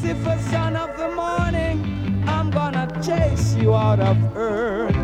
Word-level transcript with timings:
Lucifer, 0.00 0.38
son 0.50 0.76
of 0.76 0.96
the 0.96 1.08
morning, 1.08 2.22
I'm 2.28 2.50
gonna 2.50 2.86
chase 3.02 3.54
you 3.54 3.74
out 3.74 3.98
of 3.98 4.16
earth. 4.36 4.94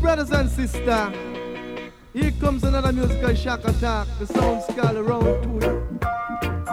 Brothers 0.00 0.30
and 0.30 0.48
sisters, 0.50 1.33
here 2.34 2.40
comes 2.40 2.64
another 2.64 2.92
musical 2.92 3.34
shock 3.34 3.64
attack. 3.64 4.06
The 4.18 4.26
sound 4.26 4.62
skull 4.62 4.98
around 4.98 5.42
to 5.42 5.48
you. 5.66 5.98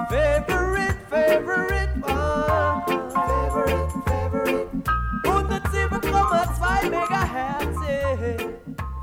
Favorite, 0.09 0.97
favorite 1.09 1.89
one. 2.01 2.83
Favorite, 3.11 3.91
favorite. 4.07 4.83
107,2 5.23 6.91
Megahertz. 6.91 7.81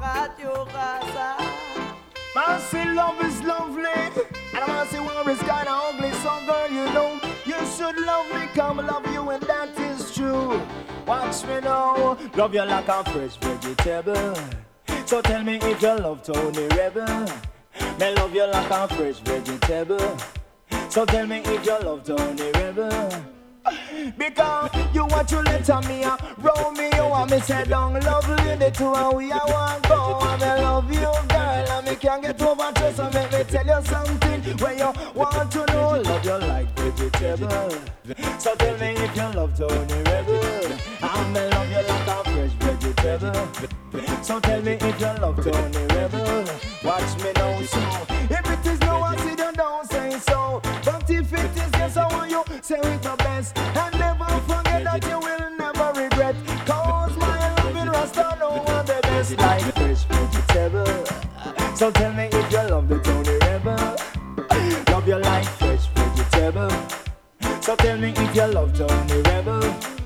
Radio. 0.01 0.67
Man 2.35 2.61
say 2.61 2.85
love 2.93 3.21
is 3.25 3.43
lovely, 3.43 3.85
and 4.55 4.65
I 4.65 4.87
say 4.91 5.01
war 5.01 5.29
is 5.29 5.39
kinda 5.41 5.71
ugly. 5.71 6.13
So 6.23 6.31
girl, 6.47 6.69
you 6.71 6.85
know 6.93 7.21
you 7.47 7.67
should 7.77 7.97
love 8.07 8.27
me, 8.33 8.47
come 8.55 8.79
love 8.79 9.07
you, 9.13 9.31
and 9.31 9.43
that 9.45 9.71
is 9.79 10.15
true. 10.15 10.61
Watch 11.07 11.45
me 11.45 11.61
now, 11.61 12.17
love 12.37 12.55
you 12.55 12.65
like 12.65 12.89
a 12.89 13.05
fresh 13.05 13.37
vegetable. 13.37 14.68
So 15.09 15.23
tell 15.23 15.43
me 15.43 15.55
if 15.55 15.81
you 15.81 15.97
love 15.97 16.23
Tony 16.23 16.67
Rebel. 16.77 17.25
Me 17.99 18.15
love 18.17 18.35
you 18.35 18.47
like 18.47 18.71
a 18.71 18.89
fresh 18.89 19.17
vegetable. 19.21 20.19
So 20.91 21.07
tell 21.07 21.27
me 21.27 21.39
if 21.47 21.65
you 21.65 21.79
love 21.81 22.05
Tony 22.05 22.51
Rebel. 22.53 23.25
Because 24.19 24.71
you 24.93 25.07
want 25.07 25.27
to 25.31 25.41
let 25.41 25.67
me 25.87 26.03
a 26.03 26.15
Romeo 26.37 27.15
and 27.15 27.31
me 27.31 27.41
say 27.41 27.65
don't 27.65 27.95
love 28.05 28.29
lady 28.45 28.71
to 28.71 28.93
and 28.93 29.17
we 29.17 29.31
a 29.31 29.39
want 29.47 29.89
go 29.89 30.19
and 30.21 30.43
me 30.43 30.47
love 30.47 30.93
you 30.93 31.01
girl 31.01 31.71
and 31.73 31.87
me 31.87 31.97
can't 31.97 32.23
get 32.23 32.43
over 32.43 32.71
to 32.73 32.93
so 32.93 33.11
make 33.11 33.33
me 33.33 33.45
tell 33.45 33.67
you 33.67 33.87
something 33.87 34.59
when 34.59 34.79
you 34.79 34.93
want 35.15 35.51
to 35.53 35.65
know 35.73 36.01
love 36.03 36.25
you 36.25 36.39
like 36.49 36.69
vegetable 36.79 37.71
so 38.39 38.55
tell 38.57 38.79
me 38.79 38.91
if 38.93 39.17
you 39.17 39.29
love 39.39 39.57
Tony 39.57 40.03
Rebel 40.05 40.73
and 41.03 41.33
me 41.33 41.41
love 41.41 41.71
you 41.71 41.89
like 41.89 42.08
fresh 43.01 43.79
so 44.23 44.39
tell 44.41 44.61
me 44.63 44.73
if 44.73 45.01
you 45.01 45.07
love 45.07 45.43
Tony 45.43 45.87
Rebel. 45.95 46.45
Watch 46.85 47.17
me 47.23 47.33
now 47.35 47.63
so. 47.63 47.81
If 48.29 48.51
it 48.51 48.67
is 48.67 48.81
no 48.81 49.13
you 49.25 49.53
don't 49.53 49.91
say 49.91 50.11
so. 50.19 50.61
But 50.85 51.09
if 51.11 51.33
it 51.33 51.57
is 51.57 51.71
yes 51.73 51.97
I 51.97 52.07
want 52.13 52.31
you. 52.31 52.45
Say 52.61 52.79
it 52.79 53.03
the 53.03 53.15
best. 53.19 53.57
And 53.57 53.99
never 53.99 54.27
forget 54.47 54.85
that 54.85 55.05
you 55.09 55.19
will 55.19 55.51
never 55.57 56.01
regret. 56.01 56.37
Cause 56.67 57.17
my 57.17 57.55
loving 57.55 57.89
rasta 57.91 58.37
know 58.39 58.63
what 58.67 58.87
the 58.87 58.99
best 59.03 59.39
like 59.39 59.63
fresh 59.75 60.05
vegetable. 60.05 61.77
So 61.77 61.91
tell 61.91 62.13
me 62.13 62.25
if 62.25 62.53
you 62.53 62.63
love 62.69 62.89
the 62.89 62.99
Tony 62.99 63.39
Rebel. 63.47 63.97
Love 64.93 65.09
you 65.09 65.17
like 65.17 65.47
fresh 65.47 65.87
vegetable. 65.95 66.71
So 67.63 67.77
tell 67.77 67.97
me 67.97 68.13
if 68.15 68.37
you 68.37 68.47
love 68.47 68.77
Tony 68.77 69.23
Rebel 69.23 69.98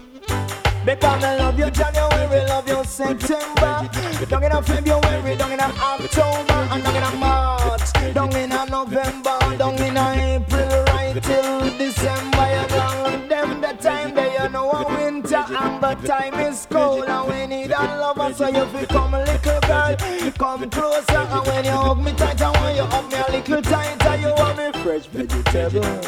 because 0.85 1.25
I 1.25 1.37
love 1.37 1.59
you 1.59 1.71
January, 1.71 2.47
love 2.49 2.69
you 2.69 2.85
September. 2.85 3.89
Down 4.29 4.45
in 4.45 4.53
a 4.53 4.63
February, 4.63 5.37
down 5.37 5.53
in 5.53 5.61
a 5.61 5.65
October 5.65 6.69
And 6.71 6.83
down 6.83 6.97
in 6.97 7.03
a 7.03 7.17
March, 7.17 7.93
down 8.15 8.35
in 8.37 8.53
a 8.53 8.67
November 8.67 9.39
Down 9.59 9.75
in 9.75 9.97
a 9.97 10.37
April, 10.37 10.85
right 10.85 11.23
till 11.23 11.79
December. 11.79 12.47
You 12.53 12.67
know 12.77 13.29
them 13.29 13.61
the 13.61 13.77
time 13.81 14.15
they 14.15 14.33
you 14.33 14.49
know 14.49 14.71
a 14.71 14.89
winter 14.89 15.45
And 15.49 15.83
the 15.83 15.95
time 16.07 16.35
is 16.41 16.67
cold 16.71 17.05
and 17.05 17.29
we 17.29 17.47
need 17.47 17.71
a 17.71 17.83
lover 17.99 18.33
So 18.33 18.49
you 18.49 18.67
feel 18.67 18.87
come 18.87 19.15
a 19.15 19.25
little 19.25 19.61
girl, 19.61 19.97
come 20.39 20.71
closer 20.71 21.17
And 21.17 21.47
when 21.47 21.65
you 21.65 21.71
hug 21.73 21.99
me 22.03 22.13
tight, 22.13 22.41
want 22.41 22.77
you 22.77 22.85
hug 22.85 23.11
me 23.11 23.19
a 23.19 23.33
little 23.33 23.63
tighter 23.63 24.17
You 24.17 24.35
want 24.35 24.57
me 24.59 24.83
fresh 24.83 25.07
vegetable. 25.07 26.01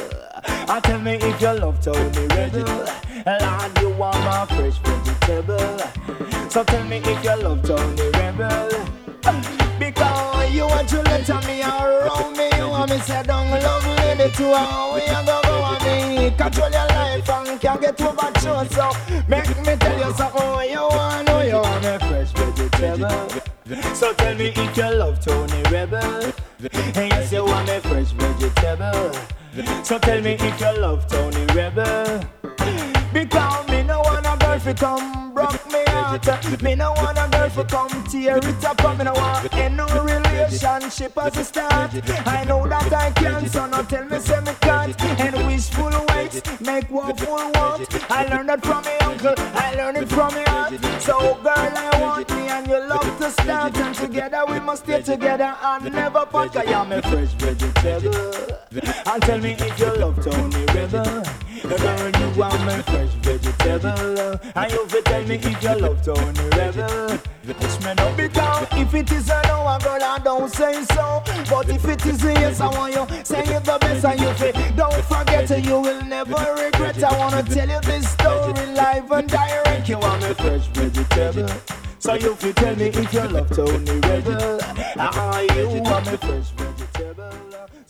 I 0.66 0.80
tell 0.80 1.00
me 1.00 1.14
if 1.14 1.40
you 1.40 1.52
love 1.52 1.80
Tony 1.80 2.26
Rebel 2.28 3.03
Lord, 3.26 3.78
you 3.80 3.88
want 3.88 4.18
my 4.18 4.44
fresh 4.44 4.76
vegetable. 4.84 5.78
So 6.50 6.62
tell 6.62 6.84
me 6.84 6.98
if 6.98 7.24
you 7.24 7.36
love 7.42 7.62
Tony 7.62 8.10
Rebel. 8.10 8.68
Because 9.78 10.54
you 10.54 10.66
want 10.66 10.88
to 10.90 11.02
let 11.02 11.46
me 11.46 11.62
around 11.62 12.36
me. 12.36 12.50
You 12.54 12.68
want 12.68 12.90
me 12.90 12.98
say 12.98 13.22
don't 13.22 13.48
love 13.48 13.86
lady 13.96 14.30
to 14.30 14.54
how 14.54 14.94
we 14.94 15.00
a 15.06 15.24
go 15.24 15.40
go 15.42 15.78
me. 15.86 16.30
Control 16.36 16.70
your 16.70 16.86
life 16.88 17.30
and 17.30 17.60
can't 17.60 17.80
get 17.80 18.00
over 18.02 18.26
you. 18.26 18.68
So 18.68 18.92
make 19.26 19.48
me 19.64 19.76
tell 19.76 20.06
you 20.06 20.14
something 20.14 20.42
oh, 20.42 20.60
you 20.60 20.80
want 20.80 21.26
know 21.26 21.40
you 21.40 21.54
want 21.54 21.82
me 21.82 21.98
fresh 22.06 22.30
vegetable. 22.32 23.94
So 23.94 24.12
tell 24.12 24.34
me 24.34 24.52
if 24.54 24.76
you 24.76 24.94
love 24.94 25.24
Tony 25.24 25.62
Rebel. 25.70 26.32
And 26.72 27.10
yes 27.10 27.32
you 27.32 27.46
want 27.46 27.68
me 27.68 27.80
fresh 27.80 28.10
vegetable. 28.12 29.12
So 29.82 29.98
tell 29.98 30.20
me 30.20 30.32
if 30.38 30.60
you 30.60 30.78
love 30.78 31.06
Tony 31.06 31.46
Rebel 31.54 32.20
Because 33.14 33.69
me 33.69 33.84
no 33.84 34.00
want 34.00 34.26
a 34.26 34.36
girl 34.44 34.58
fi 34.58 34.75
come 34.75 35.32
broke 35.32 35.72
me 35.72 35.83
heart 36.04 36.62
Me 36.62 36.75
no 36.75 36.92
want 36.92 37.19
a 37.19 37.28
girl 37.31 37.50
fi 37.50 37.65
come 37.65 38.04
tear 38.04 38.38
it 38.38 38.65
up 38.65 38.98
me 38.98 39.04
no 39.04 39.12
want 39.12 39.54
any 39.54 39.75
no 39.75 39.87
relationship 40.03 41.16
as 41.19 41.37
a 41.37 41.44
start. 41.44 41.91
I 42.26 42.44
know 42.44 42.66
that 42.69 42.92
I 42.92 43.10
can 43.10 43.48
so 43.48 43.66
now 43.66 43.82
tell 43.82 44.04
me 44.04 44.19
say 44.19 44.41
me 44.41 44.53
can't. 44.60 45.00
And 45.20 45.47
wishful 45.47 45.91
waits 46.10 46.60
make 46.60 46.91
woeful 46.91 47.50
want 47.54 48.10
I 48.10 48.26
learned 48.26 48.48
that 48.48 48.64
from 48.64 48.84
me 48.84 48.97
uncle, 49.00 49.34
I 49.38 49.75
learned 49.75 49.98
it 49.98 50.09
from 50.09 50.34
me 50.34 50.44
aunt 50.47 51.03
So 51.03 51.19
girl 51.43 51.72
I 51.87 51.98
want 52.00 52.31
me 52.31 52.48
and 52.48 52.66
your 52.66 52.87
love 52.87 53.19
to 53.19 53.31
start. 53.31 53.76
And 53.76 53.94
together 53.94 54.44
we 54.48 54.60
must 54.60 54.84
stay 54.84 55.03
together 55.03 55.56
and 55.62 55.93
never 55.93 56.26
part 56.26 56.53
Cause 56.53 56.69
you're 56.69 56.84
my 56.84 57.00
fresh 57.00 57.32
vegetable 57.32 58.59
And 59.06 59.22
tell 59.22 59.38
me 59.38 59.56
if 59.59 59.78
you 59.78 59.93
love 59.97 60.22
Tony 60.25 60.64
Rebel 60.75 61.22
Girl 61.64 62.34
you 62.34 62.43
are 62.43 62.59
my 62.66 62.82
fresh 62.82 63.14
vegetable 63.22 64.41
And 64.54 64.72
you 64.72 65.03
tell 65.03 65.25
me 65.25 65.34
if 65.37 65.62
you 65.62 65.75
love 65.81 65.94
Tony 66.03 66.49
Rebel 66.56 67.19
It's 67.44 67.84
me 67.84 67.94
no 67.94 68.15
because 68.16 68.66
if 68.72 68.94
it 68.94 69.12
is 69.12 69.28
a 69.31 69.41
no 69.47 69.60
a 69.69 69.78
girl 69.82 70.03
I 70.03 70.19
don't 70.22 70.49
say 70.50 70.82
so. 70.84 71.22
But 71.50 71.69
if 71.69 71.84
it 71.84 72.05
is 72.06 72.25
a 72.25 72.32
yes 72.32 72.60
I 72.60 72.69
want 72.69 72.94
you 72.94 73.25
say 73.25 73.43
it 73.43 73.65
the 73.65 73.78
best 73.81 74.05
And 74.05 74.21
you 74.21 74.32
fi 74.34 74.53
don't 74.77 75.05
forget 75.05 75.50
it, 75.50 75.65
you 75.65 75.81
will 75.81 76.03
never 76.05 76.55
regret. 76.62 77.03
I 77.03 77.19
wanna 77.19 77.43
tell 77.43 77.69
you 77.69 77.81
this 77.81 78.09
story 78.10 78.66
live 78.75 79.10
and 79.10 79.28
direct. 79.28 79.88
You 79.88 79.97
are 79.97 80.19
my 80.21 80.34
fresh 80.34 80.66
vegetable. 80.69 81.49
So 81.99 82.15
you 82.15 82.34
fi 82.34 82.53
tell 82.53 82.76
me 82.76 82.87
if 82.87 83.12
you 83.12 83.21
love 83.28 83.50
Tony 83.50 84.00
Rebel 84.00 84.59
Ah, 84.97 85.41
you 85.41 85.69
are 85.69 85.82
my 85.82 86.16
fresh 86.16 86.50
vegetable 86.50 86.63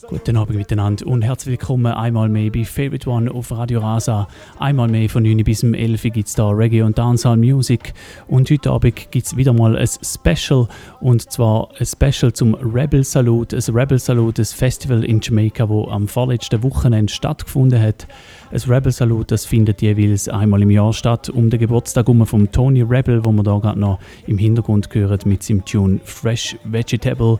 Guten 0.02 0.36
Abend 0.36 0.58
miteinander 0.58 1.06
und 1.06 1.22
herzlich 1.22 1.52
willkommen 1.52 1.86
einmal 1.86 2.28
mehr 2.28 2.50
bei 2.50 2.64
Favorite 2.64 3.08
One 3.08 3.30
auf 3.30 3.52
Radio 3.52 3.78
Rasa. 3.78 4.26
Einmal 4.58 4.88
mehr 4.88 5.08
von 5.08 5.22
9 5.22 5.44
bis 5.44 5.62
11 5.62 6.02
gibt 6.02 6.26
es 6.26 6.34
da 6.34 6.50
Reggae 6.50 6.82
und 6.82 6.98
Dancehall 6.98 7.36
Music 7.36 7.94
und 8.26 8.50
heute 8.50 8.72
Abend 8.72 9.10
gibt 9.12 9.26
es 9.26 9.36
wieder 9.36 9.52
mal 9.52 9.76
ein 9.76 9.86
Special 9.86 10.66
und 11.00 11.30
zwar 11.30 11.68
ein 11.78 11.86
Special 11.86 12.32
zum 12.32 12.54
Rebel 12.54 13.04
Salute. 13.04 13.56
Ein 13.56 13.74
Rebel 13.74 13.98
Salute, 14.00 14.42
ein 14.42 14.46
Festival 14.46 15.04
in 15.04 15.20
Jamaica, 15.22 15.68
wo 15.68 15.86
am 15.86 16.08
vorletzten 16.08 16.62
Wochenende 16.64 17.12
stattgefunden 17.12 17.80
hat. 17.80 18.08
Ein 18.50 18.60
Rebel 18.68 18.90
Salute, 18.90 19.28
das 19.28 19.46
findet 19.46 19.80
jeweils 19.80 20.28
einmal 20.28 20.62
im 20.62 20.70
Jahr 20.70 20.92
statt, 20.92 21.28
um 21.28 21.50
den 21.50 21.60
Geburtstag 21.60 22.08
um 22.08 22.26
von 22.26 22.50
Tony 22.50 22.82
Rebel, 22.82 23.24
wo 23.24 23.30
man 23.30 23.44
da 23.44 23.58
gerade 23.58 23.78
noch 23.78 24.00
im 24.26 24.38
Hintergrund 24.38 24.90
gehört 24.90 25.24
mit 25.24 25.44
seinem 25.44 25.64
Tune 25.64 26.00
Fresh 26.04 26.56
Vegetable. 26.64 27.38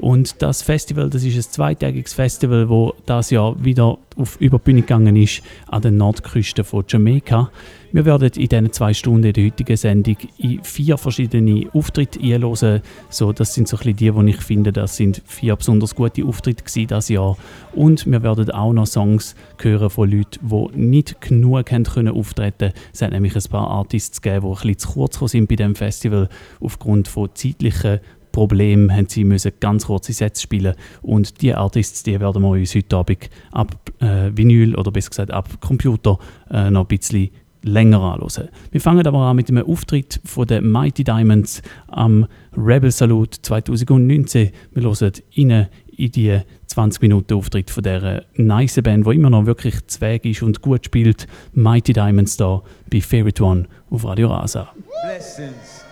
Und 0.00 0.40
das 0.40 0.62
Festival, 0.62 1.10
das 1.10 1.24
ist 1.24 1.36
ein 1.36 1.52
zweitägiges 1.52 2.14
Festival, 2.14 2.70
wo 2.70 2.94
das 3.04 3.30
Jahr 3.30 3.62
wieder 3.62 3.98
auf 4.16 4.40
über 4.40 4.58
die 4.58 4.64
Bühne 4.64 4.80
gegangen 4.80 5.14
ist 5.14 5.42
an 5.68 5.82
der 5.82 5.90
Nordküste 5.90 6.64
von 6.64 6.84
Jamaika. 6.88 7.50
Wir 7.92 8.06
werden 8.06 8.30
in 8.34 8.48
diesen 8.48 8.72
zwei 8.72 8.94
Stunden 8.94 9.32
der 9.32 9.44
heutigen 9.44 9.76
Sendung 9.76 10.16
in 10.38 10.64
vier 10.64 10.96
verschiedene 10.96 11.68
Auftritte 11.74 12.18
einhören. 12.20 12.80
So, 13.10 13.32
das 13.32 13.52
sind 13.52 13.68
so 13.68 13.76
ein 13.76 13.94
die, 13.94 14.10
die 14.10 14.30
ich 14.30 14.40
finde, 14.40 14.72
das 14.72 14.96
sind 14.96 15.20
vier 15.26 15.56
besonders 15.56 15.94
gute 15.94 16.24
Auftritte 16.24 16.64
dieses 16.64 17.08
Jahr. 17.08 17.36
Und 17.74 18.06
wir 18.06 18.22
werden 18.22 18.50
auch 18.52 18.72
noch 18.72 18.86
Songs 18.86 19.34
hören 19.60 19.90
von 19.90 20.10
Leuten, 20.10 20.48
die 20.48 20.78
nicht 20.78 21.20
genug 21.20 21.70
haben 21.72 21.84
können 21.84 22.14
auftreten 22.14 22.72
Es 22.92 23.02
hat 23.02 23.10
nämlich 23.10 23.36
ein 23.36 23.50
paar 23.50 23.68
Artists 23.68 24.22
gegeben, 24.22 24.46
die 24.46 24.48
ein 24.48 24.54
bisschen 24.54 24.78
zu 24.78 24.88
kurz 24.92 25.32
sind 25.32 25.48
bei 25.48 25.56
diesem 25.56 25.74
Festival 25.74 26.28
aufgrund 26.60 27.06
von 27.08 27.28
zeitlichen 27.34 28.00
Problem 28.32 28.90
haben 28.90 29.08
sie 29.08 29.24
müssen 29.24 29.52
ganz 29.60 29.86
kurze 29.86 30.12
Sätze 30.12 30.42
spielen 30.42 30.74
und 31.02 31.42
die 31.42 31.54
Artists, 31.54 32.02
die 32.02 32.18
werden 32.18 32.42
wir 32.42 32.48
uns 32.48 32.74
heute 32.74 32.96
Abend 32.96 33.30
ab 33.52 33.74
äh, 34.00 34.30
Vinyl 34.34 34.74
oder 34.74 34.90
besser 34.90 35.10
gesagt 35.10 35.30
ab 35.30 35.48
Computer 35.60 36.18
äh, 36.50 36.70
noch 36.70 36.82
ein 36.82 36.86
bisschen 36.86 37.30
länger 37.62 38.00
anhören. 38.00 38.48
Wir 38.70 38.80
fangen 38.80 39.06
aber 39.06 39.18
an 39.18 39.36
mit 39.36 39.50
einem 39.50 39.66
Auftritt 39.66 40.20
von 40.24 40.46
den 40.46 40.70
Mighty 40.70 41.04
Diamonds 41.04 41.62
am 41.88 42.26
Rebel 42.56 42.90
Salute 42.90 43.42
2019. 43.42 44.50
Wir 44.72 44.82
hören 44.82 45.12
rein 45.36 45.68
in 45.96 46.12
die 46.12 46.40
20 46.66 47.02
Minuten 47.02 47.34
Auftritt 47.34 47.70
von 47.70 47.82
dieser 47.82 48.22
nice 48.34 48.80
Band, 48.82 49.06
die 49.06 49.14
immer 49.14 49.30
noch 49.30 49.46
wirklich 49.46 49.86
zweg 49.88 50.24
ist 50.24 50.42
und 50.42 50.62
gut 50.62 50.86
spielt. 50.86 51.26
Mighty 51.52 51.92
Diamonds 51.92 52.36
da 52.36 52.62
bei 52.90 53.00
Favorite 53.00 53.42
One 53.42 53.66
auf 53.90 54.04
Radio 54.04 54.28
Rasa. 54.28 54.72
Blessings. 55.02 55.84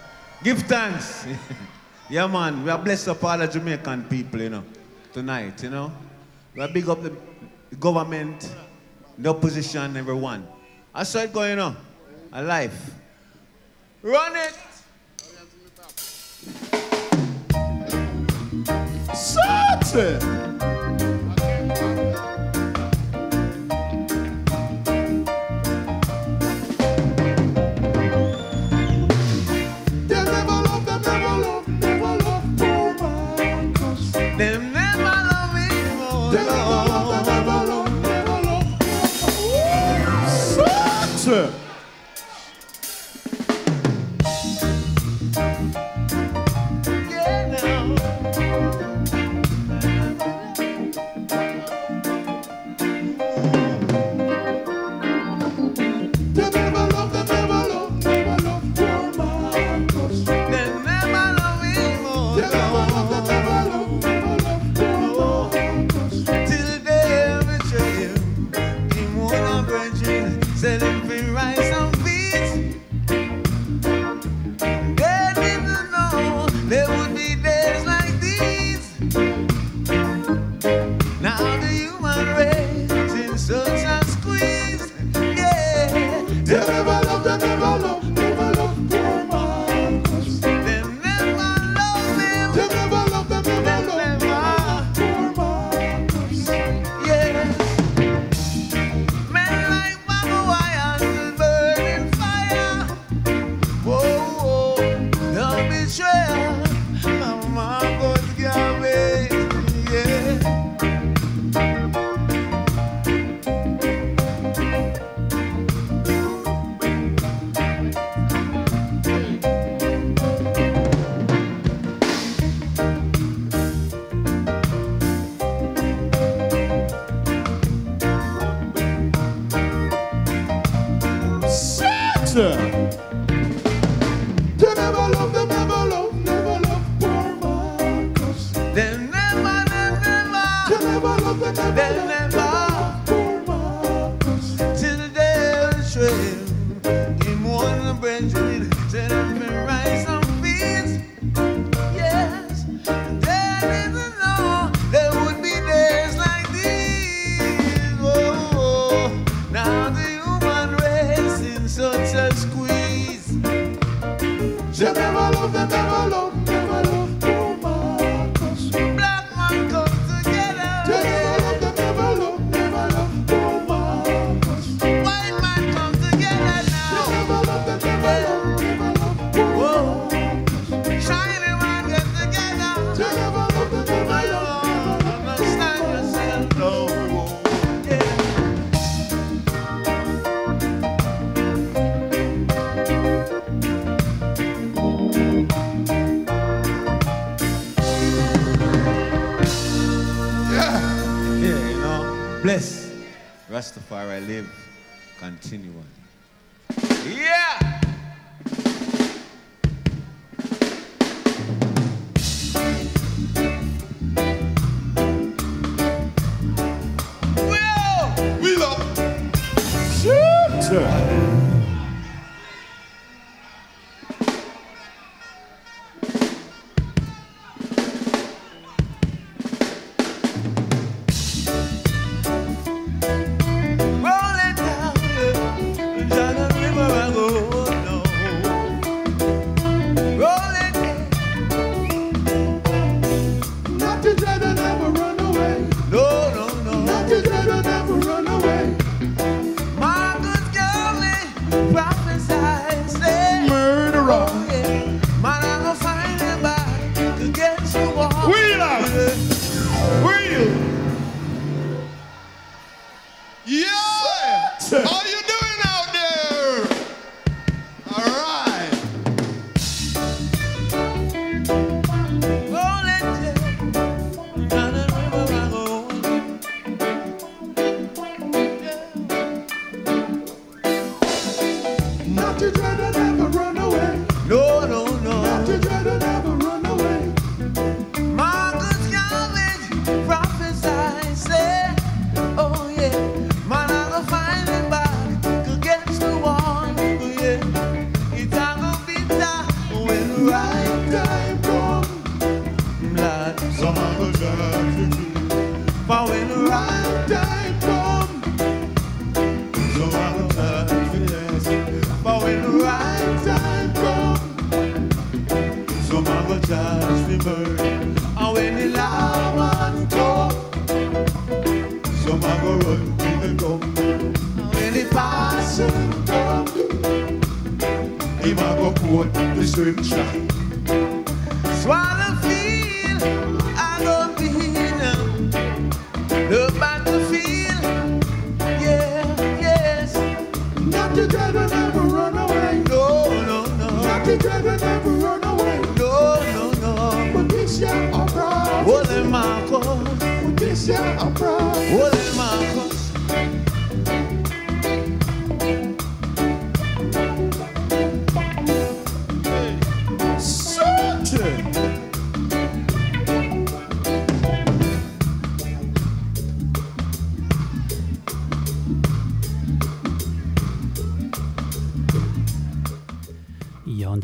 Give 0.43 0.63
thanks. 0.67 1.27
Yeah, 2.11 2.27
man, 2.27 2.65
we 2.65 2.71
are 2.71 2.79
blessed 2.79 3.09
up 3.09 3.23
all 3.23 3.37
the 3.37 3.47
Jamaican 3.47 4.05
people, 4.05 4.41
you 4.41 4.49
know, 4.49 4.65
tonight, 5.13 5.63
you 5.63 5.69
know. 5.69 5.93
We 6.55 6.63
are 6.63 6.69
big 6.69 6.89
up 6.89 7.03
the 7.03 7.13
government, 7.79 8.51
the 9.19 9.29
opposition, 9.29 9.95
everyone. 9.95 10.49
I 10.95 11.03
saw 11.03 11.19
it 11.21 11.35
going 11.35 11.59
on. 11.59 11.77
alive. 12.33 12.73
Run 14.03 14.37
it! 14.37 14.55
Certain! 19.15 20.78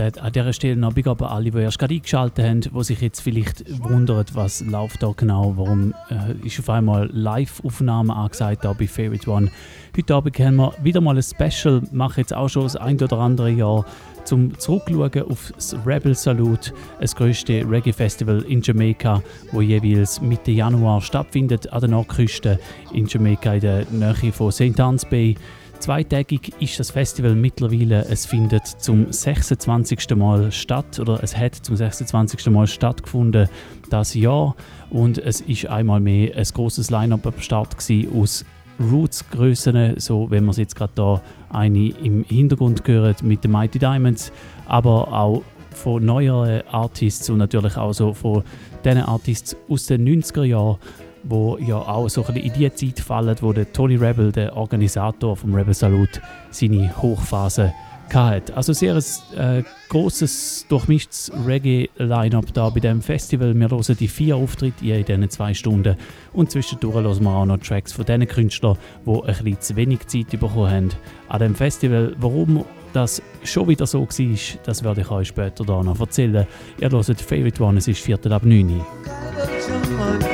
Und 0.04 0.18
an 0.18 0.32
dieser 0.32 0.52
Stelle 0.52 0.76
noch 0.76 0.92
Big 0.92 1.06
Up 1.06 1.22
an 1.22 1.28
alle, 1.28 1.50
die 1.50 1.58
erst 1.58 1.78
gerade 1.78 1.94
eingeschaltet 1.94 2.44
haben, 2.44 2.60
die 2.60 2.84
sich 2.84 3.00
jetzt 3.00 3.20
vielleicht 3.20 3.64
wundern, 3.82 4.24
was 4.34 4.60
läuft 4.64 5.02
da 5.02 5.12
genau, 5.16 5.54
warum 5.56 5.94
äh, 6.10 6.46
ist 6.46 6.58
auf 6.58 6.68
einmal 6.68 7.08
Live-Aufnahme 7.12 8.14
angesagt 8.14 8.64
da 8.64 8.72
bei 8.72 8.86
Favorite 8.86 9.30
One. 9.30 9.50
Heute 9.96 10.14
Abend 10.14 10.38
haben 10.38 10.56
wir 10.56 10.74
wieder 10.82 11.00
mal 11.00 11.16
ein 11.16 11.22
Special, 11.22 11.82
mache 11.92 12.20
jetzt 12.20 12.34
auch 12.34 12.48
schon 12.48 12.64
das 12.64 12.76
ein 12.76 13.00
oder 13.00 13.18
andere 13.18 13.50
Jahr, 13.50 13.86
zum 14.24 14.58
Zurückschauen 14.58 15.30
auf 15.30 15.52
das 15.54 15.76
Rebel 15.86 16.14
Salute, 16.14 16.72
das 17.00 17.14
größte 17.14 17.64
Reggae-Festival 17.68 18.42
in 18.48 18.62
Jamaika, 18.62 19.22
wo 19.52 19.60
jeweils 19.60 20.20
Mitte 20.20 20.50
Januar 20.50 21.00
stattfindet 21.00 21.72
an 21.72 21.80
der 21.80 21.90
Nordküste 21.90 22.58
in 22.92 23.06
Jamaika 23.06 23.54
in 23.54 23.60
der 23.60 23.86
Nähe 23.90 24.32
von 24.32 24.50
St. 24.50 24.78
Anne's 24.80 25.04
Bay. 25.04 25.36
Zweitägig 25.84 26.50
ist 26.60 26.80
das 26.80 26.92
Festival 26.92 27.34
mittlerweile. 27.34 28.06
Es 28.06 28.24
findet 28.24 28.66
zum 28.66 29.12
26. 29.12 30.16
Mal 30.16 30.50
statt 30.50 30.98
oder 30.98 31.22
es 31.22 31.36
hat 31.36 31.56
zum 31.56 31.76
26. 31.76 32.46
Mal 32.46 32.66
stattgefunden 32.66 33.50
das 33.90 34.14
Jahr 34.14 34.56
und 34.88 35.18
es 35.18 35.42
ist 35.42 35.66
einmal 35.66 36.00
mehr 36.00 36.38
ein 36.38 36.42
großes 36.42 36.90
Line-up 36.90 37.26
am 37.26 37.38
Start 37.38 37.76
aus 38.16 38.46
Roots-Grössen, 38.80 40.00
so 40.00 40.30
wenn 40.30 40.44
man 40.44 40.52
es 40.52 40.56
jetzt 40.56 40.74
gerade 40.74 40.92
da 40.94 41.20
eine 41.50 41.90
im 41.90 42.24
Hintergrund 42.24 42.82
gehört 42.82 43.22
mit 43.22 43.44
den 43.44 43.50
Mighty 43.50 43.78
Diamonds, 43.78 44.32
aber 44.66 45.12
auch 45.12 45.42
von 45.74 46.02
neueren 46.02 46.66
Artists 46.68 47.28
und 47.28 47.36
natürlich 47.36 47.76
auch 47.76 47.92
so 47.92 48.14
von 48.14 48.42
den 48.86 48.96
Artists 48.98 49.54
aus 49.68 49.84
den 49.84 50.08
90er 50.08 50.44
Jahren, 50.44 50.78
wo 51.24 51.58
ja 51.58 51.76
auch 51.76 52.08
so 52.08 52.24
ein 52.24 52.34
bisschen 52.34 52.52
in 52.52 52.58
die 52.58 52.74
Zeit 52.74 53.00
fallen, 53.00 53.36
wo 53.40 53.52
der 53.52 53.72
Tony 53.72 53.96
Rebel, 53.96 54.32
der 54.32 54.56
Organisator 54.56 55.36
vom 55.36 55.54
Rebel 55.54 55.74
Salute, 55.74 56.20
seine 56.50 56.96
Hochphase 57.00 57.72
hatte. 58.12 58.56
Also 58.56 58.72
sehr 58.72 58.94
ein 58.94 59.60
äh, 59.60 59.62
großes, 59.88 60.66
durchmischtes 60.68 61.32
Reggae-Line-Up 61.46 62.52
da 62.52 62.68
bei 62.70 62.80
dem 62.80 63.02
Festival. 63.02 63.54
Wir 63.54 63.70
hören 63.70 63.96
die 63.98 64.08
vier 64.08 64.36
Auftritte 64.36 64.86
in 64.86 65.04
diesen 65.04 65.30
zwei 65.30 65.54
Stunden 65.54 65.96
und 66.32 66.50
zwischendurch 66.50 66.94
hören 66.94 67.24
wir 67.24 67.30
auch 67.30 67.46
noch 67.46 67.58
Tracks 67.58 67.92
von 67.92 68.04
den 68.04 68.26
Künstlern, 68.26 68.76
die 69.06 69.10
ein 69.10 69.26
bisschen 69.26 69.60
zu 69.60 69.76
wenig 69.76 70.06
Zeit 70.06 70.30
bekommen 70.30 70.70
haben 70.70 70.88
an 71.28 71.40
dem 71.40 71.54
Festival. 71.54 72.14
Warum 72.18 72.64
das 72.92 73.20
schon 73.42 73.68
wieder 73.68 73.86
so 73.86 74.02
war, 74.02 74.58
das 74.64 74.84
werde 74.84 75.00
ich 75.00 75.10
euch 75.10 75.28
später 75.28 75.64
da 75.64 75.82
noch 75.82 75.98
erzählen. 75.98 76.46
Ihr 76.78 76.90
hört 76.90 77.20
Favorite 77.20 77.62
One, 77.62 77.78
es 77.78 77.88
ist 77.88 78.00
Viertel 78.00 78.32
ab 78.32 78.44
9 78.44 78.70
Uhr. 78.70 80.33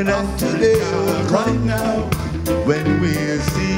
and 0.00 0.08
that's 0.08 0.42
today, 0.42 0.80
right 1.30 1.60
now, 1.60 2.00
when 2.64 3.00
we're 3.02 3.38
seeing. 3.38 3.69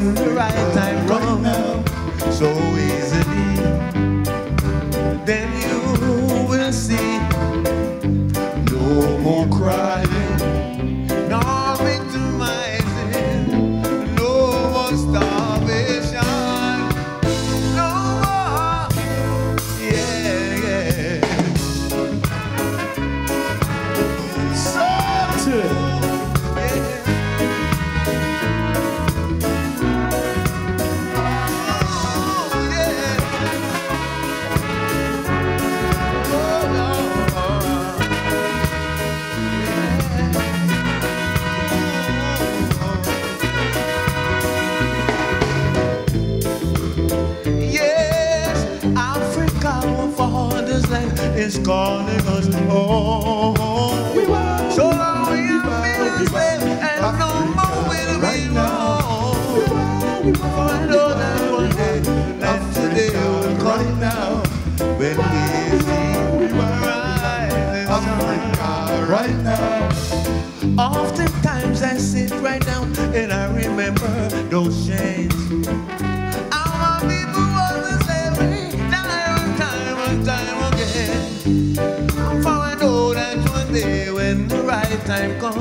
the 0.00 0.30
right 0.30 0.74
time. 0.74 0.95
is 51.46 51.58
calling 51.64 52.26
us 52.26 52.52
home. 52.54 54.16
We 54.16 54.26
will, 54.26 54.70
so 54.72 54.88
we 54.88 54.96
are 54.96 55.30
ministering 55.30 56.74
and 56.82 57.18
no 57.20 57.30
more 57.54 57.80
will 57.88 58.20
right 58.20 58.50
we 58.50 58.56
roam. 58.56 60.26
We 60.26 60.32
for 60.32 60.44
I 60.44 60.86
know 60.86 61.08
that 61.14 61.52
one 61.52 61.70
day, 61.70 62.00
that 62.40 62.74
today 62.74 63.10
will 63.14 63.56
come 63.62 64.00
now. 64.00 64.42
When 64.98 65.16
we 65.16 65.78
see 65.86 66.14
we 66.40 66.46
were 66.52 66.78
rising, 66.82 67.86
Africa 67.94 69.06
right 69.08 69.38
now. 69.44 70.82
Oftentimes 70.82 71.80
I 71.82 71.96
sit 71.96 72.32
right 72.42 72.64
down 72.66 72.92
and 73.14 73.32
I 73.32 73.54
remember 73.54 74.28
those 74.50 74.84
chains. 74.88 75.32
em 85.20 85.30
có 85.40 85.52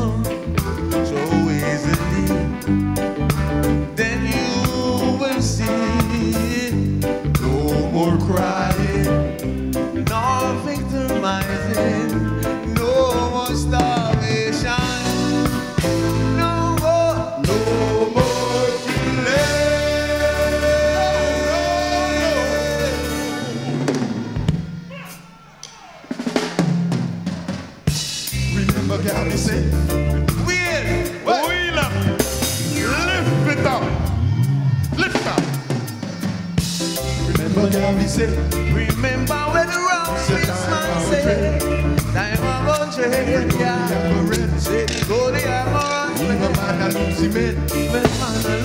say, 38.15 38.27
remember 38.71 39.35
when 39.51 39.67
the 39.67 39.75
wrong 39.75 40.17
six 40.19 40.47
man 40.71 41.01
say, 41.09 41.59
time 42.13 42.43
I'm 42.43 42.65
going 42.65 42.91
to. 42.91 44.59
Say, 44.59 44.85
go 45.07 45.31
the 45.31 45.43
armor, 45.51 46.15
man, 46.17 46.95
him, 47.15 47.33
man, 47.33 48.64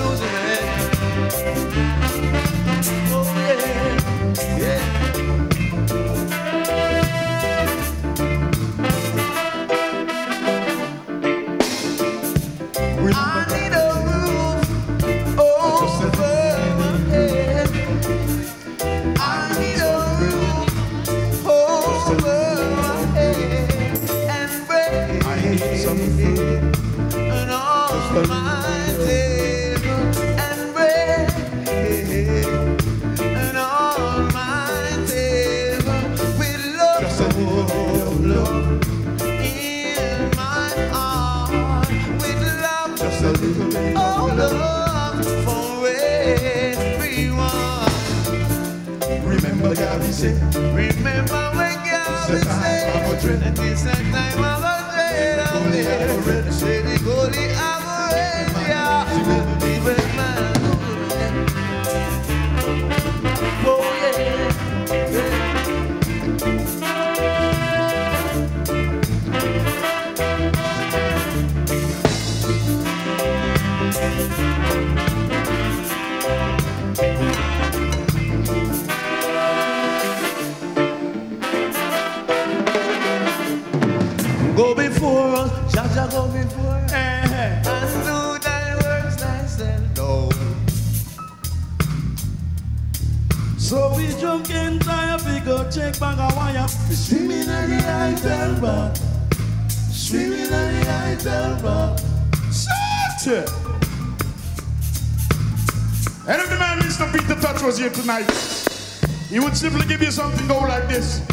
simply 109.61 109.85
give 109.85 110.01
you 110.01 110.09
something 110.09 110.47
go 110.47 110.57
like 110.61 110.87
this. 110.87 111.30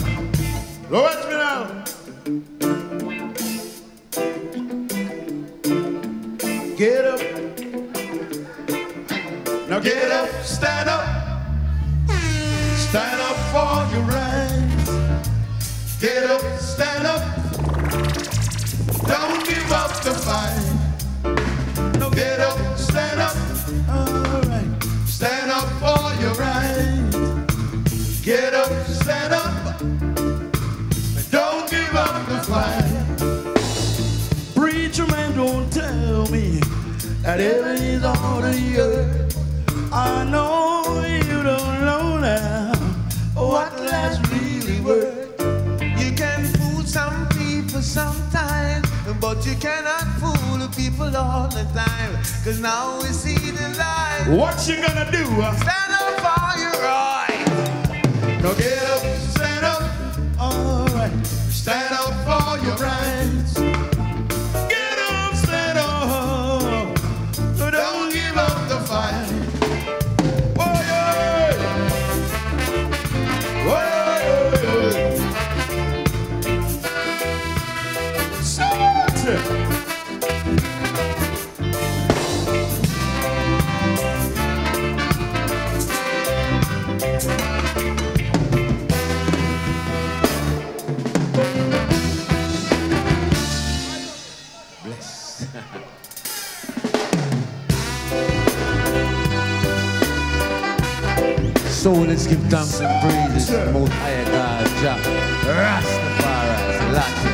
So 101.79 101.93
let's 101.93 102.27
give 102.27 102.41
thanks 102.51 102.81
and 102.81 103.01
praises 103.01 103.47
to 103.51 103.57
the 103.59 103.73
most 103.73 103.93
High 103.93 104.25
God, 104.25 104.67
Jah 104.83 104.99
Rastafari, 105.47 106.77
Selassie. 106.77 107.33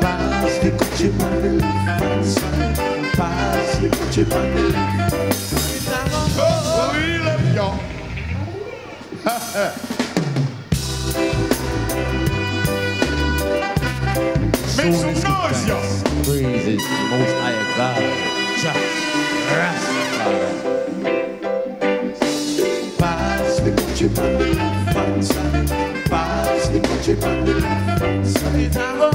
Pass 0.00 0.58
the 0.58 0.70
kuchip 0.72 1.20
on 1.22 1.30
the 1.40 1.52
left 1.62 2.26
side. 2.26 2.76
Pass 3.14 3.78
the 3.78 3.88
kuchip 3.88 4.32
on 4.34 4.50
the 4.52 4.62
left 4.70 5.32
side. 5.32 6.10
Oh, 6.42 6.90
we 6.92 7.18
love 7.18 7.54
y'all. 7.54 7.78
Make 14.76 14.94
some 14.98 15.14
noise, 15.14 15.62
y'all. 15.68 15.86
Praises 16.24 16.82
to 16.82 16.90
the 16.90 17.06
most 17.12 17.34
higher 17.38 17.66
God, 17.76 18.02
Jah 18.58 18.74
Rastafari. 19.54 20.79
Got 28.72 28.96
no 28.96 29.10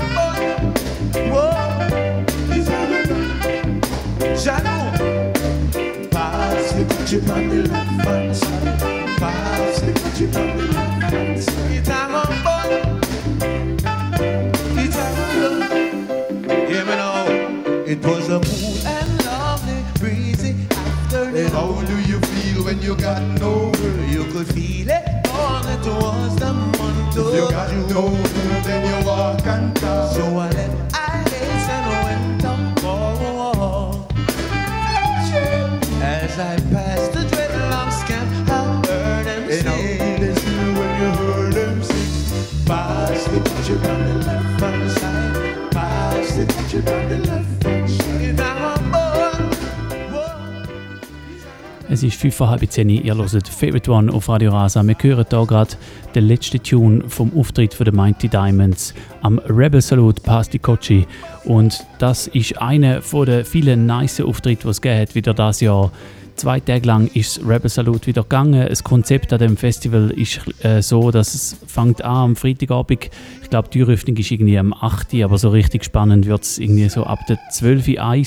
girl? 21.81 21.99
You 22.01 22.19
feel 22.19 22.65
when 22.65 22.81
you 22.81 22.95
got 22.95 23.21
nowhere? 23.39 24.05
You 24.07 24.25
could 24.31 24.47
feel 24.47 24.89
it 24.89 25.27
all 25.29 25.65
it 25.67 25.85
was 25.85 26.35
the 26.37 26.84
You 27.15 27.49
got 27.49 27.71
no 27.71 27.87
girl, 27.87 28.09
then 28.09 28.85
you 28.85 29.09
and 29.47 29.73
talk. 29.77 30.11
So 30.13 30.37
I 30.37 30.49
left 30.49 30.84
Es 51.95 52.03
ist 52.03 52.21
5.30 52.21 52.83
Uhr, 52.83 53.05
ihr 53.05 53.15
hört 53.15 53.47
Favorite 53.47 53.89
One 53.89 54.11
auf 54.11 54.27
Radio 54.27 54.51
Rasa. 54.51 54.83
Wir 54.83 54.97
hören 54.99 55.25
hier 55.29 55.45
gerade 55.45 55.75
den 56.13 56.25
letzten 56.25 56.61
Tune 56.61 57.05
vom 57.07 57.31
Auftritt 57.37 57.73
von 57.73 57.85
den 57.85 57.95
Mighty 57.95 58.27
Diamonds 58.27 58.93
am 59.21 59.39
Rebel 59.47 59.79
Salute 59.79 60.21
Pasti 60.21 60.59
Kochi. 60.59 61.07
Und 61.45 61.85
das 61.99 62.27
ist 62.27 62.61
einer 62.61 62.99
den 62.99 63.45
vielen 63.45 63.85
nice 63.85 64.19
Auftritte, 64.19 64.63
die 64.63 64.67
es 64.71 64.81
gegeben 64.81 65.15
wieder 65.15 65.33
das 65.33 65.61
Jahr. 65.61 65.89
Zwei 66.35 66.59
Tage 66.59 66.85
lang 66.85 67.07
ist 67.13 67.37
das 67.37 67.47
Rebel 67.47 67.69
Salute 67.69 68.07
wieder 68.07 68.23
gegangen. 68.23 68.67
Das 68.67 68.83
Konzept 68.83 69.31
an 69.31 69.39
dem 69.39 69.55
Festival 69.55 70.11
ist 70.11 70.41
äh, 70.65 70.81
so, 70.81 71.11
dass 71.11 71.33
es 71.33 71.55
fängt 71.65 72.01
an 72.01 72.15
am 72.15 72.35
Freitagabend. 72.35 73.09
Ich 73.41 73.49
glaube, 73.49 73.69
die 73.69 73.79
Türöffnung 73.79 74.17
ist 74.17 74.31
irgendwie 74.31 74.59
am 74.59 74.73
8. 74.73 75.13
Uhr, 75.13 75.23
aber 75.23 75.37
so 75.37 75.47
richtig 75.47 75.85
spannend 75.85 76.25
wird 76.25 76.43
es 76.43 76.59
irgendwie 76.59 76.89
so 76.89 77.05
ab 77.05 77.19
der 77.29 77.39
12 77.51 77.87
Uhr. 77.87 78.25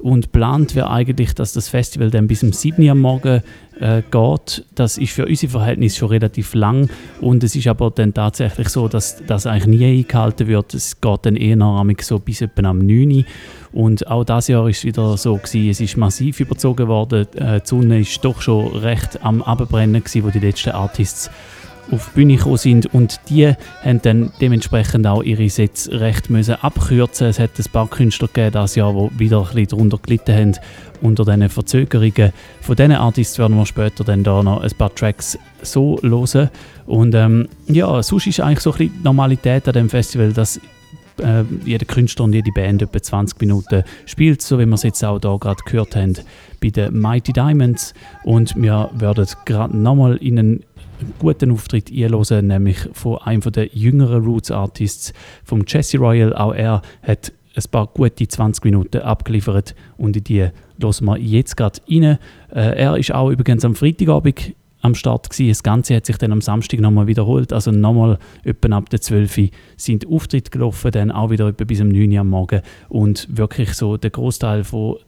Und 0.00 0.32
geplant 0.32 0.74
wäre 0.74 0.90
eigentlich, 0.90 1.34
dass 1.34 1.52
das 1.52 1.68
Festival 1.68 2.10
dann 2.10 2.28
bis 2.28 2.42
um 2.42 2.52
7 2.52 2.82
Uhr 2.84 2.92
am 2.92 3.00
Morgen 3.00 3.42
äh, 3.80 4.02
geht. 4.10 4.64
Das 4.74 4.96
ist 4.96 5.12
für 5.12 5.26
unsere 5.26 5.50
Verhältnisse 5.50 5.98
schon 5.98 6.08
relativ 6.08 6.54
lang. 6.54 6.88
Und 7.20 7.42
es 7.42 7.56
ist 7.56 7.66
aber 7.66 7.90
dann 7.90 8.14
tatsächlich 8.14 8.68
so, 8.68 8.88
dass 8.88 9.22
das 9.26 9.46
eigentlich 9.46 9.78
nie 9.78 9.98
eingehalten 9.98 10.46
wird. 10.46 10.74
Es 10.74 11.00
geht 11.00 11.26
dann 11.26 11.36
eher 11.36 11.56
noch 11.56 11.84
so 12.00 12.18
bis 12.18 12.40
etwa 12.40 12.68
am 12.68 12.78
9 12.78 13.10
Uhr. 13.10 13.24
Und 13.72 14.06
auch 14.06 14.24
das 14.24 14.48
Jahr 14.48 14.68
ist 14.68 14.78
es 14.78 14.84
wieder 14.84 15.16
so 15.16 15.36
gewesen. 15.36 15.70
Es 15.70 15.80
ist 15.80 15.96
massiv 15.96 16.40
überzogen 16.40 16.88
worden. 16.88 17.26
Äh, 17.34 17.60
die 17.60 17.66
Sonne 17.66 18.00
ist 18.00 18.24
doch 18.24 18.40
schon 18.40 18.68
recht 18.76 19.18
am 19.22 19.42
Abbrennen 19.42 20.02
gewesen, 20.02 20.24
wo 20.24 20.30
die 20.30 20.40
letzten 20.40 20.70
Artists 20.70 21.30
auf 21.90 22.10
die 22.10 22.14
Bühne 22.14 22.36
gekommen 22.36 22.56
sind 22.56 22.86
und 22.86 23.20
die 23.28 23.52
haben 23.82 24.02
dann 24.02 24.32
dementsprechend 24.40 25.06
auch 25.06 25.22
ihre 25.22 25.48
Sets 25.48 25.90
recht 25.90 26.30
müssen 26.30 26.54
abkürzen. 26.54 27.28
Es 27.28 27.38
hat 27.38 27.50
ein 27.58 27.72
paar 27.72 27.88
Künstler 27.88 28.28
gegeben 28.28 28.52
das 28.52 28.74
Jahr, 28.74 28.92
die 28.92 29.18
wieder 29.18 29.38
ein 29.38 29.44
bisschen 29.44 29.68
darunter 29.68 29.98
gelitten 29.98 30.34
haben 30.34 30.56
unter 31.00 31.24
diesen 31.24 31.48
Verzögerungen. 31.48 32.32
Von 32.60 32.76
diesen 32.76 32.92
Artists 32.92 33.38
werden 33.38 33.56
wir 33.56 33.66
später 33.66 34.04
dann 34.04 34.24
da 34.24 34.42
noch 34.42 34.62
ein 34.62 34.70
paar 34.76 34.94
Tracks 34.94 35.38
so 35.62 35.98
hören. 36.02 36.50
Und 36.86 37.14
ähm, 37.14 37.48
ja, 37.66 38.02
sonst 38.02 38.26
ist 38.26 38.40
eigentlich 38.40 38.60
so 38.60 38.72
ein 38.72 38.78
bisschen 38.78 38.98
die 38.98 39.04
Normalität 39.04 39.66
an 39.68 39.74
dem 39.74 39.90
Festival, 39.90 40.32
dass 40.32 40.60
äh, 41.20 41.44
jeder 41.64 41.84
Künstler 41.84 42.24
und 42.24 42.32
jede 42.32 42.52
Band 42.52 42.82
etwa 42.82 43.00
20 43.00 43.40
Minuten 43.40 43.84
spielt, 44.06 44.42
so 44.42 44.58
wie 44.58 44.66
wir 44.66 44.74
es 44.74 44.82
jetzt 44.82 45.04
auch 45.04 45.18
da 45.18 45.36
gerade 45.36 45.62
gehört 45.64 45.96
haben 45.96 46.14
bei 46.60 46.70
den 46.70 46.98
Mighty 46.98 47.32
Diamonds. 47.32 47.94
Und 48.24 48.54
wir 48.56 48.90
werden 48.94 49.26
gerade 49.44 49.76
nochmal 49.76 50.16
in 50.16 50.38
einen 50.38 50.64
guten 51.18 51.50
Auftritt 51.50 51.90
einhören, 51.90 52.46
nämlich 52.46 52.78
von 52.92 53.18
einem 53.18 53.40
der 53.40 53.66
jüngeren 53.66 54.24
Roots 54.24 54.50
Artists, 54.50 55.12
vom 55.44 55.64
Jesse 55.66 55.98
Royal. 55.98 56.34
Auch 56.34 56.54
er 56.54 56.82
hat 57.02 57.32
ein 57.56 57.70
paar 57.70 57.86
gute 57.88 58.28
20 58.28 58.64
Minuten 58.64 58.98
abgeliefert 58.98 59.74
und 59.96 60.16
in 60.16 60.24
die 60.24 60.48
hören 60.80 61.06
wir 61.06 61.18
jetzt 61.18 61.56
gerade 61.56 61.80
rein. 61.90 62.18
Äh, 62.52 62.76
er 62.78 62.96
ist 62.96 63.12
auch 63.12 63.30
übrigens 63.30 63.64
am 63.64 63.74
Freitagabend 63.74 64.54
am 64.80 64.94
Start 64.94 65.30
gewesen. 65.30 65.48
Das 65.48 65.62
Ganze 65.62 65.96
hat 65.96 66.06
sich 66.06 66.18
dann 66.18 66.32
am 66.32 66.40
Samstag 66.40 66.80
nochmal 66.80 67.06
wiederholt. 67.06 67.52
Also 67.52 67.70
nochmal 67.70 68.18
etwa 68.44 68.76
ab 68.76 68.90
der 68.90 69.00
12 69.00 69.38
Uhr 69.38 69.48
sind 69.76 70.06
Auftritte 70.06 70.50
gelaufen, 70.50 70.90
dann 70.92 71.10
auch 71.10 71.30
wieder 71.30 71.48
etwa 71.48 71.64
bis 71.64 71.80
um 71.80 71.88
9 71.88 72.12
Uhr 72.12 72.20
am 72.20 72.30
Morgen. 72.30 72.62
Und 72.88 73.26
wirklich 73.30 73.74
so 73.74 73.96
der 73.96 74.10
Großteil 74.10 74.62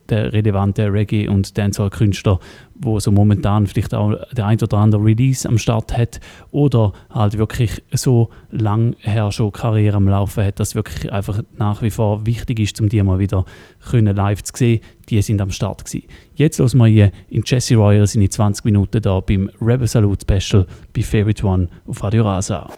der 0.09 0.33
relevanten 0.33 0.91
Reggae- 0.91 1.29
und 1.29 1.57
Dancehall-Künstler, 1.57 2.41
wo 2.83 2.99
so 2.99 3.13
momentan 3.13 3.67
vielleicht 3.67 3.95
auch 3.95 4.15
der 4.33 4.47
ein 4.47 4.61
oder 4.61 4.79
andere 4.79 5.05
Release 5.05 5.49
am 5.49 5.59
Start 5.59 5.97
hat 5.97 6.21
oder 6.51 6.93
halt 7.11 7.39
wirklich 7.39 7.83
so 7.93 8.31
lang 8.51 8.97
her 9.01 9.31
schon 9.33 9.53
Karriere 9.53 9.97
am 9.97 10.09
Laufen 10.09 10.45
hat, 10.45 10.59
dass 10.61 10.75
wirklich 10.75 11.13
einfach 11.13 11.43
nach 11.57 11.83
wie 11.83 11.91
vor 11.91 12.27
wichtig 12.27 12.61
ist, 12.61 12.81
um 12.81 12.89
die 12.89 13.03
mal 13.03 13.19
wieder 13.19 13.45
können 13.91 14.17
live 14.17 14.43
zu 14.43 14.53
sehen. 14.57 14.81
Die 15.09 15.21
sind 15.23 15.41
am 15.41 15.51
Start 15.51 15.85
gewesen. 15.85 16.07
Jetzt 16.35 16.59
hören 16.59 16.79
wir 16.79 16.87
hier 16.87 17.13
in 17.29 17.43
Jesse 17.45 17.77
Royal 17.77 18.09
in 18.15 18.31
20 18.31 18.65
Minuten 18.65 19.03
da 19.03 19.21
beim 19.21 19.51
Rebel 19.61 19.87
Salute 19.87 20.23
Special 20.23 20.67
bei 20.95 21.03
Favorite 21.03 21.45
One 21.45 21.69
auf 21.87 22.03
Radio 22.03 22.25
Rasa. 22.25 22.71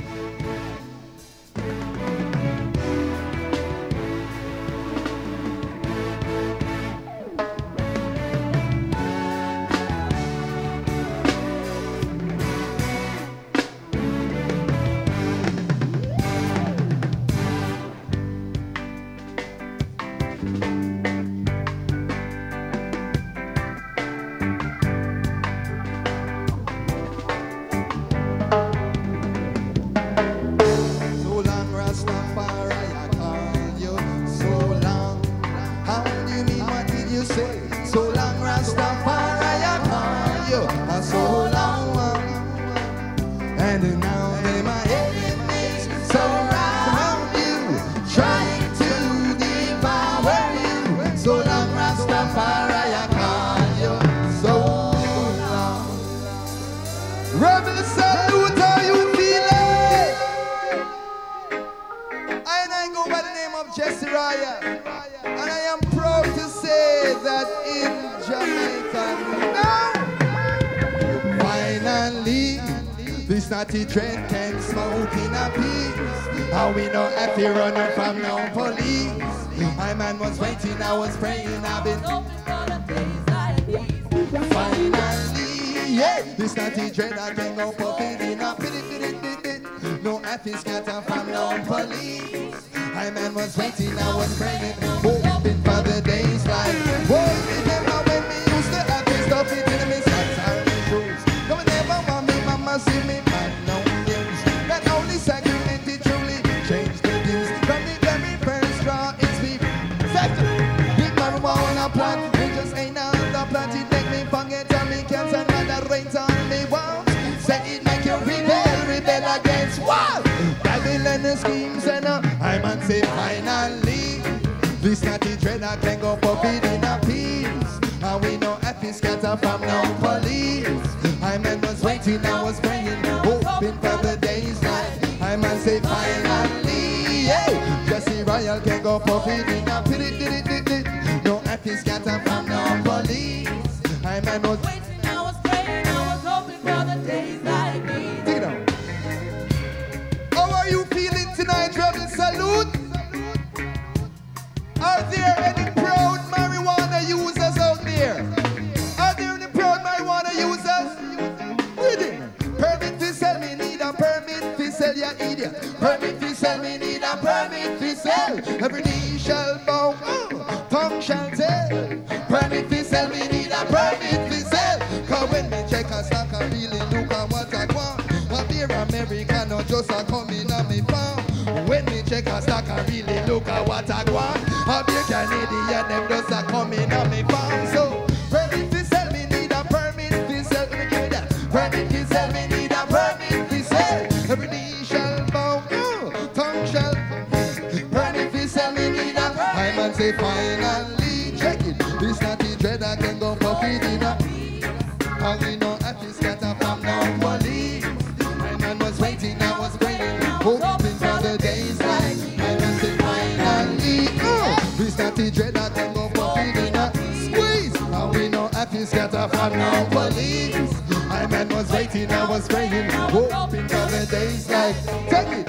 My 221.08 221.26
man 221.26 221.48
was 221.50 221.70
waiting, 221.70 222.10
I 222.10 222.28
was 222.28 222.48
praying, 222.48 222.90
hoping 222.90 223.68
for 223.68 223.86
the 223.90 224.06
days 224.10 224.48
like 224.48 224.76
take 225.08 225.28
it. 225.40 225.48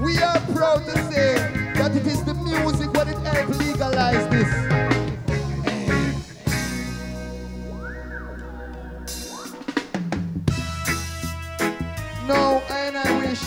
We 0.00 0.18
are 0.18 0.40
proud 0.54 0.84
to 0.84 0.96
say 1.12 1.34
that 1.74 1.96
it 1.96 2.06
is 2.06 2.22
the 2.24 2.34
music 2.34 2.92
what 2.94 3.08
it 3.08 3.18
helped 3.18 3.58
legalize 3.58 4.28
this. 4.28 4.48
No, 12.26 12.62
and 12.70 12.96
I 12.96 13.18
wish 13.20 13.42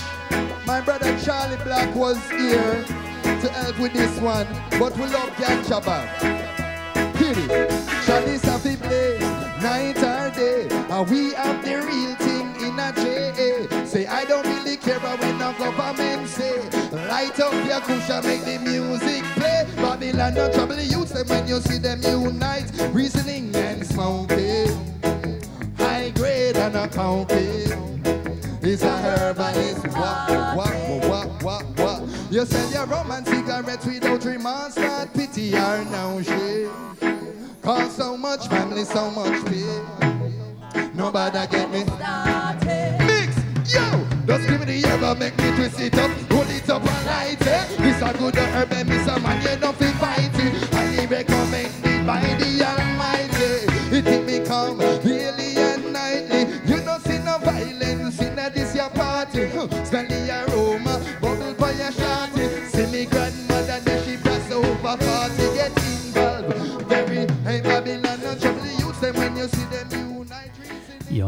my 0.65 0.81
brother 0.81 1.17
Charlie 1.23 1.57
Black 1.63 1.95
was 1.95 2.17
here 2.29 2.85
to 3.41 3.49
help 3.49 3.79
with 3.79 3.93
this 3.93 4.19
one, 4.19 4.47
but 4.77 4.93
we 4.97 5.03
love 5.03 5.29
ganja 5.37 5.83
bag. 5.85 7.15
Hear 7.15 7.31
it. 7.31 7.71
Shawty's 8.05 8.43
happy 8.43 8.75
play, 8.75 9.17
night 9.61 9.97
or 9.97 10.29
day, 10.35 10.67
and 10.69 11.09
we 11.09 11.33
have 11.33 11.63
the 11.63 11.77
real 11.77 12.15
thing 12.15 12.47
in 12.65 12.77
a 12.77 12.91
J.A. 12.93 13.85
Say, 13.85 14.05
I 14.07 14.25
don't 14.25 14.45
really 14.45 14.75
care 14.77 14.97
about 14.97 15.19
when 15.21 15.37
the 15.37 15.53
government 15.53 16.27
say, 16.27 16.59
light 17.07 17.39
up 17.39 17.53
your 17.65 17.79
cushion, 17.81 18.23
make 18.23 18.43
the 18.43 18.59
music 18.59 19.23
play. 19.35 19.65
Babylon 19.75 20.33
no 20.33 20.51
trouble 20.51 20.75
you 20.75 20.99
youth, 20.99 21.29
when 21.29 21.47
you 21.47 21.61
see 21.61 21.77
them 21.77 22.01
unite, 22.01 22.71
reasoning 22.91 23.55
and 23.55 23.85
smoking, 23.85 24.69
high 25.77 26.09
grade 26.09 26.57
and 26.57 26.75
accounting. 26.75 27.98
It's 28.61 28.83
a 28.83 28.89
herbalist. 28.89 29.87
What, 29.87 30.55
what, 30.57 31.05
what, 31.07 31.43
what, 31.43 31.65
what? 31.79 32.03
You 32.29 32.45
sell 32.45 32.87
your 32.87 33.13
and 33.13 33.25
cigarettes 33.25 33.85
without 33.85 34.25
remorse, 34.25 34.75
not 34.75 35.13
pity 35.13 35.55
or 35.55 35.85
no 35.85 36.21
shame. 36.21 36.69
Cause 37.61 37.95
so 37.95 38.17
much 38.17 38.47
family, 38.49 38.83
so 38.83 39.09
much 39.11 39.45
pain. 39.45 40.91
Nobody 40.93 41.47
get 41.47 41.71
me. 41.71 41.85
Mix, 43.05 43.73
yo! 43.73 44.05
Just 44.27 44.49
give 44.49 44.59
me 44.59 44.81
the 44.81 44.87
herb 44.89 45.17
make 45.19 45.37
me 45.37 45.55
twist 45.55 45.79
it 45.79 45.97
up. 45.97 46.11
Hold 46.29 46.49
it 46.49 46.69
up 46.69 46.85
and 46.85 47.05
light 47.05 47.41
it. 47.41 47.77
This 47.77 48.01
a 48.01 48.17
good 48.17 48.35
herb 48.35 48.73
and 48.73 48.89
miss 48.89 49.07
a 49.07 49.19
man, 49.21 49.41
you 49.41 49.57
don't 49.57 49.77
feel 49.77 49.93
fighting. 49.93 50.53
Highly 50.73 51.07
recommended 51.07 52.05
by 52.05 52.21
the 52.37 52.65
Almighty. 52.65 53.95
It 53.95 54.03
made 54.03 54.25
me 54.25 54.45
come. 54.45 54.98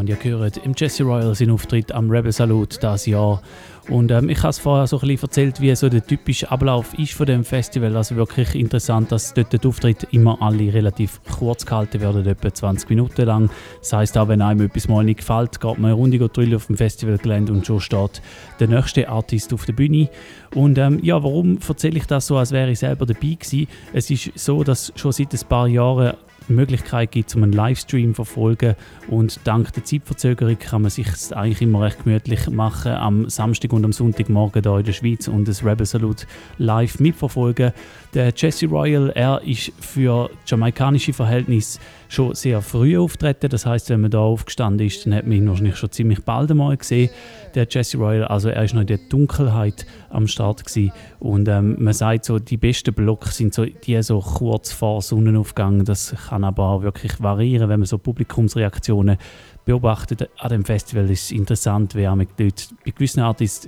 Und 0.01 0.09
ihr 0.09 0.17
hört 0.23 0.57
im 0.57 0.73
Jesse 0.75 1.03
Royal 1.03 1.35
seinen 1.35 1.51
Auftritt 1.51 1.91
am 1.91 2.09
Rebel 2.09 2.31
Salute 2.31 2.79
dieses 2.79 3.05
Jahr. 3.05 3.39
Und 3.87 4.09
ähm, 4.09 4.29
ich 4.29 4.39
habe 4.39 4.49
es 4.49 4.57
vorher 4.57 4.87
so 4.87 4.97
ein 4.97 5.07
bisschen 5.07 5.23
erzählt, 5.23 5.61
wie 5.61 5.75
so 5.75 5.89
der 5.89 6.05
typische 6.05 6.49
Ablauf 6.49 6.97
ist 6.97 7.13
von 7.13 7.27
dem 7.27 7.43
Festival. 7.43 7.95
Also 7.95 8.15
wirklich 8.15 8.55
interessant, 8.55 9.11
dass 9.11 9.33
dort 9.33 9.53
der 9.53 9.63
Auftritt 9.63 10.07
immer 10.11 10.41
alle 10.41 10.73
relativ 10.73 11.21
kurz 11.37 11.65
gehalten 11.65 12.01
werden, 12.01 12.25
etwa 12.25 12.51
20 12.51 12.89
Minuten 12.89 13.25
lang. 13.25 13.49
Das 13.79 13.93
heisst 13.93 14.17
auch, 14.17 14.27
wenn 14.27 14.41
einem 14.41 14.65
etwas 14.65 14.87
mal 14.87 15.03
nicht 15.03 15.19
gefällt, 15.19 15.59
geht 15.59 15.77
man 15.77 15.91
eine 15.91 15.93
Runde 15.93 16.17
drüllen 16.17 16.55
auf 16.55 16.65
dem 16.65 16.77
Festivalgelände 16.77 17.53
und 17.53 17.65
schon 17.67 17.79
steht 17.79 18.23
der 18.59 18.69
nächste 18.69 19.07
Artist 19.07 19.53
auf 19.53 19.65
der 19.65 19.73
Bühne. 19.73 20.09
Und 20.55 20.79
ähm, 20.79 20.99
ja, 21.03 21.21
warum 21.23 21.59
erzähle 21.67 21.97
ich 21.97 22.07
das 22.07 22.25
so, 22.25 22.37
als 22.37 22.51
wäre 22.51 22.71
ich 22.71 22.79
selber 22.79 23.05
dabei 23.05 23.35
gewesen? 23.39 23.67
Es 23.93 24.09
ist 24.09 24.31
so, 24.35 24.63
dass 24.63 24.91
schon 24.95 25.11
seit 25.11 25.31
ein 25.33 25.47
paar 25.47 25.67
Jahren 25.67 26.15
die 26.51 26.55
Möglichkeit 26.55 27.11
gibt, 27.11 27.35
um 27.35 27.43
einen 27.43 27.53
Livestream 27.53 28.11
zu 28.11 28.23
verfolgen. 28.23 28.75
Und 29.07 29.39
dank 29.45 29.73
der 29.73 29.83
Zeitverzögerung 29.83 30.59
kann 30.59 30.83
man 30.83 30.91
sich 30.91 31.07
eigentlich 31.31 31.61
immer 31.61 31.81
recht 31.81 32.03
gemütlich 32.03 32.49
machen 32.49 32.91
am 32.93 33.29
Samstag 33.29 33.73
und 33.73 33.85
am 33.85 33.93
Sonntagmorgen 33.93 34.63
hier 34.63 34.77
in 34.77 34.85
der 34.85 34.93
Schweiz 34.93 35.27
und 35.27 35.47
das 35.47 35.65
Rebel 35.65 35.85
Salute 35.85 36.25
live 36.57 36.99
mitverfolgen. 36.99 37.71
Der 38.13 38.33
Jesse 38.35 38.67
Royal, 38.67 39.09
er 39.15 39.41
ist 39.43 39.71
für 39.79 40.29
jamaikanische 40.45 41.13
Verhältnisse 41.13 41.79
schon 42.09 42.35
sehr 42.35 42.61
früh 42.61 42.97
auftreten. 42.97 43.49
Das 43.49 43.65
heißt, 43.65 43.89
wenn 43.89 44.01
man 44.01 44.11
da 44.11 44.19
aufgestanden 44.19 44.85
ist, 44.85 45.05
dann 45.05 45.15
hat 45.15 45.25
man 45.25 45.37
ihn 45.37 45.47
wahrscheinlich 45.47 45.77
schon 45.77 45.91
ziemlich 45.91 46.21
bald 46.23 46.51
einmal 46.51 46.75
gesehen. 46.75 47.09
Der 47.53 47.67
Jesse 47.69 47.97
Royal, 47.97 48.25
also 48.25 48.49
er 48.49 48.63
ist 48.63 48.73
noch 48.73 48.81
in 48.81 48.87
der 48.87 48.97
Dunkelheit 48.97 49.85
am 50.09 50.27
Start 50.27 50.65
gewesen. 50.65 50.91
und 51.19 51.47
ähm, 51.47 51.75
man 51.79 51.93
sagt 51.93 52.25
so, 52.25 52.39
die 52.39 52.57
besten 52.57 52.93
Blocks 52.93 53.37
sind 53.37 53.53
so 53.53 53.65
die 53.65 54.01
so 54.03 54.19
kurz 54.19 54.71
vor 54.71 55.01
Sonnenaufgang. 55.01 55.83
Das 55.83 56.15
kann 56.29 56.43
aber 56.43 56.63
auch 56.63 56.81
wirklich 56.81 57.21
variieren, 57.21 57.69
wenn 57.69 57.79
man 57.79 57.87
so 57.87 57.97
Publikumsreaktionen 57.97 59.17
beobachtet 59.65 60.29
an 60.39 60.49
dem 60.49 60.65
Festival. 60.65 61.09
ist 61.09 61.25
es 61.25 61.31
interessant, 61.31 61.95
wie 61.95 62.05
man 62.05 62.27
dort 62.37 62.69
bei 62.85 62.91
gewissen 62.91 63.19
Artists 63.19 63.67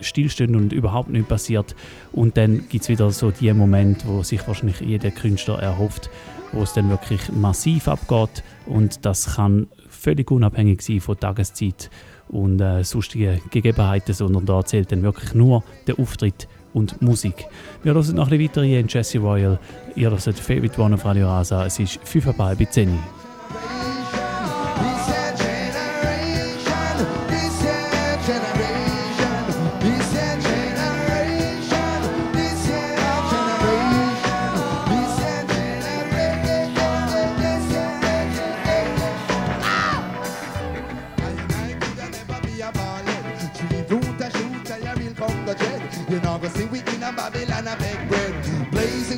stillstehen 0.00 0.56
und 0.56 0.72
überhaupt 0.72 1.10
nichts 1.10 1.28
passiert. 1.28 1.74
Und 2.12 2.36
dann 2.36 2.68
gibt 2.68 2.82
es 2.82 2.88
wieder 2.88 3.10
so 3.10 3.30
die 3.30 3.52
Momente, 3.52 4.06
wo 4.06 4.22
sich 4.22 4.46
wahrscheinlich 4.46 4.80
jeder 4.80 5.10
Künstler 5.10 5.58
erhofft, 5.58 6.10
wo 6.52 6.62
es 6.62 6.72
dann 6.72 6.88
wirklich 6.88 7.32
massiv 7.32 7.88
abgeht. 7.88 8.42
Und 8.66 9.04
das 9.04 9.36
kann 9.36 9.68
völlig 9.88 10.30
unabhängig 10.30 10.82
sein 10.82 11.00
von 11.00 11.18
Tageszeit 11.18 11.90
und 12.28 12.60
äh, 12.60 12.82
sonstigen 12.84 13.40
Gegebenheiten, 13.50 14.14
sondern 14.14 14.46
da 14.46 14.64
zählt 14.64 14.92
dann 14.92 15.02
wirklich 15.02 15.34
nur 15.34 15.62
der 15.86 15.98
Auftritt 15.98 16.48
und 16.72 17.00
Musik. 17.00 17.46
Wir 17.82 17.94
hören 17.94 18.14
noch 18.14 18.30
ein 18.30 18.38
bisschen 18.38 18.50
weiter 18.50 18.62
hier 18.62 18.80
in 18.80 18.88
Jesse 18.88 19.18
Royal. 19.18 19.58
Ihr 19.94 20.10
hört 20.10 20.22
Favorite 20.22 20.80
One 20.80 20.94
auf 20.94 21.04
Radio 21.04 21.26
Rasa. 21.26 21.64
Es 21.66 21.78
ist 21.78 22.00
5 22.04 22.24
vorbei 22.24 22.54
bei 22.54 22.66
10 22.66 22.90
Uhr. 22.90 23.95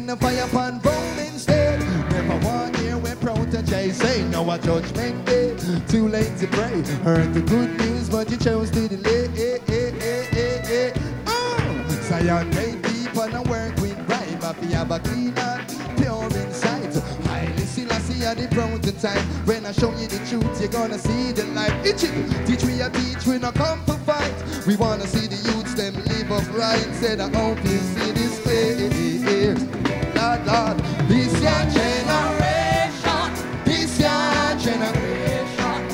The 0.09 0.17
fire 0.17 0.45
upon 0.45 0.81
Rome 0.81 1.19
instead. 1.19 1.81
Never 2.11 2.39
one 2.47 2.73
year 2.83 2.97
when 2.97 3.15
protege 3.19 3.91
say 3.91 4.25
no 4.31 4.51
a 4.51 4.59
judgment 4.59 5.27
day. 5.27 5.55
Too 5.87 6.09
late 6.09 6.35
to 6.39 6.47
pray. 6.47 6.81
Heard 7.05 7.35
the 7.35 7.43
good 7.43 7.77
news, 7.79 8.09
but 8.09 8.31
you 8.31 8.39
chose 8.39 8.71
to 8.71 8.89
delay. 8.89 9.29
Eh, 9.37 9.59
eh, 9.69 9.93
eh, 10.01 10.27
eh, 10.33 10.95
eh. 10.95 11.01
Oh, 11.27 12.01
Zion 12.05 12.49
made 12.55 12.83
people 12.85 13.21
and 13.21 13.47
work 13.51 13.77
with 13.83 13.99
bribe. 14.07 14.41
But 14.41 14.59
we 14.63 14.69
have 14.73 14.91
a 14.93 14.99
clean 14.99 15.37
heart, 15.37 15.69
pure 15.99 16.25
inside. 16.25 16.95
Haile 17.29 17.67
Selassie 17.67 18.25
are 18.25 18.35
the 18.35 18.49
prototype. 18.49 19.21
When 19.45 19.67
I 19.67 19.73
show 19.73 19.91
you 19.99 20.07
the 20.07 20.25
truth, 20.25 20.59
you're 20.59 20.73
gonna 20.73 20.99
see 20.99 21.33
the 21.33 21.45
light. 21.53 21.85
Itching, 21.85 22.25
teach 22.47 22.65
we 22.65 22.81
a 22.81 22.89
teach, 22.89 23.27
we 23.27 23.39
not 23.39 23.57
come 23.57 23.85
for 23.85 23.99
fight. 24.09 24.33
We 24.67 24.75
wanna 24.77 25.07
see 25.07 25.27
the 25.27 25.37
youths 25.37 25.75
them 25.75 25.93
live 26.07 26.33
upright. 26.33 26.95
Said 26.95 27.21
I 27.21 27.29
hope 27.29 27.63
you 27.63 27.77
see 27.77 28.13
this 28.13 28.41
clear. 28.41 29.88
Lord, 30.47 30.79
this 31.09 31.33
your 31.41 31.65
generation. 31.75 33.31
This 33.65 34.01
your 34.01 34.59
generation. 34.59 35.89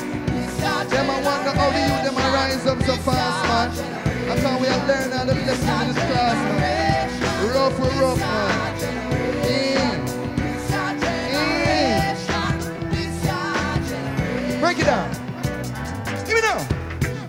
Them 0.89 1.09
I 1.09 1.21
wonder 1.21 1.51
how 1.51 1.69
the 1.71 1.79
youth 1.79 2.03
them 2.05 2.15
a 2.15 2.33
rise 2.33 2.65
up 2.67 2.81
so 2.83 2.95
fast, 2.97 3.47
man. 3.47 4.29
I 4.29 4.35
we 4.61 4.67
how 4.67 5.25
to 5.25 5.35
in 5.81 5.87
this 5.87 5.97
class, 5.97 6.37
man. 6.59 7.53
Rough, 7.53 7.79
rough, 7.79 8.19
man. 8.19 9.04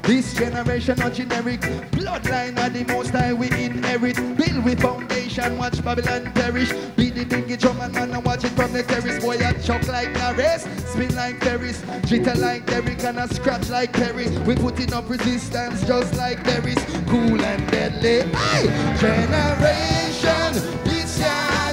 This 0.06 0.34
generation 0.34 0.96
not 0.98 1.14
generic. 1.14 1.60
Bloodline 1.90 2.56
are 2.58 2.70
the 2.70 2.84
most 2.84 3.10
high 3.10 3.32
we 3.32 3.48
inherit. 3.50 4.14
Build 4.36 4.64
with 4.64 4.80
foundation, 4.80 5.58
watch 5.58 5.82
Babylon 5.82 6.32
perish. 6.32 6.72
Beat 6.96 7.16
the 7.16 7.24
pinky 7.24 7.56
drum 7.56 7.80
and 7.80 7.92
man 7.92 8.12
and 8.12 8.24
watch 8.24 8.44
it 8.44 8.50
from 8.50 8.72
the 8.72 8.84
terrace. 8.84 9.20
Boy, 9.20 9.44
I 9.44 9.52
chuck 9.54 9.88
like 9.88 10.12
Nares, 10.12 10.62
spin 10.86 11.12
like 11.16 11.40
Ferris, 11.42 11.82
jitter 12.06 12.36
like 12.38 12.66
Derrick 12.66 13.02
and 13.02 13.18
I 13.18 13.26
scratch 13.26 13.68
like 13.68 13.92
Perry. 13.92 14.28
We 14.46 14.54
putting 14.54 14.92
up 14.94 15.10
resistance 15.10 15.84
just 15.84 16.14
like 16.14 16.44
berries. 16.44 16.78
Cool 17.09 17.42
and 17.42 17.68
deadly. 17.72 18.30
Hey! 18.30 18.66
Generation, 19.00 20.52
this 20.84 21.18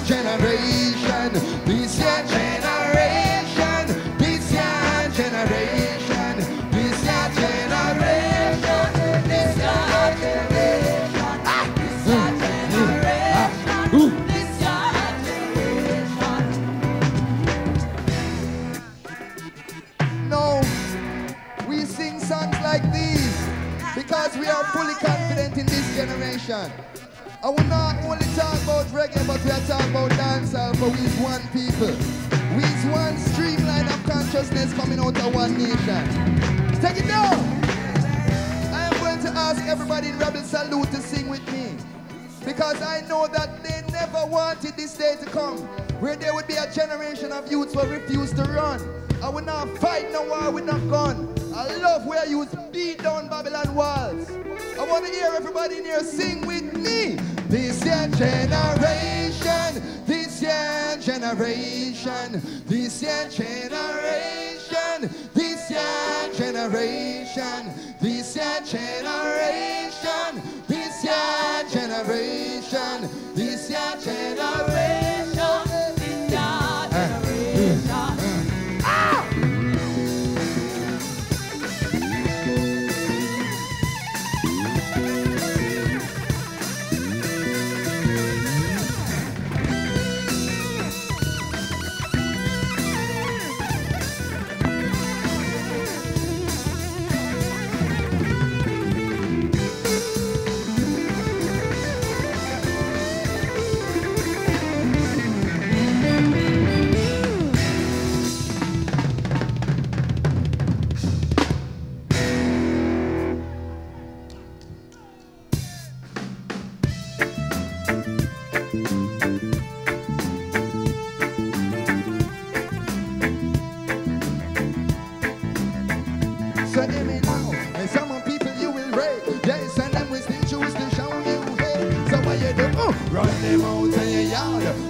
generation, 0.08 1.34
this 1.66 2.00
generation, 2.00 2.63
generation. 26.48 26.72
I 27.44 27.50
will 27.50 27.64
not 27.66 27.98
only 28.04 28.26
talk 28.36 28.62
about 28.64 28.86
reggae, 28.88 29.26
but 29.28 29.44
we 29.44 29.52
are 29.52 29.60
talking 29.68 29.92
about 29.92 30.12
dancehall 30.12 30.76
for 30.78 30.90
we 30.90 31.08
one 31.22 31.42
people. 31.52 31.96
We 32.56 32.64
one 32.92 33.18
streamline 33.18 33.88
of 33.88 34.04
consciousness 34.06 34.74
coming 34.74 35.00
out 35.00 35.18
of 35.20 35.36
one 35.36 35.58
nation. 35.58 36.06
Take 36.80 36.98
it 36.98 37.08
down! 37.08 37.40
I 38.74 38.90
am 38.92 39.00
going 39.00 39.20
to 39.24 39.30
ask 39.40 39.62
everybody 39.66 40.10
in 40.10 40.20
Rebel 40.20 40.42
Salute 40.42 40.90
to 40.92 41.02
sing 41.02 41.28
with 41.30 41.46
me. 41.52 41.76
Because 42.46 42.82
I 42.82 43.02
know 43.08 43.28
that 43.28 43.64
they 43.64 43.82
never 43.92 44.26
wanted 44.26 44.76
this 44.76 44.96
day 44.98 45.16
to 45.20 45.26
come 45.30 45.58
where 46.00 46.16
there 46.16 46.34
would 46.34 46.48
be 46.48 46.56
a 46.56 46.72
generation 46.72 47.32
of 47.32 47.50
youths 47.50 47.74
who 47.74 47.82
refuse 47.88 48.32
to 48.34 48.44
run. 48.44 48.82
I 49.22 49.30
will 49.30 49.44
not 49.44 49.70
fight 49.78 50.12
no 50.12 50.24
war 50.24 50.52
with 50.52 50.66
no 50.66 50.78
gun. 50.90 51.33
I 51.56 51.78
love 51.78 52.08
where 52.08 52.26
you 52.26 52.48
beat 52.72 53.04
down 53.04 53.30
Babylon 53.30 53.76
walls. 53.76 54.28
I 54.80 54.86
want 54.88 55.06
to 55.06 55.12
hear 55.12 55.32
everybody 55.36 55.78
in 55.78 55.86
here 55.86 56.00
sing 56.00 56.48
with 56.48 56.74
me. 56.74 57.16
This 57.48 57.86
year 57.86 58.08
generation, 58.18 59.84
this 60.08 60.42
year 60.42 60.98
generation, 61.00 62.42
this 62.66 63.04
year 63.04 63.30
generation, 63.30 65.12
this 65.36 65.70
year 65.70 66.30
generation, 66.34 67.72
this 68.02 68.36
year 68.36 68.60
generation, 68.66 70.42
this 70.68 71.04
year 71.04 71.64
generation, 71.70 73.10
this 73.36 73.70
year 73.70 73.96
generation. 74.02 75.03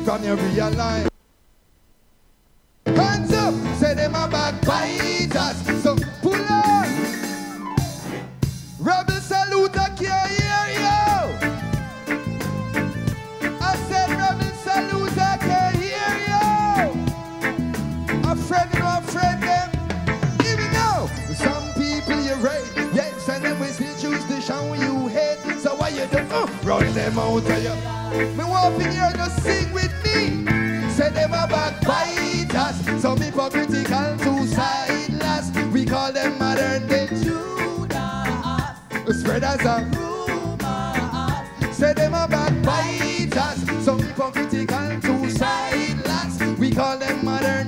Can 0.06 0.24
you 0.24 0.36
realize? 0.36 1.10
Hands 2.86 3.34
up, 3.34 3.54
say 3.76 3.94
them 3.96 4.16
a 4.16 4.28
backbiters. 4.30 5.84
So 5.84 5.96
pull 6.22 6.36
on. 6.36 6.88
Rebel 8.80 9.20
salute, 9.20 9.78
I 9.78 9.90
can't 10.00 10.32
hear 10.40 10.66
you. 10.80 11.00
I 13.60 13.76
said 13.88 14.10
rebel 14.12 14.54
salute, 14.64 15.18
I 15.18 15.38
can't 15.38 15.76
hear 15.84 16.14
you. 16.32 16.46
A 18.30 18.36
friend, 18.36 18.70
no 18.76 19.02
friend, 19.12 19.44
them. 19.44 19.70
Even 20.50 20.72
now, 20.72 21.08
some 21.34 21.74
people 21.74 22.20
you 22.22 22.36
rate, 22.36 22.72
yes, 22.94 23.28
and 23.30 23.44
them 23.44 23.60
we 23.60 23.68
still 23.68 23.96
choose 23.98 24.24
to 24.26 24.42
show 24.42 24.74
you 24.76 25.08
hate. 25.08 25.53
So 26.12 26.18
why 26.18 26.24
you? 26.24 26.36
Uh, 26.36 26.48
run 26.64 26.94
them 26.94 27.20
out 27.20 27.38
of 27.38 27.64
you. 27.64 28.26
Me 28.36 28.44
want 28.44 28.80
to 28.82 28.92
hear 28.92 29.12
just 29.16 29.42
sing 29.44 29.72
with 29.74 29.94
me. 30.04 30.46
Say 30.90 31.10
them 31.10 31.34
a 31.34 31.48
backbiters, 31.48 33.02
some 33.02 33.20
hypocritical, 33.20 34.18
two 34.18 34.48
sideless. 34.48 35.52
We 35.72 35.86
call 35.86 36.12
them 36.12 36.38
modern 36.38 36.88
day 36.88 37.08
Judas. 37.08 38.78
Spreaders 39.20 39.66
of 39.66 39.96
rumors. 39.96 41.78
Say 41.78 41.94
them 41.94 42.14
a 42.14 42.28
backbiters, 42.28 43.84
some 43.84 44.00
hypocritical, 44.00 45.00
two 45.02 45.30
sideless. 45.30 46.42
We 46.60 46.72
call 46.72 46.98
them 46.98 47.24
modern 47.24 47.63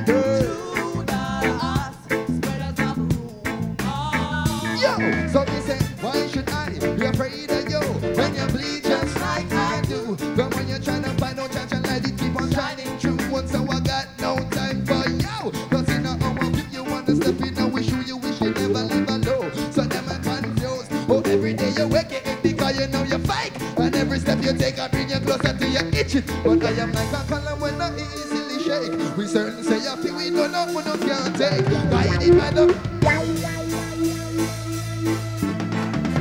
You 24.45 24.53
take, 24.53 24.77
I 24.77 24.87
bring 24.89 25.09
you 25.09 25.17
closer 25.21 25.57
to 25.57 25.67
your 25.67 25.87
itching. 25.87 26.23
But 26.43 26.63
I 26.63 26.69
am 26.73 26.91
like 26.91 27.11
a 27.11 27.25
column 27.27 27.59
when 27.59 27.81
I 27.81 27.95
easily 27.95 28.59
shake. 28.61 29.17
We 29.17 29.25
certain 29.25 29.63
say 29.63 29.79
you 29.79 29.95
feel 29.97 30.15
we 30.15 30.29
don't 30.29 30.51
know, 30.51 30.67
we 30.67 30.83
don't 30.83 31.01
can't 31.01 31.35
take. 31.35 31.65
By 31.89 32.03
the 32.05 32.67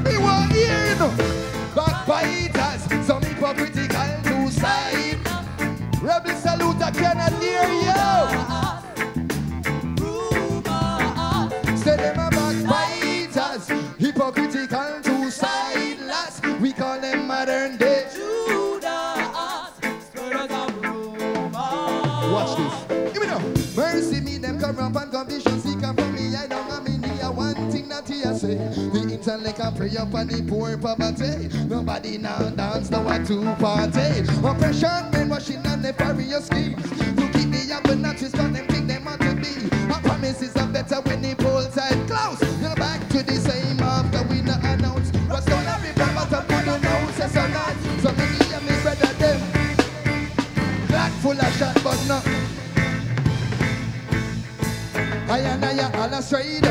we 0.06 0.16
want 0.16 0.52
hear 0.52 0.86
you 0.86 0.94
know. 0.98 1.12
Backbiters, 1.74 3.06
some 3.06 3.20
hypocritical 3.20 4.22
two 4.22 4.50
side. 4.50 5.18
Rebel 6.00 6.34
salute, 6.34 6.80
I 6.80 6.90
cannot 6.92 7.32
hear 7.42 7.68
you. 7.84 8.04
Say 11.76 11.96
them 11.98 12.18
a 12.20 12.30
backbiters, 12.30 13.68
hypocritical 13.98 15.03
corrupt 24.72 24.96
and 24.96 25.10
condition 25.10 25.60
seeker 25.60 25.92
for 25.92 26.08
me. 26.12 26.34
I 26.36 26.46
don't 26.46 26.70
have 26.70 26.84
me 26.88 26.96
near 26.96 27.30
one 27.30 27.70
thing 27.70 27.88
that 27.88 28.08
he 28.08 28.20
has 28.20 28.40
say. 28.40 28.54
The 28.54 29.08
intellect 29.12 29.58
can 29.58 29.74
pray 29.76 29.96
up 29.96 30.14
on 30.14 30.28
the 30.28 30.42
poor 30.42 30.76
poverty. 30.78 31.48
Nobody 31.66 32.18
now 32.18 32.38
dance, 32.50 32.90
no 32.90 33.06
a 33.08 33.24
two 33.24 33.44
party. 33.56 34.20
Oppression, 34.44 35.10
brainwashing 35.10 35.66
and 35.66 35.82
nefarious 35.82 36.46
schemes. 36.46 36.82
To 36.82 36.83
I 56.32 56.36
are 56.36 56.63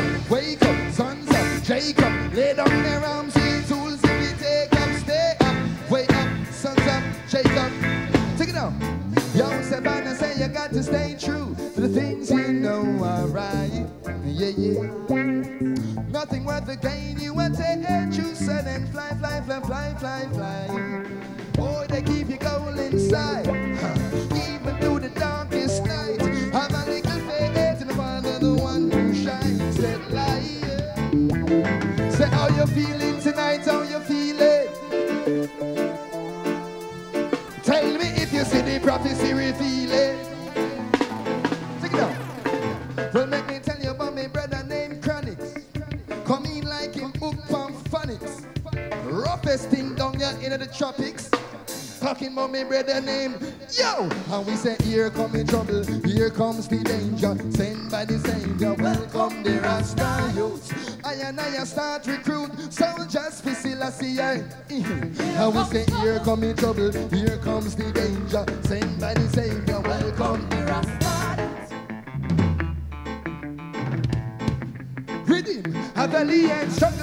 about 52.94 53.04
my 53.04 53.28
brother 53.28 53.28
named 53.28 53.54
Yo. 53.76 54.08
And 54.30 54.46
we 54.46 54.56
say, 54.56 54.76
here 54.84 55.10
come 55.10 55.32
the 55.32 55.44
trouble, 55.44 55.84
here 56.08 56.30
comes 56.30 56.68
the 56.68 56.78
danger. 56.78 57.36
Sent 57.50 57.90
by 57.90 58.04
the 58.04 58.18
Savior, 58.18 58.74
welcome 58.74 59.42
the 59.42 59.60
Rasta 59.60 60.32
youth. 60.34 61.04
I 61.04 61.14
and 61.14 61.40
I 61.40 61.64
start 61.64 62.06
recruit 62.06 62.72
soldiers 62.72 63.40
for 63.40 63.54
Selassie. 63.54 64.18
Eh? 64.18 64.42
And 64.70 65.54
we 65.54 65.64
say, 65.64 65.84
here 66.00 66.20
come 66.20 66.40
the 66.40 66.54
trouble, 66.54 66.92
here 67.10 67.38
comes 67.38 67.74
the 67.76 67.92
danger. 67.92 68.44
Sent 68.62 69.00
by 69.00 69.14
the 69.14 69.28
Savior, 69.28 69.80
welcome 69.80 70.48
the 70.48 70.56
Rasta 70.66 71.14
Redeem, 75.26 75.74
a 75.96 76.06
valiant 76.06 76.72
struggle 76.72 76.93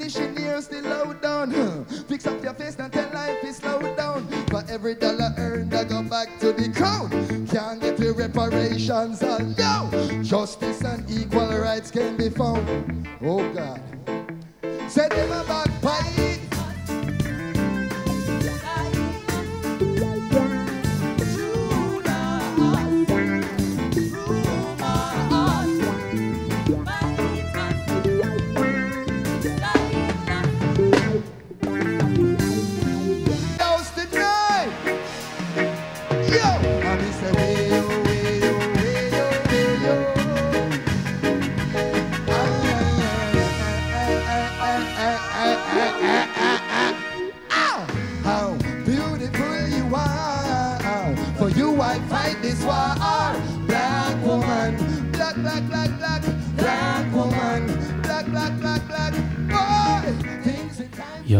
Here, 0.00 0.62
still 0.62 0.84
low 0.84 1.12
down. 1.12 1.84
Fix 2.06 2.26
up 2.26 2.42
your 2.42 2.54
face 2.54 2.76
and 2.78 2.92
tell 2.92 3.10
life 3.12 3.42
is 3.42 3.56
slow 3.56 3.80
down. 3.96 4.28
For 4.48 4.62
every 4.68 4.94
dollar 4.94 5.34
earned, 5.36 5.74
I 5.74 5.84
go 5.84 6.02
back 6.02 6.38
to 6.38 6.52
the 6.52 6.72
crown. 6.72 7.10
Can't 7.48 7.80
get 7.80 7.96
the 7.96 8.12
reparations 8.12 9.22
on 9.24 9.56
no. 9.58 10.22
Justice 10.22 10.82
and 10.82 11.08
equal 11.10 11.48
rights 11.58 11.90
can 11.90 12.16
be 12.16 12.30
found. 12.30 13.08
Oh 13.22 13.52
God. 13.52 13.82
Set 14.88 15.10
them 15.10 15.32
a 15.32 15.44
backbite. 15.44 16.27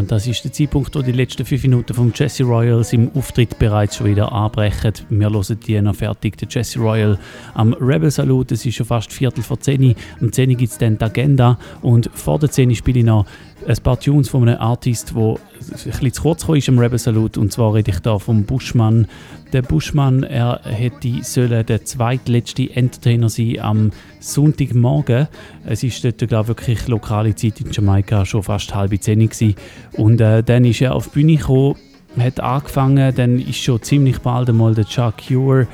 Das 0.09 0.27
ist 0.27 0.43
der 0.43 0.53
Zeitpunkt, 0.53 0.95
wo 0.95 1.03
die 1.03 1.13
letzten 1.13 1.45
fünf 1.45 1.63
Minuten 1.63 1.93
vom 1.93 2.13
Jesse 2.15 2.43
Royals 2.43 2.95
im 2.95 3.11
Auftritt 3.15 3.59
bereits 3.59 3.97
schon 3.97 4.07
wieder 4.07 4.33
anbrechen. 4.33 4.93
Wir 5.11 5.31
hören 5.31 5.61
die 5.67 5.81
noch 5.83 5.95
fertig. 5.95 6.39
Der 6.39 6.49
Jesse 6.49 6.79
Royal 6.79 7.19
am 7.55 7.75
Rebel 7.75 8.11
Salute, 8.11 8.55
es 8.55 8.65
ist 8.65 8.77
schon 8.77 8.87
fast 8.87 9.13
Viertel 9.13 9.43
vor 9.43 9.61
10 9.61 9.85
Uhr. 9.85 9.95
Am 10.21 10.33
10 10.33 10.51
Uhr 10.51 10.57
gibt 10.57 10.73
es 10.73 10.79
dann 10.79 10.97
die 10.97 11.05
Agenda 11.05 11.59
und 11.83 12.11
vor 12.15 12.39
der 12.39 12.51
10 12.51 12.71
Uhr 12.71 12.75
spiele 12.75 13.01
ich 13.01 13.05
noch 13.05 13.27
ein 13.69 13.83
paar 13.83 14.01
Tunes 14.01 14.31
von 14.31 14.49
einem 14.49 14.61
Artist, 14.61 15.13
der 15.15 15.35
ein 15.35 15.37
bisschen 15.85 16.13
zu 16.13 16.23
kurz 16.23 16.49
ist 16.49 16.69
am 16.71 16.79
Rebel 16.79 16.99
Salute. 16.99 17.39
Und 17.39 17.53
zwar 17.53 17.75
rede 17.75 17.91
ich 17.91 18.01
da 18.01 18.19
vom 18.19 18.45
Buschmann. 18.45 19.07
Der 19.53 19.61
Buschmann, 19.61 20.23
er 20.23 20.61
hätte 20.65 21.23
sollen 21.23 21.67
der 21.67 21.85
zweitletzte 21.85 22.75
Entertainer 22.75 23.29
sein 23.29 23.61
am 23.61 23.91
Sonntagmorgen. 24.21 25.29
Es 25.67 25.83
ist 25.83 26.03
dort, 26.03 26.19
glaube 26.29 26.45
ich, 26.45 26.49
wirklich 26.49 26.89
lokale 26.89 27.35
Zeit 27.35 27.61
in 27.61 27.71
Jamaika 27.71 28.25
schon 28.25 28.43
fast 28.43 28.75
halb 28.75 29.03
zehn 29.03 29.21
gewesen. 29.21 29.55
Und 29.93 30.21
äh, 30.21 30.43
dann 30.43 30.65
ist 30.65 30.81
er 30.81 30.95
auf 30.95 31.09
die 31.09 31.21
Bühne 31.21 31.37
gekommen, 31.37 31.77
hat 32.19 32.41
angefangen, 32.41 33.15
dann 33.15 33.39
ist 33.39 33.59
schon 33.59 33.83
ziemlich 33.83 34.21
bald 34.21 34.49
einmal 34.49 34.75
der 34.75 34.87
Chuck 34.87 35.15
Cure 35.29 35.67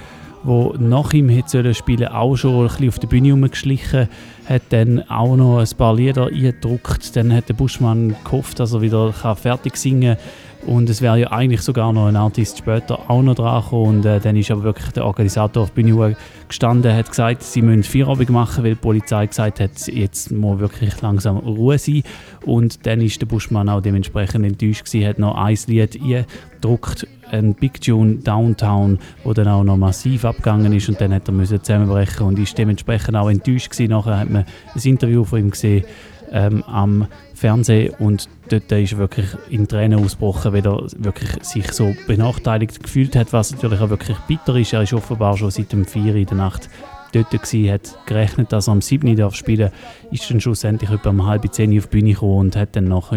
wo 0.45 0.75
nach 0.79 1.13
ihm 1.13 1.29
hätte 1.29 1.49
sollen 1.49 1.75
spielen, 1.75 2.09
auch 2.09 2.37
schon 2.37 2.63
ein 2.63 2.69
bisschen 2.69 2.89
auf 2.89 2.99
der 2.99 3.09
Bühne 3.09 3.33
rumgeschlichen, 3.33 4.09
hat 4.47 4.63
dann 4.71 5.09
auch 5.09 5.37
noch 5.37 5.59
ein 5.59 5.77
paar 5.77 5.95
Lieder 5.95 6.27
eingedruckt. 6.27 7.17
Dann 7.17 7.33
hat 7.33 7.49
der 7.49 7.55
Buschmann 7.55 8.15
gehofft, 8.25 8.61
dass 8.61 8.73
er 8.73 8.83
wieder 8.83 9.13
fertig 9.13 9.77
singen 9.77 10.17
kann. 10.17 10.25
Und 10.67 10.89
es 10.89 11.03
wäre 11.03 11.19
ja 11.19 11.31
eigentlich 11.31 11.61
sogar 11.61 11.93
noch 11.93 12.07
ein 12.07 12.17
Artist 12.17 12.59
später 12.59 13.11
auch 13.11 13.23
noch 13.23 13.35
dran 13.35 13.63
gekommen. 13.63 13.99
Und 13.99 14.07
äh, 14.07 14.19
dann 14.19 14.37
ist 14.37 14.51
aber 14.51 14.63
wirklich 14.63 14.93
der 14.93 15.05
Organisator 15.05 15.65
auf 15.65 15.73
Bühne 15.73 16.17
gestanden, 16.49 16.95
hat 16.95 17.09
gesagt, 17.09 17.43
sie 17.43 17.61
müssen 17.61 17.83
Feierabend 17.83 18.31
machen, 18.31 18.65
weil 18.65 18.71
die 18.71 18.81
Polizei 18.81 19.27
gesagt 19.27 19.61
hat, 19.61 19.87
jetzt 19.89 20.31
muss 20.31 20.61
wirklich 20.61 21.01
langsam 21.03 21.37
Ruhe 21.37 21.79
sein. 21.79 22.03
Und 22.47 22.87
dann 22.87 23.01
ist 23.01 23.21
der 23.21 23.27
Buschmann 23.27 23.69
auch 23.69 23.83
dementsprechend 23.83 24.47
enttäuscht 24.47 24.87
gewesen, 24.87 25.07
hat 25.07 25.19
noch 25.19 25.35
ein 25.35 25.59
Lied 25.67 26.01
eingedruckt, 26.01 27.07
ein 27.31 27.55
Big 27.55 27.81
Tune 27.81 28.16
Downtown, 28.16 28.99
wo 29.22 29.33
dann 29.33 29.49
auch 29.49 29.64
noch 29.64 29.77
massiv 29.77 30.25
abgegangen 30.25 30.72
ist 30.72 30.89
und 30.89 31.01
dann 31.01 31.12
hat 31.14 31.29
er 31.29 31.35
müssen 31.35 31.62
zusammenbrechen 31.62 32.27
und 32.27 32.39
ist 32.39 32.57
dementsprechend 32.57 33.16
auch 33.16 33.29
enttäuscht 33.29 33.70
gewesen. 33.70 33.91
Nachher 33.91 34.18
hat 34.18 34.31
man 34.31 34.45
ein 34.75 34.83
Interview 34.83 35.25
von 35.25 35.39
ihm 35.41 35.51
gesehen 35.51 35.85
ähm, 36.31 36.62
am 36.64 37.07
Fernsehen 37.35 37.95
und 37.99 38.29
dort 38.49 38.70
ist 38.72 38.93
er 38.93 38.99
wirklich 38.99 39.27
in 39.51 39.68
Tränen 39.68 40.03
ausgebrochen, 40.05 40.53
weil 40.53 40.66
er 40.66 40.87
wirklich 40.99 41.31
sich 41.43 41.72
so 41.72 41.95
benachteiligt 42.07 42.83
gefühlt 42.83 43.16
hat, 43.16 43.33
was 43.33 43.53
natürlich 43.53 43.81
auch 43.81 43.91
wirklich 43.91 44.16
bitter 44.29 44.57
ist. 44.57 44.72
Er 44.72 44.83
ist 44.83 44.93
offenbar 44.93 45.37
schon 45.37 45.51
seit 45.51 45.72
dem 45.72 45.85
4 45.85 46.14
in 46.14 46.27
der 46.27 46.37
Nacht 46.37 46.68
dort 47.12 47.31
gewesen, 47.31 47.70
hat 47.70 47.99
gerechnet, 48.07 48.53
dass 48.53 48.68
er 48.68 48.72
am 48.72 48.81
7 48.81 49.14
darf 49.16 49.35
spielen 49.35 49.70
ist 50.11 50.29
dann 50.31 50.41
schlussendlich 50.41 50.91
etwa 50.91 51.11
um 51.11 51.27
halb 51.27 51.53
10 51.53 51.77
auf 51.79 51.87
die 51.87 51.99
Bühne 51.99 52.14
gekommen 52.14 52.39
und 52.39 52.57
hat 52.57 52.75
dann 52.77 52.85
noch 52.85 53.12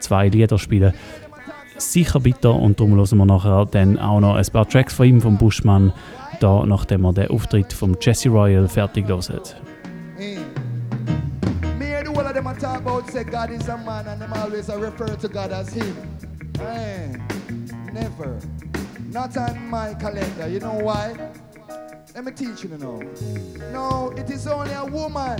zwei 0.00 0.28
Lieder 0.28 0.58
spielen 0.58 0.92
sicher 1.78 2.20
bitter 2.20 2.54
und 2.54 2.78
darum 2.78 2.96
hören 2.96 3.18
wir 3.18 3.26
nachher 3.26 3.66
dann 3.66 3.98
auch 3.98 4.20
noch 4.20 4.36
ein 4.36 4.46
paar 4.52 4.68
Tracks 4.68 4.94
von 4.94 5.06
ihm, 5.06 5.20
vom 5.20 5.38
Buschmann, 5.38 5.92
da, 6.40 6.64
nachdem 6.66 7.02
wir 7.02 7.12
den 7.12 7.30
Auftritt 7.30 7.72
vom 7.72 7.96
Jesse 8.00 8.28
Royal 8.28 8.68
fertig 8.68 9.08
hören. 9.08 9.22
Hey. 10.16 10.38
All 12.18 12.26
of 12.26 12.34
them 12.34 12.48
a 12.48 12.54
talk 12.54 12.80
about 12.80 13.30
God 13.30 13.50
is 13.52 13.68
a 13.68 13.76
man 13.76 14.08
and 14.08 14.20
them 14.20 14.32
always 14.32 14.68
a 14.68 14.90
to 15.20 15.28
God 15.28 15.52
as 15.52 15.72
him. 15.72 15.96
Never. 17.92 18.40
Not 19.12 19.36
on 19.36 19.70
my 19.70 19.94
calendar. 19.94 20.48
You 20.48 20.58
know 20.58 20.74
why? 20.82 21.14
Let 22.16 22.24
me 22.24 22.32
teach 22.32 22.64
you 22.64 22.70
now. 22.70 23.00
No, 23.72 24.10
it 24.16 24.28
is 24.30 24.48
only 24.48 24.72
a 24.72 24.84
woman 24.84 25.38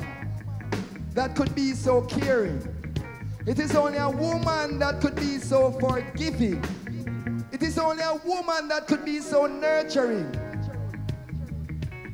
that 1.15 1.35
could 1.35 1.53
be 1.57 1.73
so 1.73 2.03
caring. 2.03 2.63
It 3.49 3.59
is 3.59 3.75
only 3.75 3.97
a 3.97 4.11
woman 4.11 4.79
that 4.81 5.01
could 5.01 5.17
be 5.17 5.39
so 5.39 5.73
forgiving. 5.73 6.63
It 7.51 7.63
is 7.63 7.79
only 7.79 8.03
a 8.03 8.15
woman 8.17 8.69
that 8.69 8.87
could 8.87 9.07
be 9.07 9.21
so 9.21 9.47
nurturing. 9.47 10.31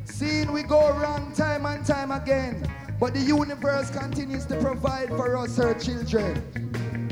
Seeing 0.04 0.52
we 0.52 0.62
go 0.62 0.92
wrong 0.92 1.32
time 1.32 1.66
and 1.66 1.84
time 1.84 2.12
again, 2.12 2.64
but 3.00 3.14
the 3.14 3.20
universe 3.20 3.90
continues 3.90 4.46
to 4.46 4.60
provide 4.60 5.08
for 5.08 5.36
us, 5.36 5.56
her 5.56 5.74
children. 5.74 6.40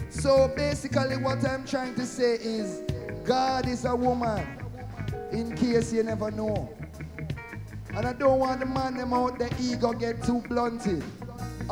So 0.09 0.47
basically, 0.55 1.17
what 1.17 1.45
I'm 1.45 1.67
trying 1.67 1.97
to 1.97 2.07
say 2.07 2.35
is 2.35 2.85
God 3.25 3.67
is 3.67 3.85
a 3.85 3.97
woman, 3.97 4.47
in 5.33 5.57
case 5.57 5.93
you 5.93 6.05
never 6.05 6.31
know. 6.31 6.73
And 7.97 8.07
I 8.07 8.13
don't 8.13 8.39
want 8.39 8.61
the 8.61 8.67
man 8.67 8.97
them 8.99 9.15
out 9.15 9.41
the 9.41 9.53
ego 9.61 9.93
get 9.93 10.23
too 10.23 10.43
blunted. 10.49 11.03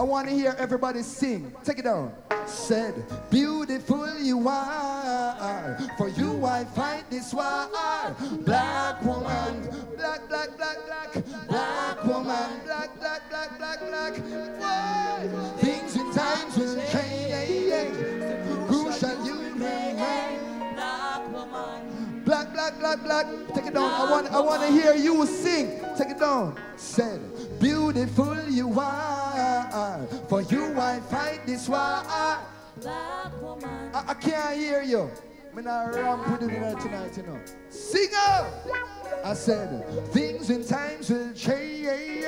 I 0.00 0.02
want 0.02 0.28
to 0.28 0.34
hear 0.34 0.56
everybody 0.58 1.02
sing. 1.02 1.52
Take 1.62 1.80
it 1.80 1.84
down. 1.84 2.14
Said, 2.46 2.94
beautiful 3.28 4.18
you 4.18 4.48
are. 4.48 5.78
For 5.98 6.08
you 6.08 6.42
I 6.42 6.64
fight 6.64 7.04
this 7.10 7.34
war. 7.34 7.68
Black 8.46 9.04
woman. 9.04 9.68
Black, 9.98 10.26
black, 10.26 10.56
black, 10.56 10.78
black. 10.86 11.24
Black 11.48 12.04
woman. 12.04 12.48
Black, 12.64 12.98
black, 12.98 13.28
black, 13.28 13.58
black, 13.58 13.80
black. 13.80 14.16
Why? 14.58 15.28
Things 15.58 15.94
in 15.94 16.10
times 16.14 16.56
will 16.56 16.76
change. 16.86 17.94
Crucial 18.68 19.26
you 19.26 19.34
remain. 19.34 19.96
Black 20.76 21.30
woman. 21.30 22.22
Black, 22.24 22.54
black, 22.54 22.78
black, 22.78 23.02
black. 23.02 23.26
Take 23.54 23.66
it 23.66 23.74
down. 23.74 23.90
I 23.90 24.10
want, 24.10 24.32
I 24.32 24.40
want 24.40 24.62
to 24.62 24.68
hear 24.72 24.94
you 24.94 25.26
sing. 25.26 25.78
Take 25.98 26.08
it 26.12 26.18
down. 26.18 26.58
Said, 26.76 27.20
beautiful 27.60 28.48
you 28.48 28.80
are. 28.80 30.06
For 30.28 30.42
you 30.42 30.80
I 30.80 31.00
fight 31.00 31.46
this 31.46 31.68
war. 31.68 32.02
Black 32.80 33.42
woman. 33.42 33.90
I, 33.94 34.04
I 34.08 34.14
can't 34.14 34.56
hear 34.56 34.82
you. 34.82 35.10
I'm 35.56 35.64
not 35.64 35.94
ramp 35.94 36.40
with 36.40 36.50
it 36.50 36.54
tonight, 36.54 36.80
tonight, 36.80 37.16
you 37.16 37.22
know. 37.24 37.40
Sing 37.68 38.08
up! 38.16 38.46
I 39.24 39.34
said, 39.34 39.84
things 40.12 40.48
in 40.48 40.64
times 40.64 41.10
will 41.10 41.32
change. 41.34 42.24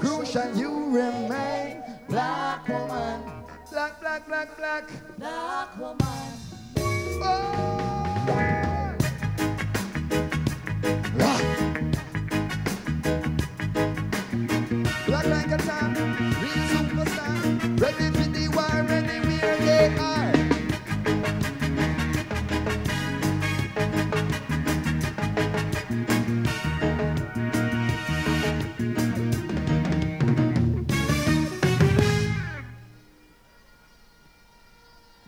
Crucial 0.00 0.54
you 0.54 0.86
remain. 0.86 1.82
Black 2.08 2.68
woman. 2.68 3.22
Black, 3.70 4.00
black, 4.00 4.26
black, 4.26 4.56
black. 4.56 4.90
Black 5.18 5.78
woman. 5.78 5.98
Oh! 7.22 8.65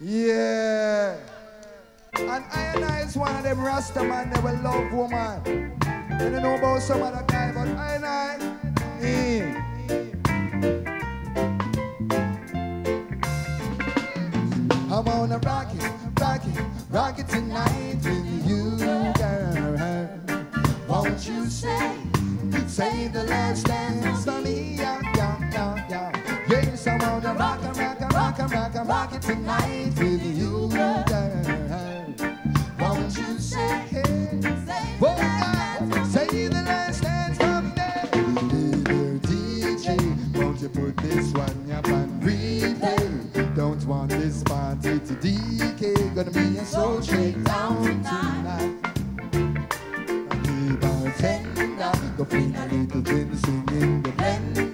Yeah. 0.00 1.16
And 2.14 2.30
I 2.30 2.72
and 2.76 2.84
I 2.84 3.00
is 3.00 3.16
one 3.16 3.34
of 3.34 3.42
them 3.42 3.60
Rasta 3.60 4.04
man, 4.04 4.30
they 4.30 4.40
will 4.40 4.56
love 4.62 4.92
woman. 4.92 5.76
I 5.82 6.18
don't 6.18 6.40
know 6.40 6.54
about 6.54 6.82
some 6.82 7.02
other 7.02 7.24
guy, 7.26 7.50
but 7.52 7.66
I 7.66 7.94
and 7.96 8.04
I. 8.06 8.38
eh. 9.02 9.54
I 14.90 15.00
wanna 15.00 15.38
rock 15.38 15.68
it, 15.74 15.92
rock 16.90 17.18
it, 17.18 17.28
tonight 17.28 17.96
with 18.04 18.46
you, 18.48 18.78
girl. 19.14 20.08
Won't 20.88 21.26
you 21.28 21.46
say, 21.46 21.96
say 22.68 23.08
the 23.08 23.24
last 23.24 23.66
dance 23.66 24.24
for 24.24 24.40
me, 24.40 24.76
yeah, 24.78 25.00
yeah, 25.16 25.50
yeah, 25.52 25.86
yeah. 25.90 26.44
Yes, 26.48 26.86
I 26.86 26.96
wanna 26.98 27.34
rock 27.34 27.60
and 27.64 27.87
rock 28.38 28.52
and 28.52 28.52
rock 28.52 28.74
and 28.76 28.88
rock 28.88 29.14
it 29.14 29.22
tonight 29.22 29.92
with 29.98 30.38
you, 30.38 30.68
girl. 30.68 32.14
Won't 32.78 33.16
you 33.18 33.38
say, 33.38 33.90
oh, 35.00 35.16
God, 35.16 36.06
say 36.06 36.46
the 36.46 36.62
last 36.64 37.02
dance 37.02 37.38
me. 37.40 37.70
Hey 37.76 38.70
there, 38.84 39.18
DJ, 39.18 40.36
won't 40.36 40.60
you 40.60 40.68
put 40.68 40.96
this 40.98 41.32
one 41.32 41.72
up 41.72 41.88
on 41.88 42.20
replay? 42.20 43.56
Don't 43.56 43.84
want 43.86 44.10
this 44.10 44.42
party 44.44 45.00
to 45.00 45.14
decay. 45.14 46.08
Gonna 46.14 46.30
be 46.30 46.58
a 46.58 46.64
soul 46.64 47.00
shakedown 47.00 47.82
tonight. 47.82 48.76
The 50.42 50.78
bartender, 50.80 52.16
go 52.16 52.24
fling 52.24 52.54
a 52.54 52.66
little 52.66 53.02
gin, 53.02 53.36
sing 53.36 53.68
in 53.72 54.02
the 54.02 54.10
blender. 54.10 54.67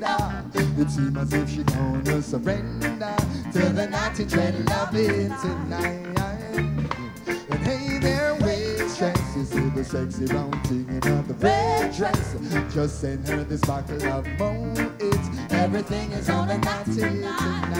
It 0.56 0.90
seems 0.90 1.16
as 1.16 1.32
if 1.32 1.50
she 1.50 1.62
gonna 1.64 2.22
surrender 2.22 3.16
to 3.52 3.58
the 3.70 3.88
naughty 3.90 4.24
dread 4.24 4.68
loving 4.68 5.34
tonight. 5.40 6.06
And 7.50 7.62
hey 7.64 7.98
there, 7.98 8.34
waitress, 8.36 9.36
you 9.36 9.44
see 9.44 9.68
the 9.70 9.84
sexy 9.84 10.26
round 10.26 10.66
thing 10.66 10.86
in 10.88 11.00
the 11.00 11.34
red 11.40 11.94
dress. 11.94 12.36
Just 12.72 13.00
send 13.00 13.26
her 13.28 13.44
this 13.44 13.60
bottle 13.62 14.02
of 14.06 14.26
Moet. 14.38 15.52
Everything 15.52 16.12
is 16.12 16.30
on 16.30 16.50
a 16.50 16.58
naughty 16.58 16.94
tonight. 16.94 17.76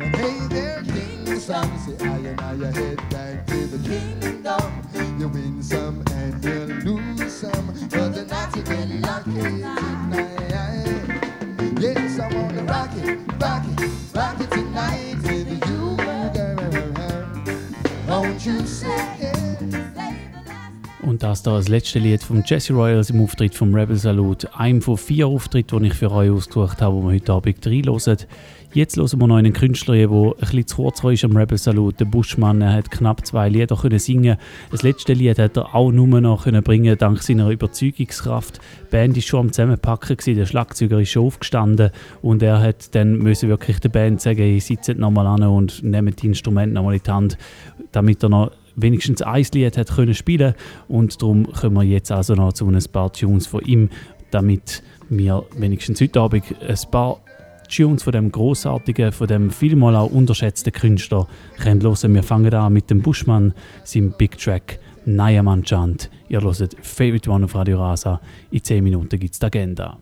And 0.00 0.16
hey 0.16 0.38
there, 0.48 0.82
King 0.82 1.40
Some 1.40 1.78
say 1.78 2.06
I 2.06 2.16
and 2.18 2.40
I 2.40 2.52
you 2.54 2.64
head 2.64 3.10
back 3.10 3.46
to 3.46 3.66
the 3.66 3.88
kingdom. 3.88 4.82
You 5.18 5.28
win 5.28 5.62
some 5.62 6.02
and 6.12 6.44
you 6.44 6.66
lose 6.84 7.32
some, 7.34 7.66
but 7.90 8.14
the 8.14 8.26
naughty 8.28 8.62
get 8.62 8.88
lucky 9.00 9.32
tonight. 9.32 10.47
Und 21.02 21.22
das 21.22 21.42
da 21.42 21.56
das 21.56 21.68
letzte 21.68 22.00
Lied 22.00 22.22
vom 22.22 22.42
Jesse 22.44 22.72
Royals 22.72 23.10
im 23.10 23.22
Auftritt 23.22 23.54
vom 23.54 23.74
Rebel 23.74 23.96
Salute. 23.96 24.52
Einem 24.54 24.82
von 24.82 24.96
vier 24.96 25.28
Auftritten, 25.28 25.82
die 25.82 25.88
ich 25.88 25.94
für 25.94 26.10
euch 26.10 26.30
ausgesucht 26.30 26.82
habe, 26.82 26.96
wo 26.96 27.02
wir 27.02 27.14
heute 27.14 27.32
Abend 27.32 27.66
reinhören. 27.66 28.16
Jetzt 28.74 28.98
hören 28.98 29.18
wir 29.18 29.26
noch 29.26 29.36
einen 29.36 29.54
Künstler, 29.54 29.94
der 29.94 30.10
ein 30.10 30.34
bisschen 30.38 30.66
zu 30.66 30.76
kurz 30.76 31.02
war 31.02 31.12
am 31.24 31.34
Rebel 31.34 31.56
Salute, 31.56 31.98
der 31.98 32.04
Buschmann. 32.04 32.60
Er 32.60 32.74
hat 32.74 32.90
knapp 32.90 33.26
zwei 33.26 33.48
Lieder 33.48 33.76
können 33.76 33.98
singen. 33.98 34.36
Das 34.70 34.82
letzte 34.82 35.14
Lied 35.14 35.38
hat 35.38 35.56
er 35.56 35.74
auch 35.74 35.90
nur 35.90 36.20
noch 36.20 36.44
können 36.44 36.62
bringen 36.62 36.98
dank 36.98 37.22
seiner 37.22 37.48
Überzeugungskraft. 37.48 38.58
Die 38.58 38.90
Band 38.90 39.16
war 39.16 39.26
schon 39.26 39.40
am 39.40 39.52
Zusammenpacken, 39.52 40.18
der 40.34 40.44
Schlagzeuger 40.44 41.00
ist 41.00 41.08
schon 41.08 41.24
aufgestanden 41.24 41.90
und 42.20 42.42
er 42.42 42.60
hat 42.60 42.94
dann 42.94 43.24
wirklich 43.24 43.80
der 43.80 43.88
Band 43.88 44.20
sagen, 44.20 44.40
hey, 44.40 44.60
sitzt 44.60 44.90
nochmal 44.98 45.26
an 45.26 45.44
und 45.44 45.82
nehmt 45.82 46.20
die 46.20 46.26
Instrumente 46.26 46.74
nochmal 46.74 46.96
in 46.96 47.02
die 47.02 47.10
Hand, 47.10 47.38
damit 47.92 48.22
er 48.22 48.28
noch 48.28 48.52
wenigstens 48.76 49.22
ein 49.22 49.46
Lied 49.54 49.78
hat 49.78 49.88
können 49.88 50.12
spielen 50.12 50.52
und 50.88 51.22
darum 51.22 51.50
kommen 51.52 51.76
wir 51.76 51.84
jetzt 51.84 52.12
also 52.12 52.34
noch 52.34 52.52
zu 52.52 52.66
ein 52.66 52.84
paar 52.92 53.10
Tunes 53.14 53.46
von 53.46 53.62
ihm, 53.62 53.88
damit 54.30 54.82
wir 55.08 55.44
wenigstens 55.56 56.02
heute 56.02 56.20
Abend 56.20 56.44
ein 56.60 56.76
paar 56.90 57.18
Tunes 57.68 58.02
von 58.02 58.12
dem 58.12 58.32
großartigen, 58.32 59.12
von 59.12 59.26
dem 59.26 59.50
vielmal 59.50 59.94
auch 59.94 60.10
unterschätzten 60.10 60.72
Künstler 60.72 61.28
können 61.58 61.82
hören. 61.82 62.14
Wir 62.14 62.22
fangen 62.22 62.52
an 62.52 62.72
mit 62.72 62.90
dem 62.90 63.02
Buschmann, 63.02 63.54
seinem 63.84 64.12
Big 64.12 64.38
Track 64.38 64.78
Nayaman 65.04 65.62
Chant. 65.62 66.10
Ihr 66.28 66.40
hört 66.40 66.76
Favorite 66.82 67.30
One 67.30 67.44
auf 67.44 67.54
Radio 67.54 67.78
Rasa. 67.78 68.20
In 68.50 68.62
10 68.62 68.84
Minuten 68.84 69.18
gibt 69.18 69.34
es 69.34 69.38
die 69.38 69.46
Agenda. 69.46 69.98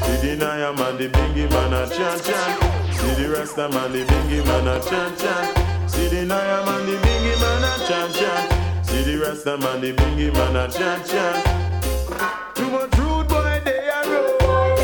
See 0.00 0.20
the 0.22 0.36
Naya 0.36 0.72
man, 0.72 0.98
the 0.98 1.08
bingy 1.08 1.46
man 1.50 1.72
a 1.74 1.86
chant 1.88 2.22
chant. 2.24 2.83
See 3.04 3.22
the 3.22 3.28
Rasta 3.28 3.68
man, 3.68 3.92
the 3.92 3.98
bingy 4.04 4.44
man 4.46 4.66
a 4.66 4.80
chant 4.80 5.18
chant. 5.18 5.90
See 5.90 6.08
the 6.08 6.24
Naya 6.24 6.64
man, 6.64 6.86
the 6.86 6.96
bingy 6.96 7.38
man 7.38 7.62
a 7.62 7.86
chant 7.86 8.14
chant. 8.14 8.86
See 8.86 9.02
the 9.02 9.18
Rasta 9.18 9.58
man, 9.58 9.80
the 9.82 9.92
bingy 9.92 10.32
man 10.32 10.56
a 10.56 10.70
chant 10.72 11.06
chant. 11.06 11.44
Too 12.56 12.70
much 12.70 12.96
rude 12.96 13.28
boy 13.28 13.60
they 13.62 13.86
a 13.92 14.00
road. 14.08 14.78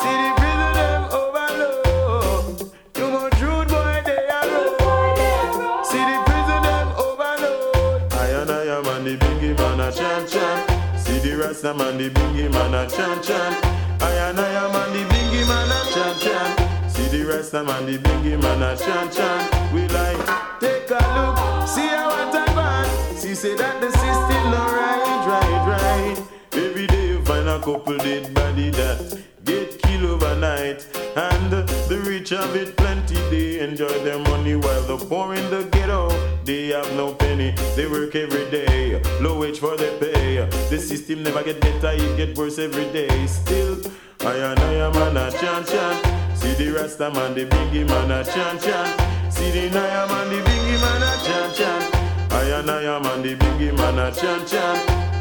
See 0.00 0.16
the 0.18 0.30
prison 0.34 0.72
them 0.74 1.02
overload. 1.14 2.72
Too 2.92 3.08
much 3.08 3.40
rude 3.40 3.68
boy 3.68 4.02
they 4.04 4.26
a 4.26 4.40
road. 4.50 5.86
See 5.86 6.02
the 6.02 6.16
prison 6.26 6.62
them 6.66 6.88
overload. 6.98 8.12
I 8.14 8.30
and 8.34 8.50
I 8.50 8.64
am 8.76 8.86
and 8.86 9.06
the 9.06 9.16
bingy 9.16 9.56
man 9.56 9.78
a 9.78 9.92
chant 9.92 10.28
chant. 10.28 10.98
See 10.98 11.18
the 11.20 11.36
Rasta 11.36 11.72
man, 11.72 11.98
the 11.98 12.10
bingy 12.10 12.50
man 12.52 12.74
a 12.74 12.90
chant 12.90 13.22
chant. 13.22 13.64
I 14.02 14.10
and 14.26 14.40
I 14.40 14.48
am 14.58 14.74
and 14.74 14.92
the 14.92 15.14
bingy 15.14 15.46
man 15.46 15.70
a 15.70 15.92
chant 15.94 16.20
chant. 16.20 16.63
See 16.94 17.08
the 17.08 17.24
Rasta 17.26 17.64
man, 17.64 17.86
the 17.86 17.98
bingy 17.98 18.40
man 18.40 18.62
a 18.62 18.76
chant 18.76 19.12
chant. 19.12 19.72
We 19.72 19.88
like 19.88 20.16
take 20.60 20.88
a 20.90 21.02
look, 21.16 21.66
see 21.66 21.88
how 21.88 22.08
I 22.08 22.54
want. 22.54 23.18
See 23.18 23.34
say 23.34 23.56
that 23.56 23.80
the 23.80 23.90
system 23.90 24.44
no 24.54 24.62
right, 24.78 25.26
right, 25.26 25.62
right. 25.74 26.16
Every 26.52 26.86
day 26.86 27.08
you 27.08 27.24
find 27.24 27.48
a 27.48 27.58
couple 27.58 27.98
dead 27.98 28.32
body 28.32 28.70
that 28.70 29.20
get 29.44 29.82
killed 29.82 30.04
overnight. 30.04 30.86
And 31.16 31.50
the 31.50 32.00
rich 32.06 32.30
have 32.30 32.54
it 32.54 32.76
plenty, 32.76 33.16
they 33.28 33.58
enjoy 33.58 33.98
their 34.04 34.20
money 34.20 34.54
while 34.54 34.82
the 34.82 34.96
poor 34.96 35.34
in 35.34 35.50
the 35.50 35.64
ghetto, 35.72 36.10
they 36.44 36.68
have 36.68 36.92
no 36.94 37.14
penny. 37.14 37.54
They 37.74 37.86
work 37.86 38.14
every 38.14 38.50
day, 38.50 39.00
low 39.20 39.40
wage 39.40 39.58
for 39.58 39.76
their 39.76 39.98
pay. 39.98 40.46
The 40.70 40.78
system 40.78 41.22
never 41.22 41.42
get 41.42 41.60
better, 41.60 41.92
it 41.92 42.16
get 42.16 42.36
worse 42.36 42.58
every 42.58 42.84
day. 42.92 43.26
Still, 43.26 43.80
I 44.20 44.36
and 44.36 44.60
I 44.60 44.72
am 44.74 44.92
man 44.92 45.16
a 45.16 45.30
chant 45.32 45.66
chant. 45.66 46.36
See 46.36 46.54
the 46.54 46.70
Rasta 46.70 47.10
man, 47.10 47.34
the 47.34 47.46
biggie 47.46 47.86
man 47.86 48.10
a 48.10 48.24
chant 48.24 48.60
chant. 48.62 49.32
See 49.32 49.50
the 49.50 49.70
Naya 49.74 50.06
man, 50.06 50.28
the 50.28 50.40
biggie 50.42 50.80
man 50.80 51.02
a 51.02 51.24
chant 51.24 51.54
chant. 51.56 52.32
I 52.32 52.44
and 52.58 52.70
I 52.70 52.82
am 52.82 53.06
and 53.06 53.24
the 53.24 53.36
biggie 53.36 53.76
man 53.76 53.98
a 53.98 54.12
chant 54.12 54.46
chant. 54.46 55.13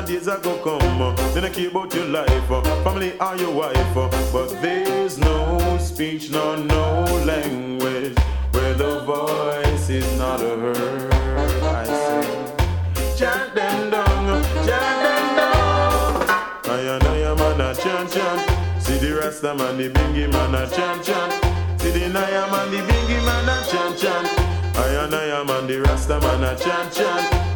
Better 0.00 0.12
days 0.12 0.28
are 0.28 0.38
go 0.38 0.56
come. 0.62 1.14
Then 1.34 1.44
I 1.44 1.48
care 1.50 1.68
about 1.68 1.94
your 1.94 2.06
life, 2.06 2.48
family 2.84 3.18
or 3.18 3.36
your 3.36 3.52
wife. 3.52 3.94
But 4.32 4.48
there's 4.62 5.18
no 5.18 5.78
speech 5.78 6.30
nor 6.30 6.56
no 6.56 7.04
language 7.24 8.16
Where 8.52 8.74
the 8.74 9.00
voice 9.00 9.88
is 9.88 10.18
not 10.18 10.40
heard. 10.40 11.12
I 11.62 11.84
say 11.84 13.16
Chant 13.16 13.54
them 13.54 13.90
down, 13.90 14.42
chant 14.66 14.96
them 15.04 15.36
down. 15.36 16.30
I 16.64 16.80
and 16.94 17.04
I 17.04 17.16
am 17.18 17.36
man 17.36 17.60
a 17.60 17.74
chant 17.74 18.12
chant. 18.12 18.82
See 18.82 18.98
the 18.98 19.16
Rasta 19.16 19.54
man, 19.54 19.76
the 19.76 19.90
bingy 19.90 20.30
man 20.32 20.54
a 20.54 20.68
chant 20.70 21.04
chant. 21.04 21.80
See 21.80 21.90
the 21.90 22.08
Naya 22.08 22.50
man, 22.50 22.70
the 22.70 22.78
bingy 22.78 23.24
man 23.24 23.48
a 23.48 23.66
chant 23.70 23.98
chant. 23.98 24.28
I 24.76 25.04
and 25.04 25.14
I 25.14 25.40
am 25.40 25.50
and 25.50 25.68
the 25.68 25.82
Rasta 25.82 26.20
man 26.20 26.44
a 26.44 26.56
chant 26.56 26.92
chant. 26.92 27.49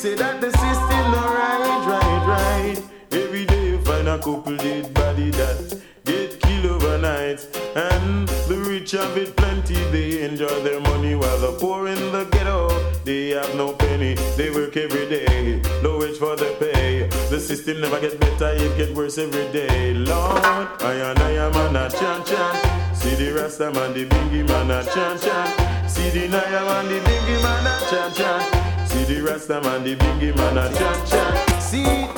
Say 0.00 0.14
that 0.14 0.40
the 0.40 0.50
system 0.50 1.04
no 1.12 1.20
right, 1.28 1.84
right, 1.86 2.26
right. 2.26 2.82
Every 3.12 3.44
day 3.44 3.66
you 3.66 3.78
find 3.82 4.08
a 4.08 4.16
couple 4.16 4.56
dead 4.56 4.94
body 4.94 5.28
that 5.32 5.78
get 6.06 6.40
killed 6.40 6.64
overnight. 6.72 7.44
And 7.76 8.26
the 8.48 8.64
rich 8.66 8.92
have 8.92 9.14
it 9.18 9.36
plenty, 9.36 9.74
they 9.92 10.22
enjoy 10.22 10.62
their 10.62 10.80
money 10.80 11.16
while 11.16 11.38
the 11.40 11.52
poor 11.60 11.86
in 11.86 12.00
the 12.12 12.24
ghetto, 12.32 12.70
they 13.04 13.28
have 13.36 13.54
no 13.56 13.74
penny. 13.74 14.14
They 14.38 14.48
work 14.50 14.74
every 14.78 15.06
day, 15.06 15.60
no 15.82 15.98
wage 15.98 16.16
for 16.16 16.34
the 16.34 16.56
pay. 16.58 17.06
The 17.28 17.38
system 17.38 17.82
never 17.82 18.00
get 18.00 18.18
better, 18.18 18.54
it 18.54 18.74
get 18.78 18.96
worse 18.96 19.18
every 19.18 19.52
day. 19.52 19.92
Lord, 19.92 20.42
I 20.80 20.94
and 20.94 21.18
I 21.18 21.32
am 21.32 21.54
and 21.54 21.76
a 21.76 21.90
chant 21.90 22.24
chant. 22.24 22.96
See 22.96 23.16
the 23.16 23.34
Rasta 23.34 23.70
man, 23.70 23.92
the 23.92 24.06
bingy 24.06 24.48
man 24.48 24.70
a 24.70 24.82
chant 24.82 25.20
chant. 25.20 25.90
See 25.90 26.08
the 26.08 26.26
Naya 26.28 26.64
man, 26.64 26.88
the 26.88 27.00
bingy 27.00 27.42
man 27.42 27.66
a 27.66 27.90
chant 27.90 28.14
chant. 28.16 28.69
The 29.10 29.20
Rasta 29.22 29.60
man, 29.62 29.82
the 29.82 29.96
bingy 29.96 30.30
man 30.36 30.56
a 30.56 30.72
chant 30.72 31.08
chant. 31.10 31.60
See 31.60 31.82
it, 31.82 32.14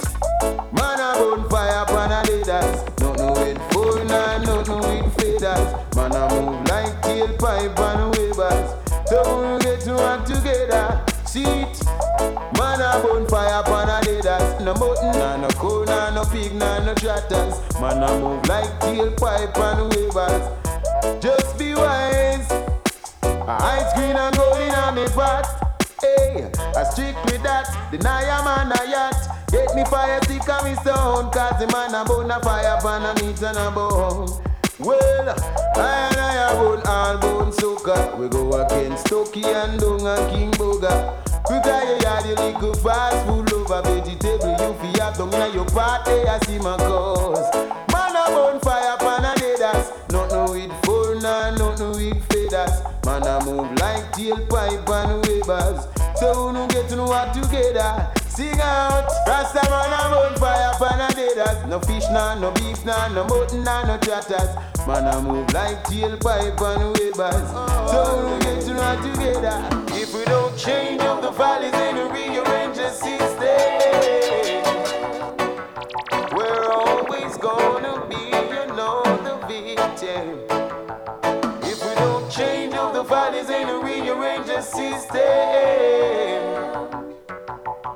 man 0.76 1.01
a 1.01 1.16
bonfire 1.16 1.86
pan 1.86 2.12
a 2.12 2.20
leaders. 2.28 2.84
Not 3.01 3.16
no 3.16 3.32
with 3.32 3.57
phone 3.72 4.11
and 4.11 4.45
not 4.45 4.68
no 4.68 4.76
with 4.76 5.16
faders. 5.16 5.97
Man 5.97 6.12
a 6.12 6.28
move 6.28 6.68
like 6.68 6.93
tailpipe 7.01 7.78
and 7.80 8.14
wavers. 8.14 8.68
Don't 9.09 9.62
get 9.62 9.80
to 9.80 9.95
work 9.95 10.26
together. 10.26 11.03
See 11.24 11.45
it, 11.45 11.82
man 12.61 12.82
a 12.84 13.01
bonfire 13.01 13.62
pan 13.62 13.88
a 13.88 13.99
leaders. 14.05 14.61
No 14.61 14.74
button 14.74 15.16
and 15.16 15.40
no 15.40 15.49
cone 15.57 15.88
and 15.88 16.14
no 16.14 16.24
pig 16.26 16.53
and 16.53 16.84
no 16.84 16.95
trotters. 16.95 17.57
Man 17.80 18.03
a 18.03 18.20
move 18.20 18.47
like 18.49 18.68
tailpipe 18.80 19.57
and 19.57 19.88
wavers. 19.97 21.24
Just 21.24 21.59
be 21.59 21.74
wise. 21.74 22.53
Ice 23.49 23.95
green 23.95 24.14
and 24.14 24.36
gold 24.36 24.61
in 24.61 24.74
a 24.74 24.93
me 24.93 25.09
pot. 25.09 25.62
Hey, 26.03 26.51
I 26.75 26.83
with 27.27 27.43
that. 27.45 27.71
Deny 27.93 28.23
a 28.23 28.45
man 28.45 28.73
a 28.73 28.91
yacht. 28.91 29.15
Get 29.53 29.73
me 29.77 29.85
fire 29.85 30.19
stick 30.25 30.49
and 30.49 30.65
me 30.65 30.75
stone. 30.83 31.31
Cause 31.31 31.59
the 31.61 31.67
man 31.73 31.95
a 31.95 32.05
bone 32.05 32.31
a 32.31 32.41
fire 32.41 32.79
pan 32.83 33.07
a 33.07 33.15
meat 33.23 33.41
and 33.43 33.57
a 33.57 33.71
bone. 33.71 34.29
Well, 34.81 35.29
I 35.77 36.09
and 36.09 36.19
I 36.19 36.51
a 36.51 36.57
bone 36.57 36.83
all 36.87 37.19
bone 37.19 37.53
soca. 37.53 38.19
We 38.19 38.29
go 38.29 38.51
against 38.51 39.07
Toki 39.07 39.45
and 39.45 39.79
Dung 39.79 40.05
and 40.05 40.31
King 40.33 40.51
Boga. 40.53 41.15
We 41.49 41.61
try 41.63 41.83
a 41.85 42.03
yard, 42.03 42.27
you 42.27 42.35
little 42.35 42.75
fast 42.83 43.27
food 43.27 43.53
lover 43.53 43.83
vegetable. 43.83 44.57
You 44.59 44.75
fi 44.81 45.01
up 45.01 45.17
down 45.17 45.35
in 45.35 45.55
your 45.55 45.67
party, 45.67 46.27
I 46.27 46.39
see 46.47 46.59
my 46.59 46.77
cause. 46.79 47.55
Man, 47.93 48.17
I'm 48.17 48.35
on 48.35 48.61
fire, 48.61 48.97
pan 48.99 49.25
a 49.25 49.35
leaders. 49.39 49.93
Nothing 50.11 50.69
with 50.69 50.85
four, 50.85 51.15
nah, 51.21 51.51
nothing 51.51 51.91
with 51.91 52.25
feathers. 52.27 52.83
Man, 53.05 53.23
I 53.23 53.45
move 53.45 53.71
like 53.79 54.11
tailpipe 54.13 54.89
and 54.89 55.27
wavers. 55.27 55.91
So 56.23 56.47
we 56.47 56.53
don't 56.53 56.70
get 56.70 56.89
to 56.91 56.95
know 56.95 57.07
what 57.07 57.35
together. 57.35 58.09
Sing 58.29 58.61
out, 58.61 59.11
Rasta 59.27 59.59
man, 59.68 59.91
I'm 59.91 60.37
fire, 60.37 60.73
pan 60.79 61.01
a 61.01 61.09
leaders. 61.18 61.66
No 61.66 61.81
fish, 61.81 62.05
nah, 62.12 62.39
no 62.39 62.53
beef, 62.53 62.85
nah, 62.85 63.09
no 63.09 63.25
mutton, 63.25 63.64
nah, 63.64 63.85
no 63.85 63.99
chatters. 63.99 64.55
Man, 64.87 65.09
I 65.09 65.20
move 65.20 65.53
like 65.53 65.83
tailpipe 65.83 66.62
and 66.62 66.97
wavers. 66.97 67.51
So 67.91 67.99
we 68.14 68.23
don't 68.23 68.41
get 68.41 68.61
to 68.66 68.75
know 68.75 68.87
what 68.87 69.03
together. 69.03 69.68
If 70.01 70.14
we 70.14 70.25
don't 70.27 70.57
change 70.57 71.01
up 71.01 71.23
the 71.23 71.33
valleys 71.33 71.75
and 71.75 71.99
rearrange 72.12 72.77
the 72.77 72.91
system, 72.91 73.32
system, 84.63 85.21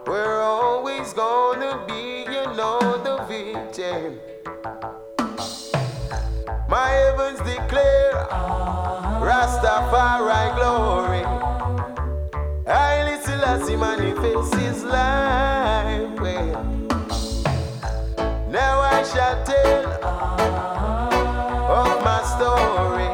we're 0.06 0.40
always 0.40 1.12
gonna 1.12 1.84
be, 1.86 2.24
you 2.32 2.44
know, 2.56 2.80
the 3.04 3.24
victim. 3.28 4.18
My 6.68 6.88
heavens 6.88 7.38
declare 7.38 8.26
Rastafari 9.22 10.54
glory. 10.56 11.24
I 12.66 13.18
Selassie 13.22 13.76
manifest 13.76 14.54
his 14.54 14.82
life. 14.84 15.66
Now 18.48 18.80
I 18.80 19.02
shall 19.02 19.44
tell 19.44 19.86
of 21.80 22.04
my 22.04 22.22
story. 22.34 23.10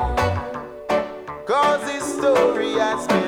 Cause 1.46 1.84
this 1.84 2.04
story 2.18 2.72
has 2.74 3.06
been 3.08 3.21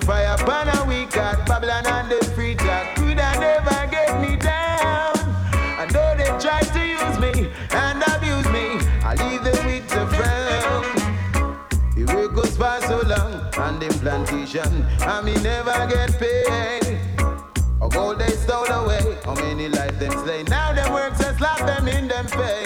Fire, 0.00 0.36
pan 0.36 0.68
a 0.76 0.84
week 0.84 1.16
at 1.16 1.46
Babylon 1.46 1.86
and 1.86 2.10
the 2.10 2.24
freezer 2.34 2.86
coulda 2.94 3.32
never 3.40 3.90
get 3.90 4.20
me 4.20 4.36
down. 4.36 5.16
I 5.52 5.88
know 5.92 6.14
they 6.16 6.30
try 6.38 6.60
to 6.60 6.80
use 6.86 7.18
me 7.18 7.50
and 7.70 8.02
abuse 8.14 8.46
me. 8.52 8.78
I 9.02 9.14
leave 9.14 9.42
them 9.42 9.66
with 9.66 9.88
the 9.88 10.06
frown. 10.14 10.84
The 11.96 12.04
work 12.14 12.34
goes 12.34 12.56
for 12.56 12.78
so 12.82 13.00
long 13.06 13.34
on 13.56 13.80
the 13.80 13.88
plantation, 14.00 14.84
and 15.00 15.24
me 15.24 15.34
never 15.42 15.86
get 15.88 16.18
paid. 16.20 17.00
A 17.80 17.88
gold 17.88 18.18
they 18.18 18.30
stole 18.30 18.70
away, 18.70 19.18
how 19.24 19.34
many 19.34 19.68
life 19.68 19.98
them 19.98 20.12
slay? 20.12 20.42
Now 20.44 20.72
them 20.72 20.92
works 20.92 21.24
and 21.24 21.36
slap 21.38 21.58
them 21.60 21.88
in 21.88 22.06
them 22.06 22.26
face. 22.28 22.65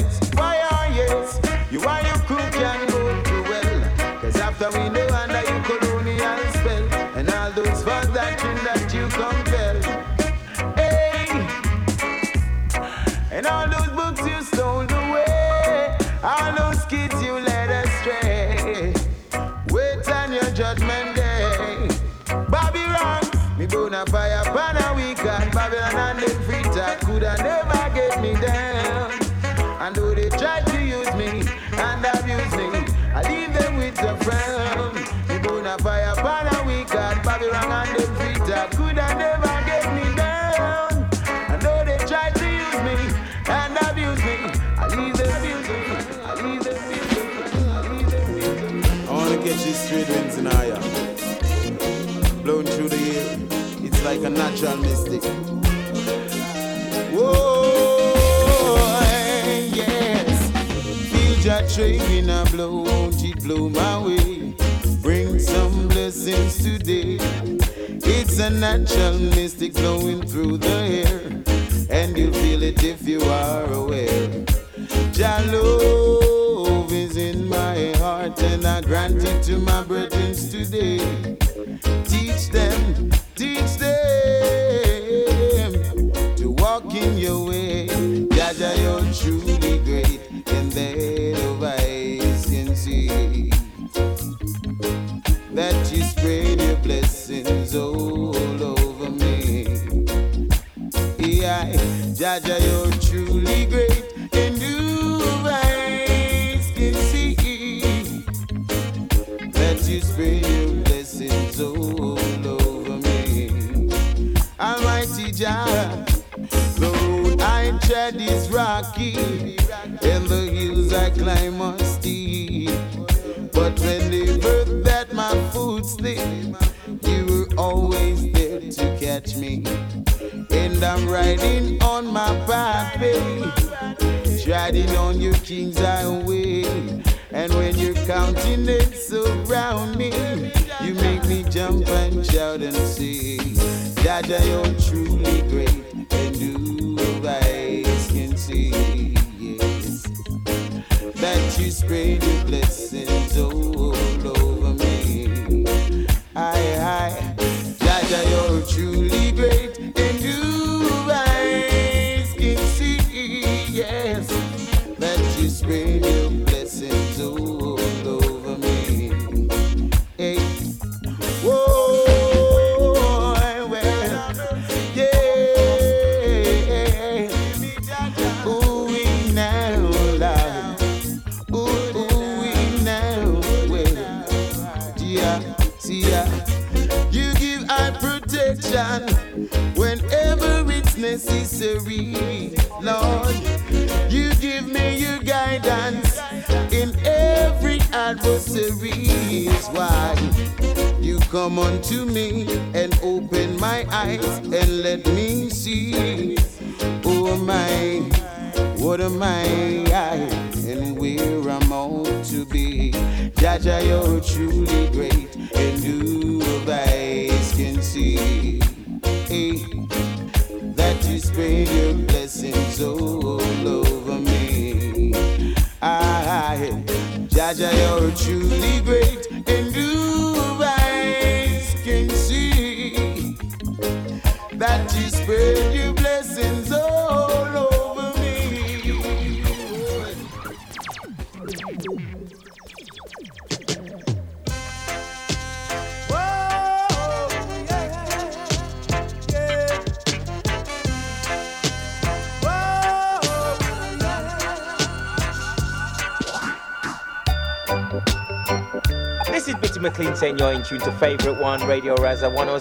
Straight 49.91 50.09
winds 50.09 50.39
in 50.39 50.47
higher. 50.47 50.79
Blowing 52.45 52.67
through 52.67 52.91
the 52.91 53.05
air. 53.19 53.39
It's 53.85 54.05
like 54.05 54.23
a 54.23 54.31
natural 54.31 54.77
mystic. 54.77 55.21
Whoa, 57.13 58.13
yes. 59.75 60.51
Feel 61.11 61.37
your 61.45 61.69
train 61.69 62.31
a 62.31 62.45
blow, 62.53 62.83
won't 62.83 63.25
it 63.25 63.43
blow 63.43 63.69
my 63.69 63.99
way? 64.07 64.55
Bring 65.03 65.41
some 65.41 65.89
blessings 65.89 66.63
today. 66.63 67.19
It's 68.15 68.39
a 68.39 68.49
natural 68.49 69.19
mystic 69.19 69.75
blowing 69.75 70.23
through 70.23 70.59
the 70.59 70.79
air, 71.03 71.21
and 71.91 72.17
you 72.17 72.33
feel 72.33 72.63
it 72.63 72.85
if 72.85 73.09
you 73.09 73.21
are 73.23 73.65
aware. 73.73 74.45
Jah 75.11 75.43
and 78.61 78.67
I 78.67 78.81
grant 78.83 79.25
it 79.25 79.43
to 79.45 79.59
my 79.59 79.83
brethren 79.85 80.35
today. 80.35 81.40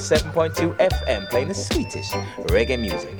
107.2 0.09 0.75
FM, 0.77 1.29
playing 1.29 1.49
the 1.49 1.53
sweetest 1.53 2.13
reggae 2.47 2.79
music. 2.79 3.18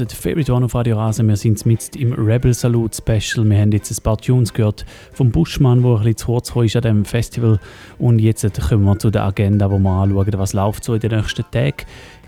Hört 0.00 0.12
Favorite 0.12 0.52
One 0.52 0.66
auf 0.66 0.74
Radio 0.74 0.96
Rasen. 0.96 1.28
Wir 1.28 1.36
sind 1.36 1.64
mit 1.66 1.96
im 1.96 2.12
Rebel 2.12 2.54
Salute 2.54 2.96
Special. 2.96 3.48
Wir 3.48 3.58
haben 3.58 3.72
jetzt 3.72 3.90
ein 3.90 4.02
paar 4.02 4.16
Tunes 4.18 4.52
gehört 4.52 4.84
vom 5.12 5.30
Buschmann, 5.30 5.82
der 5.82 5.90
ein 5.90 5.96
bisschen 5.98 6.16
zu 6.16 6.26
kurz 6.26 6.48
ist 6.50 6.76
an 6.76 6.82
diesem 6.82 7.04
Festival. 7.04 7.58
Und 7.98 8.18
jetzt 8.18 8.46
kommen 8.68 8.84
wir 8.84 8.98
zu 8.98 9.10
der 9.10 9.24
Agenda, 9.24 9.70
wo 9.70 9.78
wir 9.78 9.90
anschauen, 9.90 10.32
was 10.36 10.52
läuft 10.52 10.84
so 10.84 10.94
in 10.94 11.00
den 11.00 11.12
nächsten 11.12 11.44
Tagen 11.50 11.84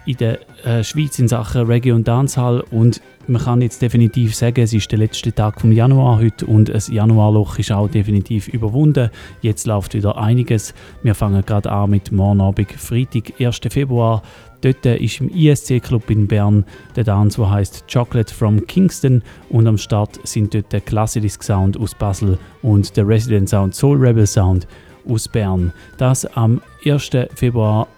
in 0.06 0.16
der 0.16 0.38
äh, 0.64 0.82
Schweiz 0.82 1.18
in 1.18 1.28
Sachen 1.28 1.66
Reggae 1.66 1.92
und 1.92 2.08
Dancehall. 2.08 2.64
Und 2.70 3.00
man 3.26 3.42
kann 3.42 3.62
jetzt 3.62 3.82
definitiv 3.82 4.34
sagen, 4.34 4.62
es 4.62 4.72
ist 4.72 4.90
der 4.90 4.98
letzte 4.98 5.32
Tag 5.32 5.60
vom 5.60 5.72
Januar 5.72 6.18
heute 6.18 6.46
und 6.46 6.68
das 6.68 6.88
Januarloch 6.88 7.58
ist 7.58 7.70
auch 7.70 7.88
definitiv 7.88 8.48
überwunden. 8.48 9.10
Jetzt 9.42 9.66
läuft 9.66 9.94
wieder 9.94 10.16
einiges. 10.16 10.74
Wir 11.02 11.14
fangen 11.14 11.44
gerade 11.44 11.70
an 11.70 11.90
mit 11.90 12.10
morgen 12.10 12.40
Abend, 12.40 12.72
Freitag, 12.72 13.40
1. 13.40 13.60
Februar. 13.68 14.22
Dort 14.60 14.84
ist 14.84 15.20
im 15.20 15.30
ISC-Club 15.30 16.10
in 16.10 16.26
Bern 16.26 16.64
der 16.96 17.04
Dance, 17.04 17.40
der 17.40 17.50
heißt 17.50 17.84
Chocolate 17.92 18.34
from 18.34 18.66
Kingston. 18.66 19.22
Und 19.48 19.66
am 19.66 19.78
Start 19.78 20.20
sind 20.24 20.54
dort 20.54 20.72
der 20.72 20.80
Classic 20.80 21.42
Sound 21.42 21.78
aus 21.78 21.94
Basel 21.94 22.38
und 22.62 22.96
der 22.96 23.06
Resident 23.06 23.48
Sound 23.48 23.74
Soul 23.74 23.98
Rebel 23.98 24.26
Sound 24.26 24.66
aus 25.08 25.28
Bern. 25.28 25.72
Das 25.98 26.26
am 26.36 26.60
1. 26.84 27.10
Februar 27.34 27.88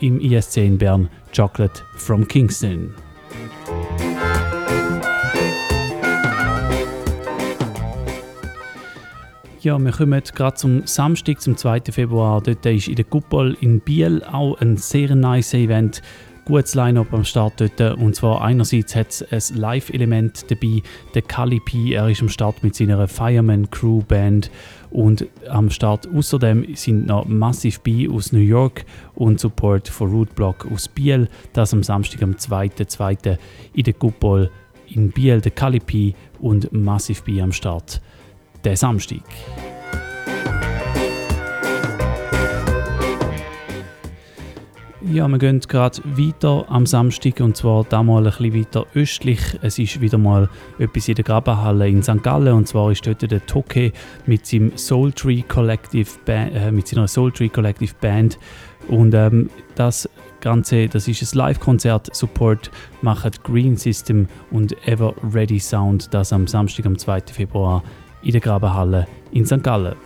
im 0.00 0.20
ISC 0.20 0.58
in 0.58 0.78
Bern. 0.78 1.08
Chocolate 1.34 1.82
from 1.96 2.26
Kingston. 2.26 2.94
Ja, 9.60 9.76
wir 9.76 9.90
kommen 9.90 10.22
gerade 10.36 10.54
zum 10.54 10.86
Samstag, 10.86 11.40
zum 11.40 11.56
2. 11.56 11.80
Februar. 11.90 12.40
Dort 12.40 12.64
ist 12.64 12.86
in 12.86 12.94
der 12.94 13.04
Kuppel 13.04 13.56
in 13.60 13.80
Biel 13.80 14.22
auch 14.22 14.60
ein 14.60 14.76
sehr 14.76 15.16
nice 15.16 15.52
Event. 15.52 16.00
Gutes 16.44 16.76
Line-Up 16.76 17.12
am 17.12 17.24
Start 17.24 17.60
dort. 17.60 17.98
Und 17.98 18.14
zwar 18.14 18.42
einerseits 18.42 18.94
hat 18.94 19.24
es 19.30 19.50
ein 19.50 19.58
Live-Element 19.58 20.48
dabei. 20.48 20.80
Der 21.12 21.22
Kali 21.22 21.58
P, 21.58 21.94
er 21.94 22.08
ist 22.08 22.22
am 22.22 22.28
Start 22.28 22.62
mit 22.62 22.76
seiner 22.76 23.08
Fireman 23.08 23.68
Crew 23.68 24.00
Band. 24.06 24.48
Und 24.90 25.26
am 25.50 25.70
Start 25.70 26.06
außerdem 26.06 26.76
sind 26.76 27.08
noch 27.08 27.26
Massive 27.26 27.80
B 27.80 28.08
aus 28.08 28.30
New 28.30 28.38
York 28.38 28.84
und 29.16 29.40
Support 29.40 29.88
von 29.88 30.08
Rootblock 30.08 30.70
aus 30.72 30.86
Biel. 30.86 31.28
Das 31.52 31.74
am 31.74 31.82
Samstag, 31.82 32.22
am 32.22 32.34
2.2. 32.34 33.36
in 33.74 33.82
der 33.82 33.94
Kuppel 33.94 34.52
in 34.86 35.10
Biel. 35.10 35.40
Der 35.40 35.50
Kali 35.50 35.80
P 35.80 36.14
und 36.38 36.72
Massive 36.72 37.22
B 37.22 37.42
am 37.42 37.50
Start. 37.50 38.00
Der 38.68 38.76
Samstag. 38.76 39.22
Ja, 45.10 45.26
wir 45.26 45.38
gehen 45.38 45.60
gerade 45.60 46.02
weiter 46.04 46.66
am 46.68 46.84
Samstag 46.84 47.40
und 47.40 47.56
zwar 47.56 47.84
da 47.84 48.02
mal 48.02 48.18
ein 48.18 48.24
bisschen 48.24 48.54
weiter 48.54 48.86
östlich. 48.94 49.40
Es 49.62 49.78
ist 49.78 50.02
wieder 50.02 50.18
mal 50.18 50.50
etwas 50.78 51.08
in 51.08 51.14
der 51.14 51.24
Grabenhalle 51.24 51.88
in 51.88 52.02
St. 52.02 52.22
Gallen 52.22 52.52
und 52.52 52.68
zwar 52.68 52.92
ist 52.92 53.06
dort 53.06 53.22
der 53.22 53.46
Toke 53.46 53.90
mit 54.26 54.44
seinem 54.44 54.76
Soul 54.76 55.12
Tree 55.12 55.40
Collective 55.40 56.10
Band, 56.26 56.54
äh, 56.54 56.70
mit 56.70 56.88
seiner 56.88 57.08
Soul 57.08 57.32
Tree 57.32 57.48
Collective 57.48 57.94
Band 58.02 58.38
und 58.88 59.14
ähm, 59.14 59.48
das 59.76 60.06
Ganze, 60.42 60.88
das 60.88 61.08
ist 61.08 61.22
ein 61.22 61.38
Live-Konzert. 61.38 62.14
Support 62.14 62.70
machen 63.00 63.30
Green 63.44 63.78
System 63.78 64.28
und 64.50 64.76
Ever 64.86 65.14
Ready 65.32 65.58
Sound. 65.58 66.12
Das 66.12 66.34
am 66.34 66.46
Samstag, 66.46 66.84
am 66.84 66.98
2. 66.98 67.22
Februar 67.32 67.82
in 68.28 68.32
der 68.32 68.42
Grabenhalle 68.42 69.06
in 69.32 69.46
St. 69.46 69.62
Gallen. 69.62 69.96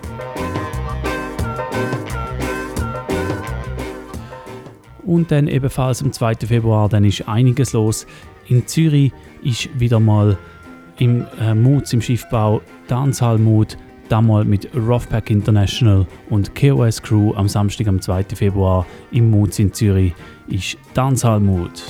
Und 5.04 5.32
dann 5.32 5.48
ebenfalls 5.48 6.02
am 6.04 6.12
2. 6.12 6.36
Februar, 6.46 6.88
dann 6.88 7.04
ist 7.04 7.28
einiges 7.28 7.72
los. 7.72 8.06
In 8.46 8.64
Zürich 8.68 9.12
ist 9.42 9.68
wieder 9.78 9.98
mal 9.98 10.38
im 10.98 11.26
äh, 11.40 11.52
Moods 11.52 11.92
im 11.92 12.00
Schiffbau 12.00 12.62
Dancehall 12.86 13.38
Mood, 13.38 13.76
damals 14.08 14.46
mit 14.46 14.68
Roughpack 14.72 15.28
International 15.28 16.06
und 16.30 16.54
KOS 16.54 17.02
Crew 17.02 17.34
am 17.34 17.48
Samstag, 17.48 17.88
am 17.88 18.00
2. 18.00 18.24
Februar 18.36 18.86
im 19.10 19.32
Moods 19.32 19.58
in 19.58 19.72
Zürich 19.72 20.14
ist 20.46 20.76
Dancehall 20.94 21.40
Mood. 21.40 21.82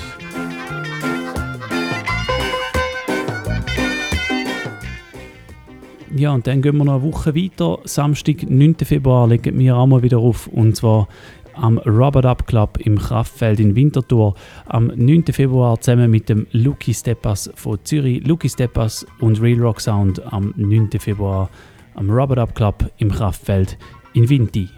Ja, 6.14 6.32
und 6.32 6.46
dann 6.46 6.60
gehen 6.60 6.76
wir 6.76 6.84
noch 6.84 6.94
eine 6.94 7.02
Woche 7.02 7.34
weiter. 7.34 7.78
Samstag, 7.84 8.48
9. 8.48 8.76
Februar, 8.84 9.26
legen 9.26 9.58
wir 9.58 9.76
auch 9.76 9.86
mal 9.86 10.02
wieder 10.02 10.18
auf. 10.18 10.46
Und 10.46 10.76
zwar 10.76 11.08
am 11.54 11.78
Robert 11.78 12.26
Up 12.26 12.46
Club 12.46 12.78
im 12.80 12.98
Kraftfeld 12.98 13.60
in 13.60 13.74
Winterthur 13.74 14.34
am 14.66 14.88
9. 14.88 15.24
Februar 15.32 15.80
zusammen 15.80 16.10
mit 16.10 16.28
dem 16.28 16.46
Lucky 16.52 16.92
Steppers 16.92 17.50
von 17.54 17.78
Zürich. 17.84 18.26
Lucky 18.26 18.48
Steppers 18.48 19.06
und 19.20 19.40
Real 19.40 19.60
Rock 19.60 19.80
Sound 19.80 20.22
am 20.32 20.52
9. 20.56 20.90
Februar 20.98 21.48
am 21.94 22.10
Robert 22.10 22.38
Up 22.38 22.54
Club 22.54 22.90
im 22.98 23.10
Kraftfeld 23.10 23.78
in 24.14 24.28
Winti. 24.28 24.68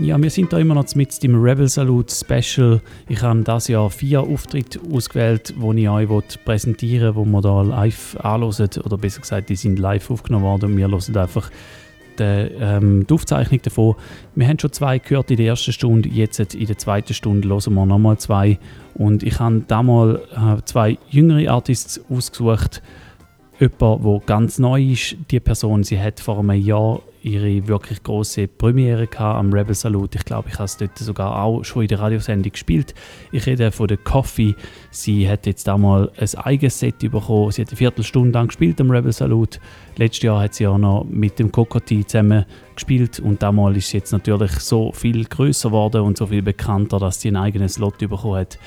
Ja, 0.00 0.22
wir 0.22 0.30
sind 0.30 0.52
da 0.52 0.58
immer 0.58 0.74
noch 0.74 0.94
mit 0.94 1.20
dem 1.24 1.42
Rebel 1.42 1.66
Salute 1.66 2.14
Special. 2.14 2.80
Ich 3.08 3.20
habe 3.20 3.40
das 3.42 3.66
Jahr 3.66 3.90
vier 3.90 4.20
Auftritte 4.20 4.78
ausgewählt, 4.92 5.54
die 5.56 5.82
ich 5.82 5.88
euch 5.88 6.44
präsentieren 6.44 7.16
wo 7.16 7.24
wir 7.24 7.40
hier 7.40 7.64
live 7.64 8.16
anhören. 8.20 8.70
Oder 8.84 8.96
besser 8.96 9.22
gesagt, 9.22 9.48
die 9.48 9.56
sind 9.56 9.80
live 9.80 10.08
aufgenommen 10.08 10.44
worden 10.44 10.70
und 10.70 10.76
wir 10.76 10.88
hören 10.88 11.16
einfach 11.16 11.50
die, 12.16 12.22
ähm, 12.22 13.08
die 13.08 13.12
Aufzeichnung 13.12 13.60
davon. 13.60 13.96
Wir 14.36 14.46
haben 14.46 14.60
schon 14.60 14.72
zwei 14.72 15.00
gehört 15.00 15.32
in 15.32 15.36
der 15.36 15.46
ersten 15.46 15.72
Stunde, 15.72 16.08
jetzt 16.08 16.38
in 16.54 16.66
der 16.66 16.78
zweiten 16.78 17.12
Stunde 17.12 17.48
hören 17.48 17.74
wir 17.74 17.84
nochmal 17.84 18.18
zwei. 18.18 18.60
Und 18.94 19.24
ich 19.24 19.40
habe 19.40 19.64
damals 19.66 20.20
äh, 20.30 20.62
zwei 20.64 20.96
jüngere 21.10 21.50
Artists 21.50 22.00
ausgesucht. 22.08 22.82
Jemand, 23.58 24.04
der 24.04 24.22
ganz 24.26 24.60
neu 24.60 24.80
ist, 24.80 25.16
die 25.32 25.40
Person, 25.40 25.82
sie 25.82 26.00
hat 26.00 26.20
vor 26.20 26.38
einem 26.38 26.52
Jahr 26.52 27.00
ihre 27.28 27.68
wirklich 27.68 28.02
große 28.02 28.48
Premiere 28.48 29.08
am 29.18 29.52
Rebel 29.52 29.74
Salute. 29.74 30.18
Ich 30.18 30.24
glaube, 30.24 30.48
ich 30.48 30.54
habe 30.54 30.64
es 30.64 30.76
dort 30.76 30.98
sogar 30.98 31.42
auch 31.42 31.64
schon 31.64 31.82
in 31.82 31.88
der 31.88 32.00
Radiosendung 32.00 32.52
gespielt. 32.52 32.94
Ich 33.32 33.46
rede 33.46 33.70
von 33.70 33.88
der 33.88 33.98
Coffee. 33.98 34.54
Sie 34.90 35.28
hat 35.28 35.46
jetzt 35.46 35.68
einmal 35.68 36.10
ein 36.16 36.38
eigenes 36.38 36.78
Set 36.78 36.98
bekommen. 36.98 37.52
Sie 37.52 37.62
hat 37.62 37.68
eine 37.68 37.76
Viertelstunde 37.76 38.30
lang 38.30 38.48
gespielt 38.48 38.80
am 38.80 38.90
Rebel 38.90 39.12
Salute. 39.12 39.60
Letztes 39.96 40.22
Jahr 40.22 40.42
hat 40.42 40.54
sie 40.54 40.66
auch 40.66 40.78
noch 40.78 41.04
mit 41.04 41.38
dem 41.38 41.52
Cocotti 41.52 42.06
zusammen 42.06 42.44
gespielt 42.74 43.20
und 43.20 43.42
damals 43.42 43.76
ist 43.76 43.90
sie 43.90 43.98
jetzt 43.98 44.12
natürlich 44.12 44.52
so 44.52 44.92
viel 44.92 45.24
größer 45.24 45.70
geworden 45.70 46.02
und 46.02 46.16
so 46.16 46.26
viel 46.26 46.42
bekannter, 46.42 46.98
dass 46.98 47.20
sie 47.20 47.28
ein 47.28 47.36
eigenes 47.36 47.78
Lot 47.78 47.98
bekommen 47.98 48.36
hat. 48.36 48.58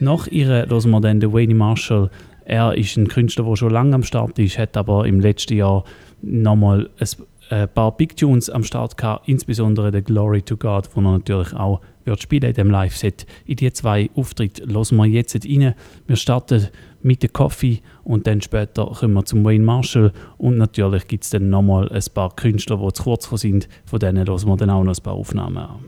Nach 0.00 0.26
ihrer 0.26 0.68
hören 0.68 0.90
wir 0.90 1.00
dann 1.00 1.20
den 1.20 1.32
Wayne 1.32 1.54
Marshall 1.54 2.10
er 2.50 2.76
ist 2.76 2.96
ein 2.96 3.06
Künstler, 3.06 3.44
der 3.44 3.54
schon 3.54 3.70
lange 3.70 3.94
am 3.94 4.02
Start 4.02 4.36
ist, 4.40 4.58
hat 4.58 4.76
aber 4.76 5.06
im 5.06 5.20
letzten 5.20 5.56
Jahr 5.56 5.84
nochmal 6.20 6.90
ein 6.98 7.08
ein 7.50 7.68
paar 7.68 7.96
Big 7.96 8.16
Tunes 8.16 8.48
am 8.48 8.62
Start 8.62 8.96
gehabt, 8.96 9.28
insbesondere 9.28 9.90
der 9.90 10.02
Glory 10.02 10.42
to 10.42 10.56
God, 10.56 10.88
wo 10.94 11.00
er 11.00 11.12
natürlich 11.12 11.52
auch 11.52 11.80
wird 12.04 12.22
spielen 12.22 12.44
in 12.44 12.54
dem 12.54 12.70
Live-Set. 12.70 13.26
In 13.44 13.56
die 13.56 13.72
zwei 13.72 14.08
Auftritte 14.14 14.66
hören 14.66 14.96
wir 14.96 15.06
jetzt 15.06 15.34
rein. 15.44 15.74
Wir 16.06 16.16
starten 16.16 16.68
mit 17.02 17.22
dem 17.22 17.32
Coffee 17.32 17.80
und 18.04 18.26
dann 18.26 18.40
später 18.40 18.86
kommen 18.86 19.14
wir 19.14 19.24
zum 19.24 19.44
Wayne 19.44 19.64
Marshall 19.64 20.12
und 20.38 20.58
natürlich 20.58 21.08
gibt 21.08 21.24
es 21.24 21.30
dann 21.30 21.50
nochmal 21.50 21.88
ein 21.90 22.02
paar 22.14 22.34
Künstler, 22.34 22.76
die 22.76 22.92
zu 22.92 23.02
kurz 23.02 23.28
sind. 23.40 23.68
Von 23.84 23.98
denen 23.98 24.26
hören 24.26 24.46
wir 24.46 24.56
dann 24.56 24.70
auch 24.70 24.84
noch 24.84 24.96
ein 24.96 25.02
paar 25.02 25.14
Aufnahmen 25.14 25.58
an. 25.58 25.84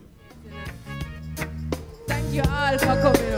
Thank 2.09 2.35
you 2.35 2.43
all. 2.43 3.32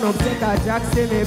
não 0.00 0.12
precisa 0.14 0.56
já 0.64 0.80
que 0.80 0.94
cê 0.94 1.06
me 1.06 1.24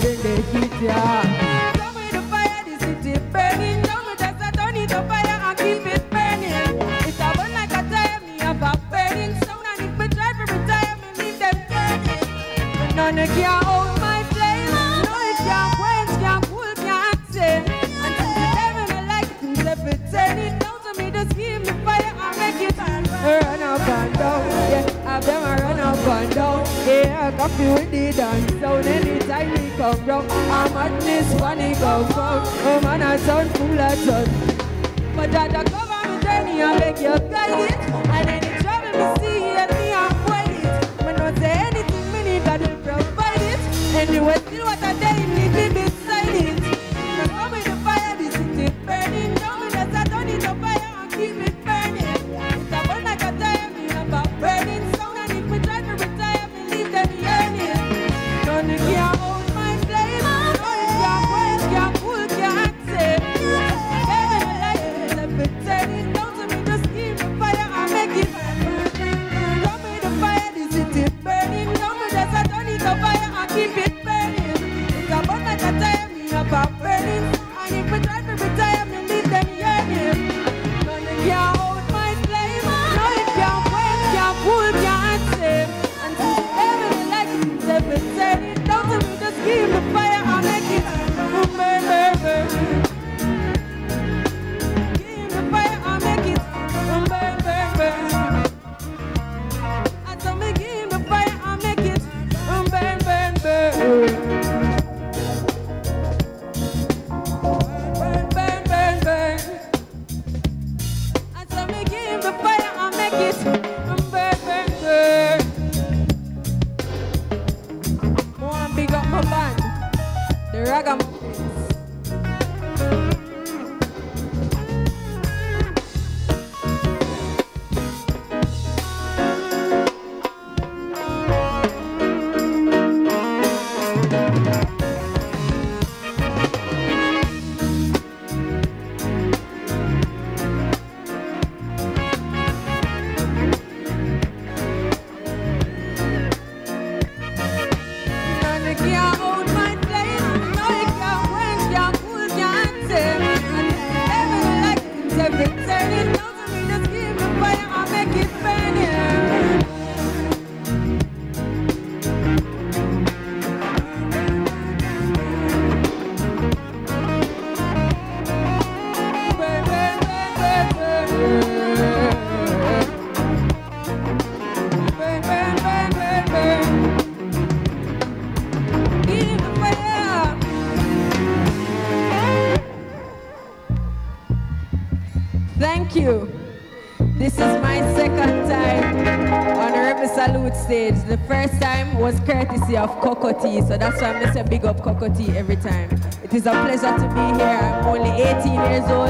stage. 190.64 190.96
The 191.08 191.18
first 191.28 191.62
time 191.62 191.98
was 191.98 192.20
courtesy 192.22 192.78
of 192.78 192.90
Cocoa 193.02 193.34
Tea, 193.34 193.62
so 193.62 193.78
that's 193.78 194.02
why 194.02 194.14
I'm 194.14 194.34
to 194.34 194.44
big 194.44 194.66
up 194.66 194.82
Cocoa 194.82 195.14
Tea 195.14 195.38
every 195.38 195.58
time. 195.58 195.90
It 196.24 196.34
is 196.34 196.46
a 196.46 196.52
pleasure 196.52 196.98
to 196.98 197.08
be 197.10 197.26
here. 197.38 197.60
I'm 197.62 197.86
only 197.86 198.22
18 198.22 198.54
years 198.54 198.90
old, 198.90 199.10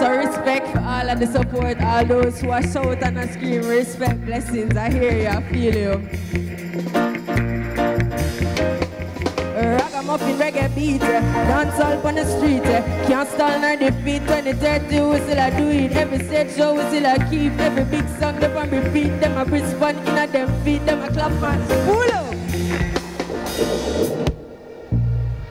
so 0.00 0.10
respect 0.16 0.68
for 0.68 0.80
all 0.80 1.10
of 1.10 1.20
the 1.20 1.26
support, 1.26 1.80
all 1.82 2.04
those 2.04 2.40
who 2.40 2.50
are 2.50 2.62
shout 2.62 3.02
and 3.02 3.30
screaming. 3.30 3.68
respect, 3.68 4.24
blessings. 4.24 4.76
I 4.76 4.90
hear 4.90 5.16
you, 5.16 5.28
I 5.28 5.42
feel 5.52 5.76
you. 5.76 6.43
Beat, 10.74 11.00
dance 11.00 11.78
all 11.80 12.04
on 12.04 12.14
the 12.16 12.24
street. 12.24 12.64
Can't 13.06 13.28
stall 13.28 13.60
nor 13.60 13.76
defeat 13.76 14.22
when 14.22 14.46
it's 14.48 14.58
dirty, 14.58 14.96
still 14.96 15.38
a 15.38 15.50
do 15.56 15.68
it. 15.70 15.92
Every 15.92 16.18
stage 16.18 16.56
show 16.56 16.76
still 16.88 17.06
a 17.06 17.16
keep. 17.30 17.52
Every 17.60 17.84
big 17.84 18.08
song 18.18 18.40
them 18.40 18.56
and 18.56 18.72
repeat. 18.72 19.20
Them 19.20 19.38
a 19.38 19.44
respond 19.44 19.98
in 20.08 20.18
a 20.18 20.26
them 20.26 20.48
feet. 20.64 20.84
Them 20.84 21.02
a 21.02 21.08
clap 21.12 21.30
and 21.30 21.68
pull 21.86 22.12
up. 22.12 22.34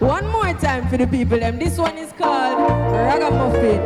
One 0.02 0.28
more 0.28 0.54
time 0.60 0.90
for 0.90 0.98
the 0.98 1.08
people. 1.08 1.40
Them. 1.40 1.58
This 1.58 1.78
one 1.78 1.98
is 1.98 2.12
called 2.12 2.58
Raggamuffin, 2.92 3.80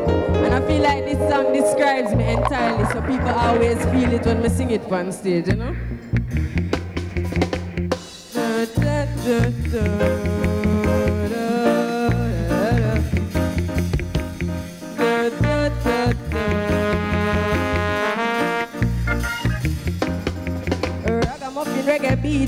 and 0.43 0.55
I 0.55 0.59
feel 0.68 0.81
like 0.81 1.05
this 1.05 1.19
song 1.30 1.53
describes 1.53 2.15
me 2.15 2.31
entirely. 2.31 2.85
So 2.91 3.01
people 3.01 3.30
always 3.30 3.77
feel 3.85 4.11
it 4.11 4.26
when 4.26 4.41
we 4.41 4.49
sing 4.49 4.72
it 4.72 4.91
on 4.91 5.11
stage, 5.11 5.49
you 5.49 5.55
know. 5.55 5.76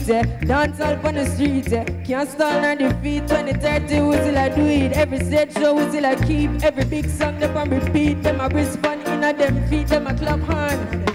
Eh. 0.10 0.24
dance 0.46 0.80
all 0.80 1.06
on 1.06 1.16
the 1.16 1.26
street, 1.26 1.72
eh. 1.72 1.86
can't 2.04 2.30
stall 2.30 2.62
nor 2.62 2.76
defeat. 2.76 3.28
2030 3.28 4.02
we 4.02 4.16
still 4.16 4.38
a 4.38 4.56
do 4.56 4.66
it. 4.66 4.94
Every 4.94 5.20
stage 5.20 5.54
show 5.54 5.76
we 5.76 5.88
still 5.90 6.06
a 6.06 6.16
keep. 6.26 6.52
Every 6.64 6.86
big 6.86 7.10
song 7.10 7.40
them 7.40 7.56
and 7.58 7.72
repeat. 7.72 8.24
Them 8.24 8.42
a 8.42 8.50
respond 8.50 9.08
in 9.08 9.24
a 9.24 9.34
them 9.34 9.68
feet. 9.70 9.88
Them 9.88 10.08
a 10.08 10.14
clap 10.14 10.40
hand. 10.42 11.10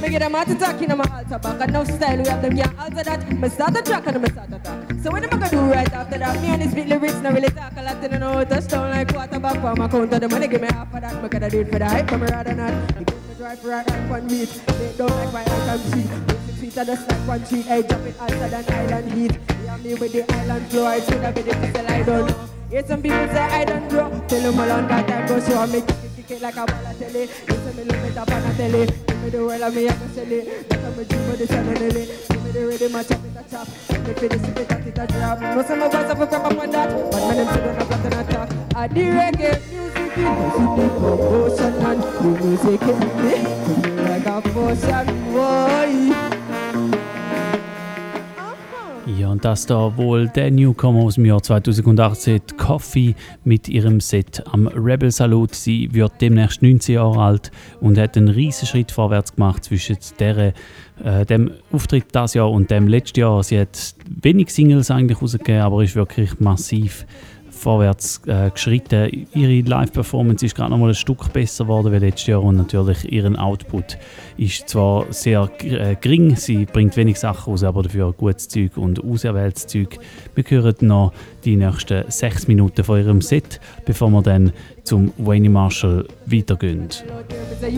Me 0.00 0.08
get 0.08 0.18
them 0.18 0.32
heart 0.32 0.48
attack 0.48 0.82
in 0.82 0.96
my 0.96 1.04
altar 1.04 1.38
back 1.38 1.68
Enough 1.68 1.86
style 1.86 2.18
we 2.18 2.28
have 2.28 2.42
them 2.42 2.56
can't 2.56 2.78
alter 2.78 3.04
that 3.04 3.32
Me 3.32 3.48
start 3.48 3.76
a 3.76 3.82
track 3.82 4.06
and 4.08 4.20
me 4.20 4.28
start 4.30 4.52
a 4.52 4.58
talk 4.58 5.00
So 5.00 5.10
what 5.12 5.22
am 5.22 5.28
I 5.28 5.48
gonna 5.48 5.48
do 5.48 5.60
right 5.60 5.92
after 5.92 6.18
that? 6.18 6.42
Me 6.42 6.48
and 6.48 6.62
this 6.62 6.74
bit 6.74 6.88
lyrics 6.88 7.14
not 7.20 7.34
really 7.34 7.48
talk 7.48 7.72
a 7.76 7.82
lot 7.82 8.02
in 8.02 8.18
know 8.18 8.44
touchdown 8.44 8.90
like 8.90 9.14
quarterback 9.14 9.60
for 9.60 9.76
my 9.76 9.86
counter 9.86 10.18
The 10.18 10.28
money 10.28 10.48
give 10.48 10.60
me 10.60 10.68
half 10.68 10.92
of 10.92 11.00
that 11.00 11.22
Me 11.22 11.28
gotta 11.28 11.50
do 11.50 11.60
it 11.60 11.70
for 11.70 11.78
the 11.78 11.86
hype 11.86 12.08
but 12.08 12.18
me 12.18 12.26
rather 12.26 12.54
not 12.54 12.98
You 12.98 13.04
give 13.04 13.28
me 13.28 13.34
drive 13.38 13.64
right 13.64 13.88
like 13.88 14.10
one 14.10 14.26
beat 14.26 14.48
They 14.48 14.92
don't 14.98 15.10
like 15.10 15.32
my 15.32 15.42
I 15.42 15.78
can 15.78 16.41
feet 16.72 16.88
of 16.88 17.08
like 17.08 17.28
one 17.28 17.44
sheet 17.46 17.66
Hey 17.66 17.82
drop 17.82 18.00
it 18.00 18.16
hotter 18.16 18.48
than 18.48 18.64
island 18.72 19.12
heat 19.12 19.38
Yeah 19.64 19.76
me 19.78 19.94
with 19.94 20.12
the 20.12 20.32
island 20.34 20.66
flow 20.68 20.86
I 20.86 21.00
should 21.00 21.22
have 21.22 21.34
been 21.34 21.46
the 21.46 21.54
pistol 21.54 21.86
I 21.86 22.02
don't 22.02 22.26
know. 22.28 22.48
Hear 22.70 22.86
some 22.86 23.02
people 23.02 23.26
say 23.28 23.38
I 23.38 23.64
don't 23.64 23.88
grow. 23.88 24.08
Tell 24.28 24.40
them 24.40 24.58
a 24.58 24.66
long 24.66 24.88
time 24.88 25.28
go 25.28 25.40
show 25.40 25.66
me 25.66 25.80
kick 25.80 25.90
it, 25.90 26.16
kick 26.16 26.30
it 26.30 26.42
like 26.42 26.56
a 26.56 26.64
ball 26.64 26.86
of 26.86 26.98
telly. 26.98 27.20
You 27.20 27.28
say 27.28 27.72
me 27.76 27.84
look 27.84 27.96
it 27.96 28.16
up 28.16 28.30
on 28.30 28.42
a 28.42 28.54
telly. 28.54 28.86
Give 28.86 29.22
me 29.22 29.30
the 29.30 29.44
world 29.44 29.62
and 29.62 29.74
me 29.74 29.84
have 29.84 30.00
to 30.00 30.14
sell 30.14 30.32
it 30.32 30.68
That's 30.68 30.82
how 30.82 30.90
me 30.90 31.04
dream 31.04 31.30
of 31.30 31.38
the 31.38 31.46
channel 31.46 31.72
Nelly. 31.72 32.06
Give 32.28 32.44
me 32.44 32.50
the 32.50 32.66
rhythm 32.66 32.94
and 32.94 33.08
chop 33.08 33.24
it 33.24 33.36
a 33.36 33.50
chop. 33.50 33.68
Me 33.68 34.14
for 34.14 34.28
the 34.28 34.60
it 34.62 34.72
and 34.72 34.86
it 34.86 34.98
a 34.98 35.06
drop. 35.06 35.40
No 35.40 35.62
say 35.62 35.76
my 35.76 35.88
voice 35.88 36.08
have 36.08 36.20
a 36.20 36.26
crap 36.26 36.44
up 36.44 36.58
on 36.58 36.70
that. 36.70 36.88
But 37.12 37.20
man 37.20 37.36
them 37.36 37.46
say 37.52 37.60
don't 37.60 37.76
have 37.76 37.86
flat 37.86 38.04
and 38.04 38.14
attack 38.14 38.48
I 38.74 38.88
the 38.88 39.00
reggae 39.00 39.52
music 39.70 40.16
it 40.16 40.24
it 40.24 40.70
the 40.78 40.86
commotion 40.96 41.74
and 41.84 42.02
the 42.02 42.28
music 42.40 42.82
it 42.82 42.98
me. 43.20 43.34
To 43.62 44.02
like 44.08 44.26
a 44.26 44.40
potion 44.48 45.06
boy 45.32 46.31
Ja, 49.18 49.30
und 49.30 49.44
das 49.44 49.66
da 49.66 49.96
wohl 49.96 50.28
der 50.28 50.50
Newcomer 50.50 51.00
aus 51.02 51.16
dem 51.16 51.26
Jahr 51.26 51.42
2018, 51.42 52.40
Coffee, 52.56 53.14
mit 53.44 53.68
ihrem 53.68 54.00
Set 54.00 54.42
am 54.50 54.66
Rebel 54.68 55.10
Salut. 55.10 55.54
Sie 55.54 55.92
wird 55.92 56.12
demnächst 56.20 56.62
19 56.62 56.94
Jahre 56.94 57.20
alt 57.20 57.50
und 57.80 57.98
hat 57.98 58.16
einen 58.16 58.28
riesen 58.28 58.66
Schritt 58.66 58.90
vorwärts 58.90 59.34
gemacht 59.34 59.64
zwischen 59.64 59.98
der, 60.18 60.54
äh, 61.04 61.26
dem 61.26 61.50
Auftritt 61.72 62.06
das 62.12 62.34
Jahr 62.34 62.50
und 62.50 62.70
dem 62.70 62.88
letzten 62.88 63.20
Jahr. 63.20 63.42
Sie 63.42 63.58
hat 63.58 63.94
wenig 64.08 64.50
Singles 64.50 64.90
eigentlich 64.90 65.20
rausgegeben, 65.20 65.62
aber 65.62 65.82
ist 65.82 65.96
wirklich 65.96 66.38
massiv 66.40 67.04
vorwärts 67.62 68.20
äh, 68.26 68.50
geschritten. 68.50 69.26
Ihre 69.34 69.68
Live-Performance 69.68 70.44
ist 70.44 70.54
gerade 70.54 70.70
noch 70.70 70.78
mal 70.78 70.88
ein 70.88 70.94
Stück 70.94 71.32
besser 71.32 71.64
geworden 71.64 71.92
wie 71.92 71.98
letztes 71.98 72.26
Jahr 72.26 72.42
und 72.42 72.56
natürlich 72.56 73.10
ihren 73.10 73.36
Output 73.36 73.98
ist 74.36 74.68
zwar 74.68 75.06
sehr 75.10 75.48
äh, 75.62 75.94
gering, 76.00 76.36
sie 76.36 76.64
bringt 76.64 76.96
wenig 76.96 77.18
Sachen 77.18 77.52
raus, 77.52 77.62
aber 77.62 77.84
dafür 77.84 78.12
gutes 78.12 78.48
Zeug 78.48 78.76
und 78.76 79.02
auserwähltes 79.04 79.66
Zeug. 79.68 79.98
Wir 80.34 80.44
hören 80.48 80.74
noch 80.80 81.12
die 81.44 81.56
nächsten 81.56 82.10
sechs 82.10 82.48
Minuten 82.48 82.84
von 82.84 82.98
ihrem 82.98 83.20
Set, 83.20 83.60
bevor 83.84 84.10
wir 84.10 84.22
dann 84.22 84.52
zum 84.84 85.12
Wayne 85.18 85.48
Marshall 85.48 86.06
weitergehen. 86.26 86.88
The. 87.60 87.70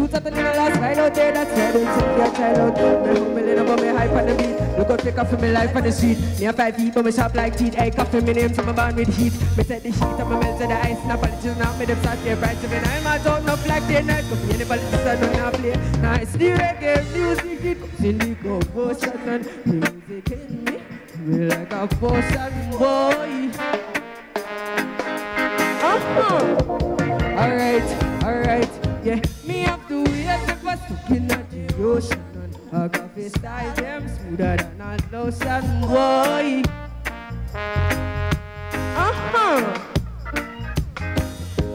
Me 3.34 3.76
me 3.76 3.90
on 3.90 4.26
the. 4.26 4.54
Look 4.76 4.90
out, 4.90 5.02
pick 5.02 5.18
up 5.18 5.28
for 5.28 5.36
me 5.38 5.52
life 5.52 5.76
on 5.76 5.82
the 5.84 5.92
street. 5.92 6.18
Me 6.40 6.46
a 6.46 6.52
five 6.52 6.74
feet, 6.74 6.96
me 6.96 7.12
sharp 7.12 7.34
like 7.34 7.56
teeth. 7.56 7.74
Hey, 7.74 7.90
coffee, 7.90 8.20
me 8.20 8.32
name, 8.32 8.52
so 8.52 8.62
me 8.62 8.72
born 8.72 8.96
with 8.96 9.16
heat. 9.16 9.32
Me 9.56 9.62
set 9.62 9.82
the 9.82 9.90
heat, 9.90 10.02
and 10.02 10.30
me 10.30 10.36
melt 10.36 10.60
to 10.60 10.66
the 10.66 10.74
ice. 10.74 10.98
Now 11.06 11.16
politicians 11.16 11.58
now 11.58 11.76
me 11.78 11.84
them 11.84 11.98
start 12.00 12.24
their 12.24 12.36
price. 12.36 12.62
Me 12.62 12.76
I'm 12.76 13.06
out 13.06 13.26
out, 13.26 13.44
no 13.44 13.56
flag 13.56 13.86
day 13.86 14.02
night. 14.02 14.24
Cause 14.24 14.44
me 14.46 14.54
any 14.54 14.64
politician 14.64 15.20
don't 15.20 15.32
now 15.32 15.50
play. 15.50 15.76
Now 16.02 16.14
it's 16.14 16.32
the 16.32 16.50
reggae 16.50 17.04
music, 17.14 17.64
it 17.64 17.80
comes 17.80 18.00
in 18.00 18.18
the 18.18 18.34
commotion 18.42 19.12
the 19.64 19.92
music 20.08 20.32
in 20.32 20.64
me. 20.64 20.83
Me 21.24 21.46
like 21.46 21.72
a 21.72 21.88
potion 21.88 22.70
boy. 22.72 23.50
Uh-huh. 25.80 26.54
Alright, 27.40 27.88
alright, 28.22 28.68
yeah. 29.02 29.22
Me 29.46 29.60
have 29.60 29.88
to 29.88 30.04
wait 30.04 30.46
the 30.46 30.54
first 30.62 30.82
looking 30.90 31.30
at 31.30 31.50
the 31.50 31.82
ocean 31.82 32.20
I 32.70 32.88
got 32.88 33.14
to 33.14 33.30
style 33.30 33.74
them 33.74 34.06
smoother 34.06 34.56
than 34.56 34.80
a 34.82 34.98
lotion, 35.12 35.80
boy. 35.80 36.62
Uh-huh. 39.00 39.80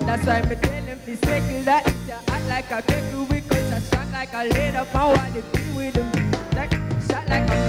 That's 0.02 0.26
why 0.28 0.42
me 0.44 0.56
tell 0.58 0.86
them 0.86 1.00
to 1.06 1.16
circle 1.26 1.64
that 1.64 1.88
you 2.06 2.14
act 2.14 2.46
like 2.50 2.70
a 2.70 2.82
keku 2.84 3.28
because 3.28 3.74
I 3.74 3.80
shot 3.80 4.12
like 4.12 4.34
a 4.34 4.44
leader 4.44 4.86
power 4.92 5.16
the 5.34 5.42
be 5.58 5.64
with 5.76 5.94
them. 5.96 6.32
Like 6.56 6.74
shot 7.10 7.28
like 7.28 7.50
a 7.50 7.69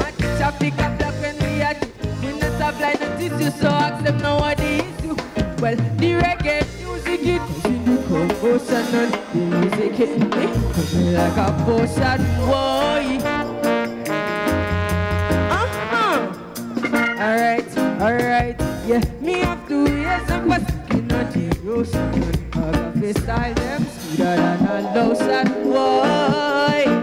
pick 0.59 0.79
up 0.79 0.99
black 0.99 1.15
when 1.21 1.37
we 1.39 1.63
it. 1.63 1.79
We 2.23 2.33
not 2.59 2.81
like 2.81 2.99
the 2.99 3.07
tissue, 3.19 3.51
so 3.51 3.69
ask 3.69 4.05
them 4.05 4.19
now 4.19 4.41
what 4.41 4.57
the 4.57 4.85
issue. 4.85 5.15
Well, 5.61 5.77
the 5.77 6.11
reggae 6.21 6.65
music 6.81 7.21
it 7.21 7.43
is 7.51 7.65
in 7.65 7.85
the 7.85 7.97
commotion 8.09 8.85
and 9.01 9.13
the 9.33 9.41
music 9.59 9.93
hit 9.93 10.19
me. 10.19 10.47
Come 10.73 11.15
like 11.15 11.37
a 11.37 11.49
potion, 11.65 12.21
boy. 12.47 13.19
Uh-huh. 15.59 16.21
Alright, 17.19 17.71
alright, 18.01 18.57
yeah. 18.87 19.03
Me 19.21 19.41
have 19.41 19.69
to 19.69 19.85
wait 19.85 20.01
Yes, 20.01 20.31
I'm 20.31 20.49
basking 20.49 21.13
on 21.13 21.31
the 21.31 21.71
ocean. 21.71 22.09
I 22.53 22.57
got 23.01 23.17
style 23.23 23.55
them 23.55 23.87
sweeter 23.87 24.37
than 24.37 24.67
a 24.67 24.95
lotion. 24.95 25.47
Boy. 25.71 27.00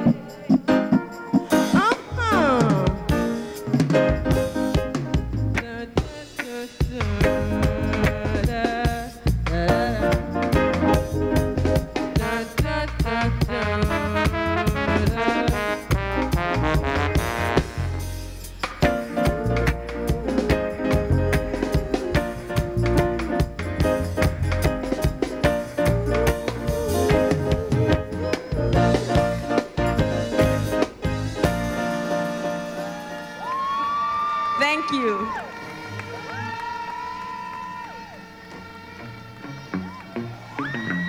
Thank 34.89 35.03
you. 35.03 35.27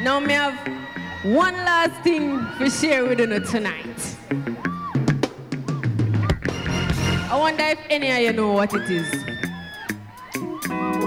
Now 0.02 0.18
me 0.18 0.32
have 0.32 0.56
one 1.24 1.54
last 1.54 2.02
thing 2.02 2.44
to 2.58 2.70
share 2.70 3.04
with 3.04 3.20
you 3.20 3.38
tonight. 3.38 4.16
I 7.30 7.38
wonder 7.38 7.62
if 7.62 7.78
any 7.88 8.10
of 8.10 8.18
you 8.18 8.32
know 8.32 8.52
what 8.52 8.74
it 8.74 8.90
is. 8.90 9.08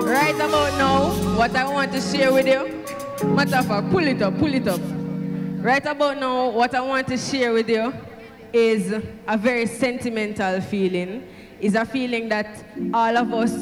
Right 0.05 0.35
about 0.35 0.77
now, 0.77 1.09
what 1.37 1.53
I 1.53 1.67
want 1.67 1.91
to 1.91 1.99
share 1.99 2.31
with 2.31 2.47
you, 2.47 3.25
matter 3.27 3.57
of 3.57 3.67
fact, 3.67 3.91
pull 3.91 4.07
it 4.07 4.21
up, 4.21 4.37
pull 4.37 4.53
it 4.53 4.67
up. 4.67 4.79
Right 5.61 5.85
about 5.85 6.21
now, 6.21 6.49
what 6.49 6.73
I 6.73 6.79
want 6.79 7.07
to 7.07 7.17
share 7.17 7.51
with 7.51 7.69
you 7.69 7.93
is 8.53 8.93
a 9.27 9.37
very 9.37 9.65
sentimental 9.65 10.61
feeling. 10.61 11.27
Is 11.61 11.75
a 11.75 11.85
feeling 11.85 12.27
that 12.29 12.65
all 12.91 13.15
of 13.15 13.31
us 13.33 13.53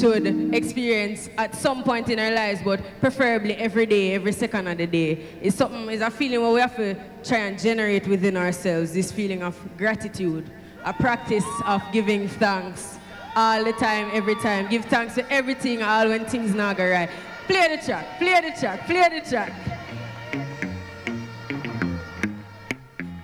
should 0.00 0.54
experience 0.54 1.28
at 1.36 1.56
some 1.56 1.82
point 1.82 2.08
in 2.08 2.20
our 2.20 2.30
lives, 2.30 2.60
but 2.64 2.80
preferably 3.00 3.54
every 3.56 3.84
day, 3.84 4.14
every 4.14 4.30
second 4.30 4.68
of 4.68 4.78
the 4.78 4.86
day. 4.86 5.26
It's 5.42 5.56
something, 5.56 5.88
it's 5.90 6.00
a 6.00 6.08
feeling 6.08 6.40
where 6.40 6.52
we 6.52 6.60
have 6.60 6.76
to 6.76 6.94
try 7.24 7.38
and 7.38 7.58
generate 7.58 8.06
within 8.06 8.36
ourselves 8.36 8.92
this 8.92 9.10
feeling 9.10 9.42
of 9.42 9.58
gratitude, 9.76 10.48
a 10.84 10.92
practice 10.92 11.44
of 11.66 11.82
giving 11.92 12.28
thanks 12.28 12.96
all 13.34 13.64
the 13.64 13.72
time, 13.72 14.08
every 14.12 14.36
time. 14.36 14.68
Give 14.68 14.84
thanks 14.84 15.14
for 15.14 15.26
everything, 15.28 15.82
all 15.82 16.08
when 16.08 16.26
things 16.26 16.54
not 16.54 16.76
go 16.76 16.88
right. 16.88 17.10
Play 17.48 17.76
the 17.76 17.82
track, 17.84 18.18
play 18.18 18.40
the 18.40 18.60
track, 18.60 18.86
play 18.86 19.20
the 19.20 19.28
track. 19.28 19.52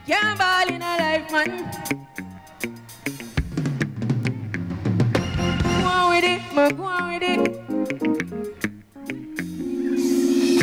Can't 0.08 0.38
ball 0.38 0.68
in 0.74 0.82
a 0.82 0.96
life, 0.98 1.30
man. 1.30 2.03
Go 5.94 6.00
on 6.00 6.10
with 6.10 6.24
it, 6.24 6.42
man, 6.54 6.74
go 6.76 6.82
on 6.82 7.12
with 7.12 7.22
it. 7.22 7.38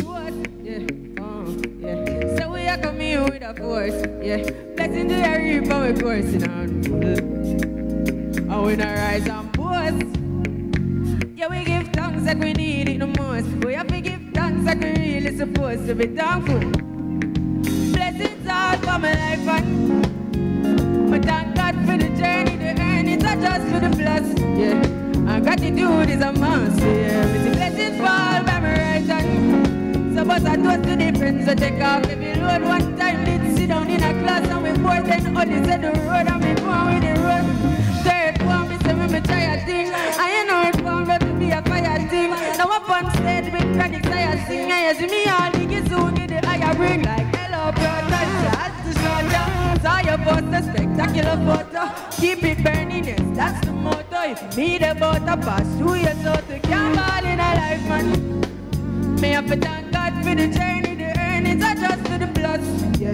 What? 0.04 0.34
Yeah, 0.62 0.86
oh, 1.24 1.46
yeah. 1.80 2.36
So 2.36 2.42
we 2.52 2.68
are 2.68 2.76
coming 2.76 3.24
with 3.24 3.42
a 3.42 3.54
force, 3.54 4.04
yeah. 4.22 4.42
Blessing 4.76 5.08
to 5.08 5.14
the 5.14 5.38
reap 5.40 5.72
and 5.72 5.96
we 5.96 6.02
coursing 6.02 6.44
on. 6.50 6.68
And 8.50 8.62
we 8.62 8.76
not 8.76 8.94
rise 8.94 9.26
and 9.26 9.52
boast. 9.52 10.04
Yeah, 11.34 11.48
we 11.48 11.64
give 11.64 11.88
thanks 11.94 12.24
like 12.26 12.38
we 12.38 12.52
need 12.52 12.88
it 12.90 12.98
the 12.98 13.06
most. 13.06 13.48
We 13.64 13.72
have 13.72 13.86
to 13.86 14.00
give 14.02 14.20
thanks 14.34 14.66
like 14.66 14.80
we 14.80 14.90
really 14.90 15.34
supposed 15.34 15.86
to 15.86 15.94
be 15.94 16.08
thankful. 16.08 16.60
Blessings 17.94 18.46
all 18.50 18.76
for 18.76 18.98
my 18.98 19.14
life 19.14 19.48
and 19.48 21.10
but 21.10 21.24
thank 21.24 21.56
God 21.56 21.74
for 21.86 21.96
the 21.96 22.10
journey, 22.20 22.56
the 22.56 22.78
earnings 22.78 23.24
are 23.24 23.40
just 23.40 23.66
for 23.72 23.80
the 23.80 23.90
plus. 23.96 24.26
Yeah, 24.58 25.01
and 25.32 25.44
gratitude 25.44 26.10
is 26.10 26.20
a 26.20 26.32
must. 26.32 26.78
Yeah, 26.80 27.32
with 27.32 27.44
the 27.44 27.50
blessings 27.56 27.96
fall 27.96 28.44
by 28.44 28.60
my 28.60 28.72
right 28.72 29.06
hand. 29.08 30.14
So 30.14 30.24
but 30.24 30.44
I 30.44 30.56
toast 30.56 30.84
to 30.88 30.96
the 30.96 31.18
friends 31.18 31.46
that 31.46 31.58
take 31.58 31.80
off 31.80 32.04
every 32.06 32.34
load 32.34 32.62
one 32.62 32.96
time. 32.98 33.24
Did 33.24 33.56
sit 33.56 33.68
down 33.68 33.88
in 33.88 34.02
a 34.02 34.12
class 34.22 34.46
and 34.48 34.62
we 34.62 34.72
pour 34.84 35.00
then 35.00 35.36
all 35.36 35.46
this 35.46 35.66
the 35.66 35.90
road 36.04 36.28
and 36.32 36.44
we 36.44 36.52
go 36.60 36.68
on 36.68 36.92
with 36.92 37.02
the 37.08 37.14
road. 37.24 37.44
Third 38.04 38.36
one, 38.44 38.68
me 38.68 38.76
say 38.84 38.92
me 38.92 39.20
try 39.28 39.42
a 39.54 39.64
thing. 39.64 39.88
I 39.94 40.26
ain't 40.36 40.48
know 40.48 40.60
it 40.68 40.76
found 40.84 41.10
out 41.10 41.20
to 41.20 41.32
be 41.40 41.50
a 41.50 41.62
fire 41.62 42.08
thing. 42.10 42.30
Now 42.58 42.76
up 42.76 42.90
on 42.90 43.10
stage 43.16 43.48
with 43.52 43.68
chronic 43.74 44.06
I 44.06 44.46
sing. 44.46 44.70
I 44.70 44.92
see 44.92 45.06
me 45.06 45.24
all 45.32 45.50
the 45.50 45.64
kids 45.72 45.88
who 45.88 46.12
get 46.12 46.28
the 46.28 46.46
higher 46.46 46.76
ring 46.76 47.02
like 47.04 47.28
hello 47.34 47.72
brother, 47.72 48.22
just 48.84 48.98
to 48.98 49.12
ya. 49.32 49.44
Saw 49.80 49.98
your 50.08 50.18
poster, 50.18 50.62
spectacular 50.68 51.36
photo. 51.46 51.82
Keep 52.20 52.44
it 52.44 52.62
burning, 52.62 53.04
yes, 53.04 53.20
that's. 53.32 53.61
If 54.24 54.56
need 54.56 54.82
a 54.82 54.94
butter, 54.94 55.36
pass 55.42 55.66
through 55.78 55.96
your 55.96 56.14
soul 56.22 56.36
to 56.36 56.58
can't 56.60 56.94
ball 56.94 57.24
in 57.24 57.40
a 57.40 57.50
life, 57.58 57.82
man. 57.88 59.20
May 59.20 59.36
I 59.36 59.42
thank 59.42 59.92
God 59.92 60.14
for 60.22 60.34
the 60.34 60.46
journey, 60.46 60.94
the 60.94 61.18
earnings 61.18 61.62
are 61.64 61.74
just 61.74 62.02
for 62.08 62.18
the 62.18 62.28
plus. 62.32 63.00
Yeah. 63.00 63.10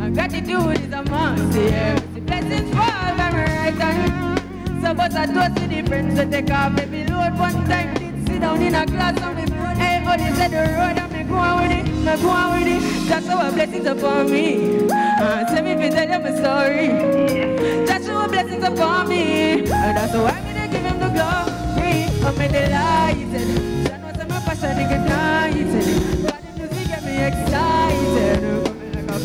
And 0.00 0.14
gratitude 0.14 0.78
is 0.80 0.92
a 0.92 1.02
must, 1.10 1.58
yeah. 1.58 1.98
The 2.14 2.20
blessings 2.20 2.70
fall 2.70 3.16
by 3.18 3.30
my 3.30 3.44
right 3.44 3.74
hand. 3.74 4.80
So 4.80 4.94
but 4.94 5.14
I 5.16 5.26
toast 5.26 5.56
to 5.56 5.66
the 5.66 5.82
friends 5.88 6.14
to 6.20 6.26
take 6.30 6.50
off 6.52 6.78
every 6.78 7.04
load 7.06 7.36
one 7.36 7.64
time. 7.66 7.94
Did 7.94 8.26
sit 8.26 8.40
down 8.40 8.62
in 8.62 8.74
a 8.76 8.86
class 8.86 9.20
on 9.22 9.34
the 9.34 9.54
Everybody 9.76 10.36
said 10.36 10.50
the 10.52 10.58
road 10.78 10.98
and 10.98 11.12
me 11.12 11.22
go 11.24 11.34
on 11.34 11.62
with 11.62 11.72
it, 11.72 11.84
me 11.90 12.22
go 12.22 12.28
on 12.30 12.60
with 12.60 12.68
it. 12.68 13.08
Just 13.08 13.26
show 13.26 13.40
a 13.40 13.50
blessings 13.50 13.86
upon 13.86 14.30
me. 14.30 14.86
Uh, 14.88 15.44
tell 15.52 15.64
me 15.64 15.72
if 15.72 15.82
you 15.82 15.90
tell 15.90 16.06
them 16.06 16.24
a 16.24 16.36
story. 16.36 17.86
Just 17.86 18.03
a 18.24 18.28
blessings 18.28 18.64
upon 18.64 19.08
me. 19.08 19.22
And 19.60 19.96
that's 19.96 20.14
why 20.14 20.40
me 20.42 20.52
they 20.52 20.68
give 20.68 20.84
him 20.84 20.98
the 20.98 21.10
glory. 21.16 22.08
I'm 22.26 22.36
delighted. 22.52 23.92
I'm 23.92 24.42
passion 24.46 24.78
ignited. 24.78 25.86
In 25.86 26.54
music 26.58 26.88
get 26.88 27.04
me 27.04 27.14
excited. 27.30 28.40
Coming 28.66 28.94
like 28.94 29.10
a. 29.10 29.18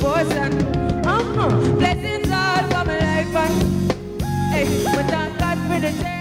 Uh-huh. 1.07 1.49
Blessings 1.79 2.31
all 2.31 2.85
my 2.85 2.99
life 2.99 3.35
and 3.35 3.55
hey, 4.51 4.65
but 4.83 5.05
thank 5.07 5.39
God 5.39 5.57
for 5.67 5.79
the 5.79 5.91
journey, 6.01 6.18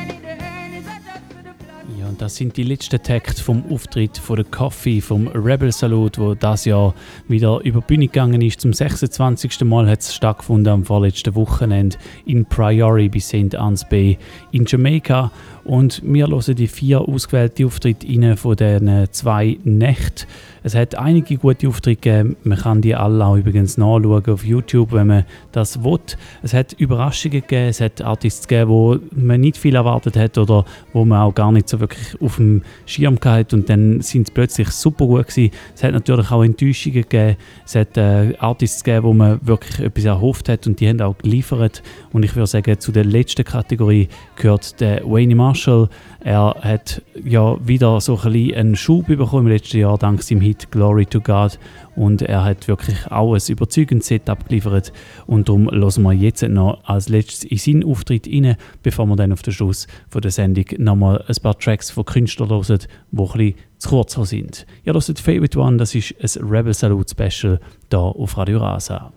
das 2.18 2.34
sind 2.36 2.56
die 2.56 2.64
letzten 2.64 3.00
Takte 3.00 3.42
vom 3.42 3.64
Auftritt 3.70 4.18
von 4.18 4.36
der 4.36 4.44
Coffee 4.44 5.00
vom 5.00 5.28
Rebel 5.28 5.70
Salute, 5.70 6.20
wo 6.20 6.34
das 6.34 6.64
Jahr 6.64 6.94
wieder 7.28 7.60
über 7.62 7.80
die 7.80 7.86
Bühne 7.86 8.06
gegangen 8.06 8.42
ist. 8.42 8.60
Zum 8.60 8.72
26. 8.72 9.60
Mal 9.64 9.88
hat 9.88 10.00
es 10.00 10.14
stattgefunden 10.14 10.72
am 10.72 10.84
vorletzten 10.84 11.34
Wochenende 11.36 11.96
in 12.26 12.44
Priory 12.44 13.08
bei 13.08 13.20
St. 13.20 13.54
Anne's 13.54 13.88
Bay 13.88 14.18
in 14.50 14.64
Jamaica. 14.66 15.30
Und 15.68 16.00
wir 16.02 16.28
hören 16.28 16.56
die 16.56 16.66
vier 16.66 17.02
ausgewählten 17.02 17.66
Auftritte 17.66 18.06
rein 18.08 18.38
von 18.38 18.56
diesen 18.56 19.12
zwei 19.12 19.58
Nächten. 19.64 20.26
Es 20.62 20.74
hat 20.74 20.94
einige 20.96 21.36
gute 21.36 21.68
Auftritte 21.68 22.00
gegeben. 22.00 22.36
Man 22.42 22.58
kann 22.58 22.80
die 22.80 22.94
alle 22.94 23.24
auch 23.24 23.36
übrigens 23.36 23.76
nachschauen 23.76 24.26
auf 24.26 24.44
YouTube, 24.44 24.92
wenn 24.92 25.06
man 25.06 25.24
das 25.52 25.84
will. 25.84 26.00
Es 26.42 26.54
hat 26.54 26.72
Überraschungen 26.72 27.42
gegeben. 27.42 27.68
Es 27.68 27.82
hat 27.82 28.00
Artists 28.00 28.48
gegeben, 28.48 28.70
wo 28.70 28.98
man 29.12 29.40
nicht 29.42 29.58
viel 29.58 29.74
erwartet 29.74 30.16
hat 30.16 30.38
oder 30.38 30.64
wo 30.94 31.04
man 31.04 31.20
auch 31.20 31.34
gar 31.34 31.52
nicht 31.52 31.68
so 31.68 31.80
wirklich 31.80 32.20
auf 32.20 32.36
dem 32.36 32.62
Schirm 32.86 33.18
hatte. 33.22 33.54
Und 33.54 33.68
dann 33.68 34.00
sind 34.00 34.28
sie 34.28 34.32
plötzlich 34.32 34.70
super 34.70 35.06
gut 35.06 35.28
gewesen. 35.28 35.50
Es 35.74 35.84
hat 35.84 35.92
natürlich 35.92 36.30
auch 36.30 36.42
Enttäuschungen 36.42 37.02
gegeben. 37.02 37.36
Es 37.66 37.74
hat 37.74 37.96
äh, 37.98 38.34
Artists 38.38 38.82
gegeben, 38.82 39.06
wo 39.06 39.12
man 39.12 39.38
wirklich 39.46 39.80
etwas 39.80 40.06
erhofft 40.06 40.48
hat 40.48 40.66
und 40.66 40.80
die 40.80 40.88
haben 40.88 41.00
auch 41.02 41.18
geliefert. 41.18 41.82
Und 42.12 42.24
ich 42.24 42.34
würde 42.34 42.46
sagen, 42.46 42.80
zu 42.80 42.90
der 42.90 43.04
letzten 43.04 43.44
Kategorie 43.44 44.08
gehört 44.36 44.80
der 44.80 45.02
Wayne 45.04 45.34
Marshall. 45.58 45.88
Er 46.20 46.54
hat 46.60 47.02
ja 47.24 47.56
wieder 47.66 48.00
so 48.00 48.16
ein 48.16 48.32
bisschen 48.32 48.54
einen 48.54 48.76
Schub 48.76 49.06
bekommen 49.06 49.46
im 49.46 49.52
letzten 49.52 49.78
Jahr 49.78 49.98
dank 49.98 50.22
seinem 50.22 50.40
Hit 50.40 50.70
Glory 50.70 51.06
to 51.06 51.20
God 51.20 51.58
und 51.96 52.22
er 52.22 52.44
hat 52.44 52.68
wirklich 52.68 53.10
auch 53.10 53.34
ein 53.34 53.40
überzeugendes 53.48 54.08
Setup 54.08 54.46
geliefert 54.48 54.92
und 55.26 55.48
darum 55.48 55.70
hören 55.70 56.02
wir 56.02 56.12
jetzt 56.12 56.42
noch 56.42 56.82
als 56.84 57.08
letztes 57.08 57.44
in 57.44 57.58
seinen 57.58 57.84
Auftritt 57.84 58.26
rein, 58.26 58.56
bevor 58.82 59.06
wir 59.06 59.16
dann 59.16 59.32
auf 59.32 59.42
den 59.42 59.52
Schluss 59.52 59.86
von 60.08 60.20
der 60.20 60.30
Sendung 60.30 60.64
nochmal 60.78 61.24
ein 61.26 61.36
paar 61.42 61.58
Tracks 61.58 61.90
von 61.90 62.04
Künstlern 62.04 62.50
hören, 62.50 62.78
die 63.10 63.18
ein 63.18 63.26
bisschen 63.26 63.54
zu 63.78 63.88
kurz 63.88 64.12
sind. 64.14 64.66
Das 64.84 65.08
ist 65.08 65.20
Favorite 65.20 65.58
One, 65.58 65.76
das 65.76 65.94
ist 65.94 66.14
ein 66.20 66.48
Rebel 66.48 66.74
Salute 66.74 67.10
Special 67.10 67.60
hier 67.90 67.98
auf 67.98 68.36
Radio 68.36 68.58
Rasa. 68.58 69.12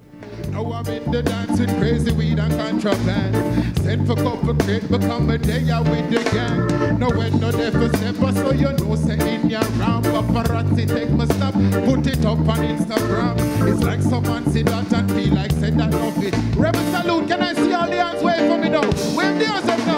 Now 0.49 0.71
I'm 0.73 0.87
in 0.87 1.11
the 1.11 1.21
dancing 1.21 1.73
crazy 1.77 2.11
weed 2.11 2.39
and 2.39 2.53
contraband. 2.53 3.77
Send 3.79 4.07
for 4.07 4.15
couple 4.15 4.55
crate, 4.55 4.89
become 4.89 5.29
a 5.29 5.37
day 5.37 5.69
out 5.69 5.89
with 5.89 6.09
the 6.09 6.23
gang. 6.31 6.99
No 6.99 7.09
when 7.09 7.39
no 7.39 7.51
devil 7.51 7.89
step 7.89 8.15
so 8.15 8.51
you 8.51 8.71
know 8.71 8.95
say 8.95 9.35
in 9.35 9.49
your 9.49 9.61
round. 9.79 10.05
Paparazzi 10.05 10.87
take 10.87 11.09
my 11.11 11.25
stuff, 11.25 11.53
put 11.85 12.05
it 12.07 12.25
up 12.25 12.39
on 12.39 12.59
Instagram. 12.73 13.35
It's 13.67 13.83
like 13.83 14.01
someone 14.01 14.49
see 14.51 14.63
that 14.63 14.91
and 14.93 15.11
feel 15.11 15.33
like 15.33 15.51
said 15.51 15.77
that 15.77 15.91
love 15.91 16.23
it. 16.23 16.35
Rebel 16.55 16.81
salute, 16.91 17.27
can 17.27 17.41
I 17.41 17.53
see 17.53 17.73
all 17.73 17.87
the 17.87 18.03
hands 18.03 18.23
wave 18.23 18.49
for 18.49 18.57
me 18.57 18.69
now? 18.69 18.81
Wave 19.15 19.39
the 19.39 19.45
hands 19.45 19.69
up 19.69 19.90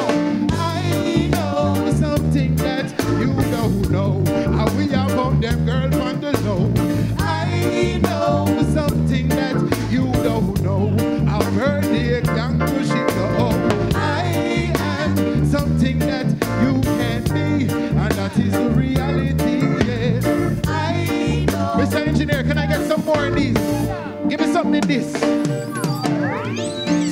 this. 24.93 25.33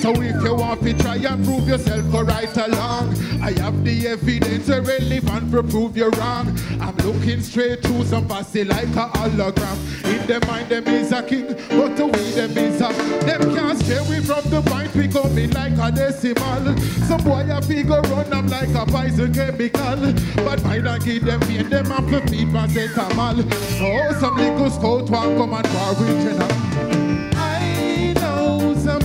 So 0.02 0.10
if 0.20 0.44
you 0.44 0.56
want 0.56 0.82
to 0.82 0.94
try 0.94 1.16
and 1.16 1.45
prove 1.45 1.68
yourself, 1.68 2.12
go 2.12 2.22
right 2.22 2.58
along. 2.58 3.16
I 3.41 3.52
have 3.60 3.84
the 3.84 4.08
evidence 4.08 4.68
relevant 4.68 5.52
to 5.52 5.64
prove 5.64 5.95
you're 5.95 6.10
wrong. 6.12 6.58
I'm 6.80 6.95
looking 6.98 7.41
straight 7.41 7.84
through 7.84 8.06
some 8.06 8.28
pussy 8.28 8.64
like 8.64 8.90
a 8.90 9.10
hologram. 9.14 9.78
In 10.06 10.26
their 10.26 10.40
mind, 10.48 10.70
them 10.70 10.88
is 10.88 11.12
a 11.12 11.22
king, 11.22 11.56
but 11.70 11.95
to 11.98 12.06
we 12.06 12.32
them 12.32 12.58
is 12.58 12.82
a. 12.82 12.90
Them 13.26 13.56
can't 13.56 13.78
stay 13.78 13.98
away 13.98 14.22
from 14.22 14.49
the 14.49 14.62
point, 14.66 14.94
we 14.95 15.08
coming 15.08 15.52
like 15.52 15.78
a 15.78 15.91
decimal. 15.95 16.78
Some 17.08 17.24
boy 17.24 17.45
a 17.49 17.62
figure 17.62 18.02
run 18.02 18.30
them 18.30 18.48
like 18.48 18.70
a 18.70 18.86
poison 18.86 19.34
chemical. 19.34 20.14
But 20.44 20.64
mine 20.64 20.88
I 20.88 20.98
give 20.98 21.26
them 21.26 21.40
pain, 21.41 21.70
them 21.70 21.86
to 21.86 22.28
feed 22.28 22.48
paracetamol. 22.48 23.45
Oh, 23.82 24.20
some 24.20 24.36
little 24.36 24.70
scout 24.72 25.10
want 25.12 25.38
come 25.38 25.53
and 25.53 25.68
war 25.74 25.94
with 25.99 26.24
you. 26.24 26.90
I 26.90 26.90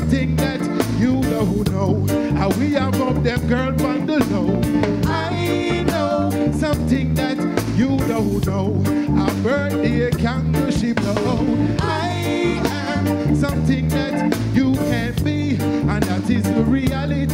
something 0.06 0.36
that 0.36 0.60
you 1.00 1.20
don't 1.22 1.68
know. 1.72 2.06
How 2.36 2.48
we 2.60 2.74
have 2.74 3.00
up 3.00 3.20
them 3.24 3.44
girl 3.48 3.86
on 3.86 4.06
the 4.06 4.24
low. 4.30 4.60
I 5.04 5.82
know 5.82 6.30
something 6.52 7.12
that 7.14 7.38
you 7.74 7.98
don't 8.06 8.46
know. 8.46 8.80
A 9.24 9.34
birthday 9.42 10.08
kangaroo 10.12 10.70
ship 10.70 11.00
know. 11.02 11.76
I 11.80 12.60
am 12.64 13.34
something 13.34 13.88
that 13.88 14.32
you 14.54 14.74
can't 14.74 15.24
be, 15.24 15.56
and 15.56 16.02
that 16.04 16.30
is 16.30 16.44
the 16.44 16.62
reality. 16.62 17.26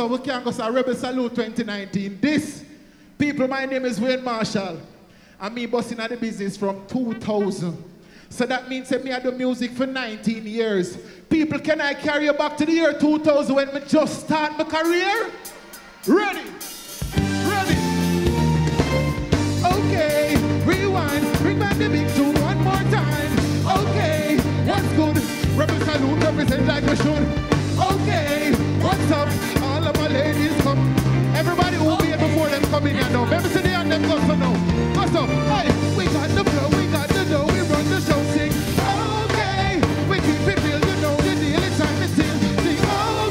So. 0.00 0.06
We 0.06 0.18
can't 0.18 0.44
go 0.44 0.50
so. 0.50 0.72
Rebel 0.72 0.94
Salute 0.94 1.34
2019. 1.34 2.18
This, 2.20 2.64
people, 3.18 3.46
my 3.48 3.66
name 3.66 3.84
is 3.84 4.00
Wayne 4.00 4.24
Marshall. 4.24 4.80
And 5.38 5.54
me 5.54 5.66
busting 5.66 5.98
at 6.00 6.10
the 6.10 6.16
business 6.16 6.56
from 6.56 6.86
2000. 6.86 7.84
So 8.30 8.46
that 8.46 8.68
means 8.68 8.88
that 8.90 9.04
me 9.04 9.10
had 9.10 9.24
the 9.24 9.32
music 9.32 9.72
for 9.72 9.86
19 9.86 10.46
years. 10.46 10.96
People, 11.28 11.58
can 11.58 11.80
I 11.80 11.94
carry 11.94 12.26
you 12.26 12.32
back 12.32 12.56
to 12.58 12.66
the 12.66 12.72
year 12.72 12.98
2000 12.98 13.54
when 13.54 13.74
me 13.74 13.80
just 13.86 14.26
start 14.26 14.56
my 14.56 14.64
career? 14.64 15.30
Ready? 16.06 16.48
Ready? 17.50 17.76
Okay, 19.64 20.36
rewind, 20.64 21.38
bring 21.38 21.58
back 21.58 21.76
the 21.76 21.88
big 21.88 22.08
tune 22.14 22.40
one 22.42 22.58
more 22.62 22.74
time. 22.90 23.32
Okay, 23.80 24.38
what's 24.64 24.92
good? 24.94 25.58
Rebel 25.58 25.80
salute 25.80 26.22
represent 26.22 26.66
like 26.66 26.84
we 26.84 26.96
should. 26.96 27.50
Okay, 27.78 28.52
what's 28.80 29.10
up? 29.10 29.59
Ladies 30.20 30.52
come. 30.60 30.78
Everybody 31.34 31.76
who 31.76 31.96
be 31.96 32.06
here 32.12 32.18
before 32.18 32.48
them 32.48 32.62
come 32.64 32.86
in 32.88 32.94
here 32.94 33.08
now. 33.08 33.24
Remember 33.24 33.48
today 33.48 33.72
and 33.72 33.90
them 33.90 34.02
go 34.02 34.18
so 34.28 34.34
now. 34.34 34.52
Go 34.92 35.06
so. 35.14 35.22
Hey, 35.24 35.72
we 35.96 36.04
got 36.12 36.28
the 36.28 36.44
flow, 36.44 36.68
we 36.76 36.84
got 36.92 37.08
the 37.08 37.24
dough, 37.24 37.46
we 37.48 37.60
run 37.72 37.88
the 37.88 38.00
show, 38.04 38.20
sing. 38.36 38.52
Okay, 39.24 39.80
we 40.10 40.16
keep 40.20 40.44
it 40.52 40.60
real, 40.60 40.76
you 40.76 40.96
know 41.00 41.16
the 41.24 41.32
deal. 41.40 41.62
It's 41.64 41.78
time 41.80 41.96
to 42.00 42.08
sing. 42.12 42.36
Sing, 42.60 42.80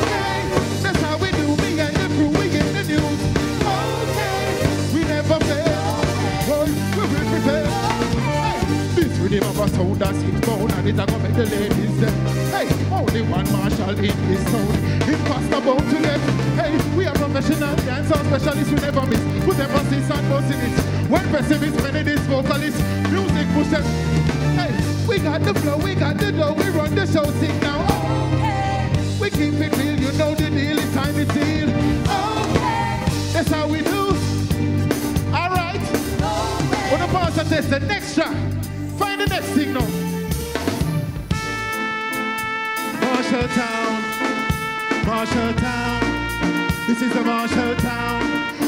okay, 0.02 0.42
that's 0.82 1.02
how 1.06 1.16
we 1.22 1.30
do. 1.30 1.46
Me 1.62 1.78
and 1.78 1.94
the 1.94 2.08
crew, 2.18 2.34
we 2.42 2.50
get 2.50 2.66
the 2.74 2.84
news. 2.90 3.22
Okay, 3.70 4.50
we 4.94 5.02
never 5.06 5.40
fail. 5.46 5.94
Boy, 6.50 6.74
we 6.98 7.04
will 7.06 7.26
prepare. 7.30 7.70
Hey, 8.26 8.58
this 8.98 9.14
rhythm 9.22 9.46
of 9.46 9.60
a 9.62 9.68
sound 9.70 10.00
that's 10.02 10.22
inbound 10.26 10.72
and 10.74 10.88
it's 10.90 10.98
a 10.98 11.06
go 11.06 11.20
make 11.20 11.36
the 11.38 11.46
ladies 11.46 12.00
them. 12.02 12.18
Hey, 12.50 12.66
only 13.00 13.22
one 13.22 13.50
marshal 13.52 13.90
in 13.90 14.16
this 14.28 14.44
sound. 14.52 14.76
Impossible 15.08 15.78
to 15.78 16.00
let. 16.00 16.20
Hey, 16.60 16.98
we 16.98 17.06
are 17.08 17.16
professional 17.16 17.76
dancer 17.78 18.20
specialists. 18.26 18.72
We 18.72 18.80
never 18.82 19.06
miss. 19.06 19.46
Put 19.46 19.60
emphasis 19.60 20.12
on 20.12 20.30
bossing 20.30 20.60
it. 20.60 21.10
When 21.10 21.24
pessimists, 21.30 21.82
this 21.82 22.20
vocalist. 22.28 22.80
Music 23.10 23.48
push 23.56 23.68
them. 23.68 23.84
Hey, 24.60 24.72
we 25.08 25.20
got 25.20 25.42
the 25.42 25.54
flow, 25.54 25.78
we 25.78 25.96
got 25.96 26.18
the 26.18 26.32
dough. 26.32 26.54
We 26.54 26.70
run 26.70 26.94
the 26.94 27.06
show, 27.06 27.24
sing 27.40 27.58
now. 27.62 27.80
Okay, 28.36 28.92
we 29.22 29.30
keep 29.30 29.54
it 29.54 29.78
real. 29.78 29.98
You 29.98 30.12
know 30.18 30.36
the 30.36 30.50
deal. 30.50 30.80
It's 30.80 30.94
time 30.94 31.14
to 31.16 31.26
deal. 31.26 31.70
Okay, 31.70 33.06
that's 33.34 33.50
how 33.50 33.68
we 33.68 33.82
do. 33.82 34.08
All 35.34 35.52
right. 35.56 35.82
On 36.92 37.00
the 37.00 37.08
pause 37.12 37.38
and 37.38 37.50
test 37.50 37.70
the 37.70 37.80
next 37.80 38.16
track. 38.16 38.36
Find 38.98 39.22
the 39.22 39.28
next 39.28 39.50
thing 39.52 39.74
now. 43.32 43.38
Marshall 43.40 43.50
Town, 43.50 45.06
Marshall 45.06 45.54
Town. 45.54 46.02
This 46.88 47.02
is 47.02 47.14
the 47.14 47.22
Marshall 47.22 47.76
Town. 47.76 48.22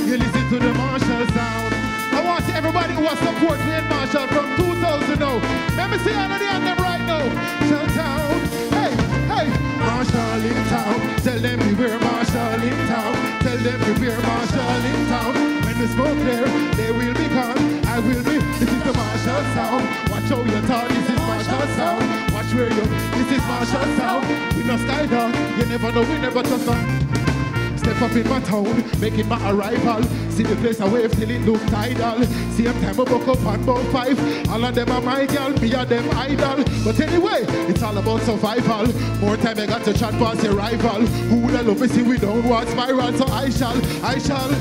You 0.06 0.18
listen 0.18 0.50
to 0.50 0.60
the 0.60 0.74
Marshall 0.76 1.26
sound. 1.34 1.74
I 2.14 2.22
want 2.24 2.48
everybody 2.54 2.94
who 2.94 3.02
has 3.10 3.18
support 3.18 3.58
me 3.66 3.74
in 3.74 3.88
Marshall 3.90 4.28
from 4.28 4.56
2000 4.58 5.20
now. 5.20 5.42
Let 5.76 5.90
me 5.90 5.98
see 5.98 6.14
all 6.14 6.30
of 6.30 6.38
the 6.38 6.46
them 6.46 6.78
right 6.78 7.02
now. 7.02 7.26
Marshall 7.26 7.88
Town. 7.98 8.30
Hey, 8.70 8.94
hey. 9.34 9.48
Marshall 9.82 10.46
in 10.46 10.60
town. 10.70 11.00
Tell 11.26 11.40
them 11.40 11.58
beware 11.58 12.00
Marshall 12.00 12.62
in 12.62 12.78
town. 12.86 13.14
Tell 13.42 13.58
them 13.58 13.80
beware 13.82 14.22
Marshall 14.22 14.86
in 14.86 15.08
town. 15.10 15.34
When 15.66 15.78
the 15.80 15.88
smoke 15.88 16.18
clear, 16.22 16.46
they 16.78 16.92
will 16.92 17.16
be 17.16 17.28
gone. 17.34 17.58
I 17.88 17.98
will 17.98 18.24
be. 18.24 18.38
This 18.62 18.70
is 18.70 18.84
the 18.86 18.94
Marshall 18.94 19.44
sound. 19.58 19.84
Watch 20.12 20.30
how 20.30 20.44
you 20.44 20.62
talk. 20.68 21.11
Marshall 21.47 21.68
sound. 21.76 22.34
Watch 22.34 22.53
where 22.53 22.69
you. 22.69 22.85
This 23.18 23.31
is 23.31 23.47
Marshall 23.47 23.97
sound. 23.97 24.55
We 24.55 24.63
no 24.63 24.77
sky 24.77 25.07
down. 25.07 25.34
You 25.57 25.65
never 25.65 25.91
know. 25.91 26.01
We 26.01 26.19
never 26.19 26.43
touch 26.43 26.68
on. 26.68 27.77
Step 27.77 27.99
up 27.99 28.11
in 28.11 28.30
my 28.30 28.39
town, 28.41 28.99
making 28.99 29.27
my 29.27 29.49
arrival. 29.49 30.03
See 30.30 30.43
the 30.43 30.55
place 30.57 30.80
I 30.80 30.88
wave 30.88 31.11
till 31.13 31.31
it 31.31 31.41
look 31.41 31.59
tidal. 31.65 32.23
Same 32.51 32.73
time 32.73 32.99
I 32.99 33.03
buck 33.03 33.27
up 33.27 33.45
on 33.45 33.63
about 33.63 33.84
five. 33.91 34.49
All 34.49 34.63
of 34.63 34.76
them 34.76 34.91
are 34.91 35.01
my 35.01 35.26
girl, 35.26 35.49
me 35.49 35.73
and 35.73 35.89
them 35.89 36.07
idol. 36.11 36.63
But 36.84 36.99
anyway, 36.99 37.45
it's 37.68 37.81
all 37.81 37.97
about 37.97 38.22
survival. 38.22 38.85
More 39.19 39.35
time 39.38 39.57
I 39.57 39.65
got 39.65 39.84
to 39.85 39.93
chat 39.93 40.13
past 40.13 40.43
your 40.43 40.53
rival. 40.53 41.01
Who 41.31 41.39
would 41.39 41.55
I 41.55 41.61
love 41.61 41.80
to 41.80 41.89
see 41.89 42.03
we 42.03 42.19
don't 42.19 42.47
want 42.47 42.69
spiral? 42.69 43.13
So 43.13 43.26
I 43.26 43.49
shall, 43.49 44.05
I 44.05 44.19
shall. 44.19 44.51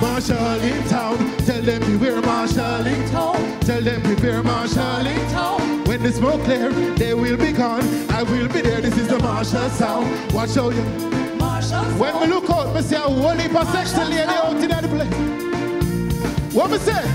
Marshall 0.00 0.60
in 0.62 0.88
town, 0.88 1.18
tell 1.44 1.60
them 1.60 1.80
beware 1.82 2.22
Marshall 2.22 2.86
in 2.86 3.10
town. 3.10 3.60
Tell 3.60 3.82
them 3.82 4.00
prepare 4.02 4.42
Marshall 4.42 5.06
in 5.06 5.30
town. 5.30 5.84
When 5.84 6.02
the 6.02 6.12
smoke 6.12 6.42
clear, 6.44 6.70
they 6.94 7.12
will 7.14 7.36
be 7.36 7.52
gone. 7.52 7.84
I 8.10 8.22
will 8.22 8.48
be 8.48 8.62
there. 8.62 8.80
This 8.80 8.96
is 8.96 9.08
the 9.08 9.18
Marshall 9.18 9.68
sound. 9.70 10.32
Watch 10.32 10.54
how 10.54 10.70
you. 10.70 10.82
Marshall 11.36 11.84
When 11.98 12.18
we 12.20 12.26
look 12.28 12.48
out, 12.48 12.74
we 12.74 12.80
see 12.82 12.96
a 12.96 13.00
whole 13.00 13.30
heap 13.30 13.54
of 13.54 13.68
sexy 13.68 14.04
lady 14.04 14.22
out 14.22 14.56
in 14.56 14.68
the 14.68 14.88
place. 14.88 16.54
What 16.54 16.70
me 16.70 16.78
say? 16.78 17.06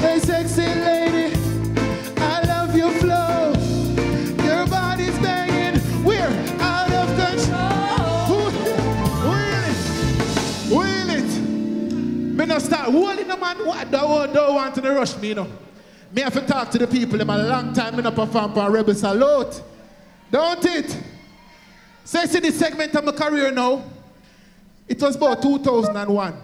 Hey, 0.00 0.18
sexy 0.20 0.62
lady, 0.62 1.34
I 2.18 2.42
love 2.46 2.76
your 2.76 2.90
flow. 2.92 3.49
No 12.60 12.66
start 12.66 12.90
holding 12.90 13.28
the 13.28 13.36
man. 13.36 13.58
What 13.58 13.90
don't, 13.90 14.32
don't 14.32 14.54
want 14.54 14.74
to 14.74 14.82
rush 14.82 15.16
me, 15.16 15.28
you 15.28 15.34
know. 15.34 15.50
Me 16.12 16.22
have 16.22 16.34
to 16.34 16.42
talk 16.42 16.70
to 16.70 16.78
the 16.78 16.86
people. 16.86 17.20
In 17.20 17.28
a 17.28 17.38
long 17.38 17.72
time, 17.72 17.96
me 17.96 18.02
no 18.02 18.10
perform 18.10 18.52
for 18.52 18.70
Rebel 18.70 18.94
Salute. 18.94 19.62
Don't 20.30 20.64
it? 20.66 20.96
So 22.04 22.24
see 22.26 22.40
this 22.40 22.58
segment 22.58 22.94
of 22.94 23.04
my 23.04 23.12
career 23.12 23.50
now, 23.50 23.84
it 24.86 25.00
was 25.00 25.16
about 25.16 25.40
2001. 25.40 26.34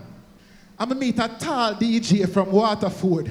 I'm 0.78 0.98
meet 0.98 1.18
a 1.18 1.28
tall 1.28 1.74
DJ 1.74 2.30
from 2.32 2.52
Waterford. 2.52 3.30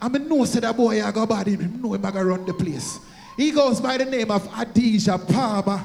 I'm 0.00 0.12
going 0.12 0.28
to 0.28 0.28
know 0.28 0.44
that 0.44 0.76
boy 0.76 1.02
I 1.02 1.10
got 1.10 1.28
body, 1.28 1.54
I 1.54 1.56
know 1.56 1.94
him 1.94 2.04
I 2.04 2.10
got 2.10 2.20
run 2.20 2.44
the 2.44 2.54
place. 2.54 2.98
He 3.36 3.50
goes 3.50 3.80
by 3.80 3.96
the 3.96 4.04
name 4.04 4.30
of 4.30 4.46
Adidja 4.48 5.18
Palmer. 5.32 5.84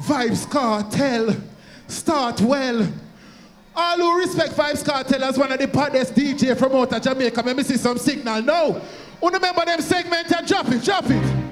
Vybz 0.00 0.46
Kartel. 0.46 1.40
Start 1.86 2.40
well. 2.40 2.86
All 3.74 3.96
who 3.96 4.18
respect 4.18 4.52
Vybz 4.52 4.84
Kartel 4.84 5.22
as 5.22 5.38
one 5.38 5.50
of 5.50 5.58
the 5.58 5.66
baddest 5.66 6.14
DJ 6.14 6.56
from 6.56 6.74
out 6.74 6.92
of 6.92 7.02
Jamaica, 7.02 7.40
let 7.40 7.56
me 7.56 7.62
see 7.62 7.76
some 7.76 7.96
signal 7.96 8.42
now. 8.42 8.80
Who 9.20 9.30
remember 9.30 9.64
them 9.64 9.80
segment 9.80 10.30
and 10.30 10.46
drop 10.46 10.68
it, 10.68 10.84
drop 10.84 11.04
it. 11.06 11.42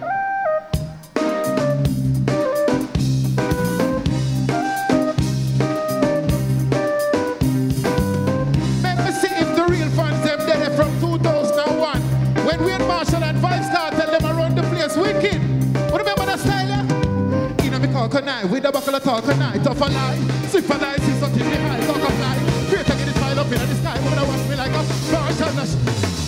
Me 18.02 18.08
call 18.08 18.22
night. 18.22 18.44
With 18.48 18.62
the 18.62 18.72
buckle 18.72 18.94
of 18.94 19.02
talk 19.02 19.26
night. 19.36 19.62
Tough 19.62 19.80
a 19.80 19.84
lie, 19.84 20.16
sip 20.48 20.68
a 20.68 20.74
lie, 20.74 20.96
see 20.96 21.20
something 21.20 21.38
behind, 21.38 21.82
talk 21.86 21.96
a 21.96 22.10
fly. 22.12 22.38
Great 22.70 22.86
to 22.86 22.92
get 22.92 23.08
it 23.08 23.14
file 23.14 23.40
up 23.40 23.46
in 23.46 23.58
the 23.58 23.74
sky, 23.74 23.98
woman 24.00 24.28
watch 24.28 24.48
me 24.48 24.56
like 24.56 24.72
a 24.72 24.82
Marshall 25.12 25.52
Nash. 25.54 25.74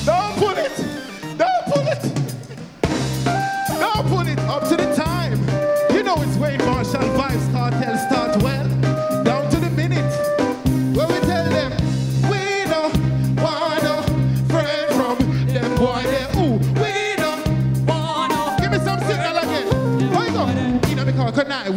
Don't 0.04 0.36
pull 0.36 0.56
it, 0.56 0.76
don't 1.38 1.64
pull 1.66 1.88
it, 1.88 2.02
don't 3.80 4.06
pull 4.08 4.28
it. 4.28 4.38
Up 4.40 4.68
to 4.68 4.76
the 4.76 4.91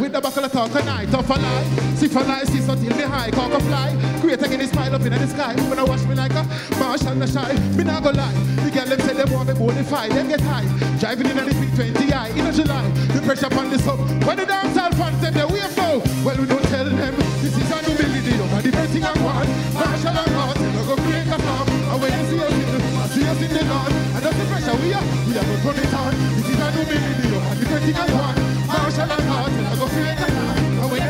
with 0.00 0.12
the 0.12 0.20
buckle 0.20 0.44
of 0.44 0.52
talk 0.52 0.74
a 0.74 0.84
night. 0.84 1.10
Tough 1.10 1.30
a 1.30 1.34
lie, 1.34 1.64
see 1.94 2.08
for 2.08 2.22
lie, 2.22 2.44
see 2.44 2.60
so 2.60 2.74
till 2.74 2.96
me 2.96 3.02
high, 3.02 3.30
cock 3.30 3.52
a 3.52 3.60
fly. 3.60 3.96
Create 4.20 4.42
again 4.42 4.58
this 4.58 4.70
smile 4.70 4.94
up 4.94 5.00
in 5.02 5.12
the 5.12 5.26
sky. 5.26 5.54
When 5.68 5.78
I 5.78 5.84
watch 5.84 6.02
me 6.04 6.14
like 6.14 6.32
a 6.32 6.44
Marshall 6.78 7.14
the 7.14 7.26
shy, 7.26 7.52
me 7.76 7.84
not 7.84 8.02
go 8.02 8.10
lie. 8.10 8.32
The 8.64 8.70
girl 8.70 8.86
them 8.86 9.00
say 9.00 9.14
they 9.14 9.24
want 9.32 9.48
me 9.48 9.54
bonafide, 9.54 10.10
them 10.10 10.28
get 10.28 10.40
high. 10.40 10.66
Driving 10.98 11.28
in 11.30 11.36
the 11.36 11.42
320i 11.42 12.36
in 12.36 12.46
a 12.46 12.52
July. 12.52 12.88
The 13.14 13.20
pressure 13.22 13.46
upon 13.46 13.70
the 13.70 13.78
sub. 13.78 13.98
When 14.26 14.36
the 14.36 14.44
dancehall 14.44 14.92
fans 14.94 15.20
them 15.20 15.34
they 15.34 15.44
wave 15.44 15.76
now. 15.76 16.02
Well 16.24 16.36
we 16.36 16.46
don't 16.46 16.64
tell 16.68 16.84
them 16.84 17.14
this 17.40 17.56
is 17.56 17.70
a 17.70 17.78
new 17.86 17.96
millennium 17.96 18.48
and 18.52 18.64
the 18.64 18.72
best 18.72 18.92
thing 18.92 19.04
I 19.04 19.12
want. 19.22 19.48
Marshall 19.72 20.18
and 20.18 20.30
God, 20.34 20.56
they 20.56 20.84
go 20.84 20.96
break 20.96 21.30
a 21.30 21.38
farm. 21.40 21.68
And 21.68 21.98
when 22.02 22.10
you 22.12 22.24
see 22.26 22.40
us 22.42 22.52
in 22.52 22.66
I 22.96 23.06
see 23.08 23.24
us 23.24 23.40
in 23.40 23.50
the 23.54 23.64
north. 23.64 23.94
And 24.16 24.22
that's 24.24 24.36
the 24.36 24.44
pressure 24.50 24.76
we 24.82 24.92
are. 24.92 25.06
We 25.24 25.32
are 25.38 25.46
going 25.46 25.60
to 25.60 25.68
run 25.68 25.78
it 25.78 25.94
on. 25.94 26.12
This 26.36 26.48
is 26.52 26.60
a 26.60 26.68
new 26.74 26.84
millennium 26.84 27.42
and 27.46 27.58
the 27.60 27.66
best 27.66 27.84
thing 27.86 28.25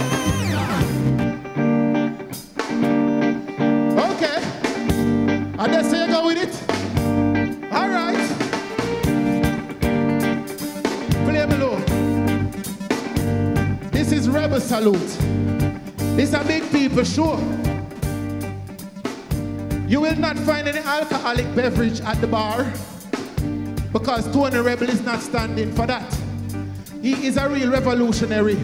Okay, 3.99 4.37
I 5.59 5.67
just 5.67 5.89
say 5.89 6.07
go 6.07 6.25
with 6.25 6.37
it. 6.37 6.53
All 7.71 7.89
right, 7.89 8.27
play 11.25 11.45
below. 11.45 11.75
This 13.91 14.11
is 14.11 14.29
rebel 14.29 14.59
salute. 14.59 15.17
This 16.15 16.33
a 16.33 16.43
big 16.43 16.63
people 16.71 17.03
show. 17.03 17.37
You 19.87 20.01
will 20.01 20.15
not 20.15 20.37
find 20.39 20.67
any 20.67 20.79
alcoholic 20.79 21.53
beverage 21.55 22.01
at 22.01 22.19
the 22.21 22.27
bar 22.27 22.71
because 23.93 24.29
Tony 24.33 24.57
Rebel 24.57 24.89
is 24.89 25.01
not 25.01 25.21
standing 25.21 25.71
for 25.71 25.85
that. 25.85 26.13
He 27.01 27.27
is 27.27 27.37
a 27.37 27.47
real 27.47 27.71
revolutionary. 27.71 28.57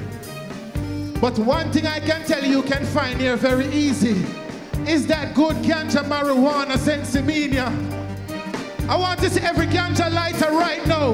But 1.21 1.37
one 1.37 1.71
thing 1.71 1.85
I 1.85 1.99
can 1.99 2.25
tell 2.25 2.43
you 2.43 2.63
can 2.63 2.83
find 2.85 3.21
here 3.21 3.35
very 3.35 3.67
easy 3.67 4.25
is 4.89 5.05
that 5.07 5.35
good 5.35 5.55
ganja 5.57 6.03
marijuana 6.03 6.77
sensimania. 6.77 7.67
I 8.89 8.97
want 8.97 9.19
to 9.19 9.29
see 9.29 9.41
every 9.41 9.67
ganja 9.67 10.11
lighter 10.11 10.51
right 10.51 10.85
now. 10.87 11.13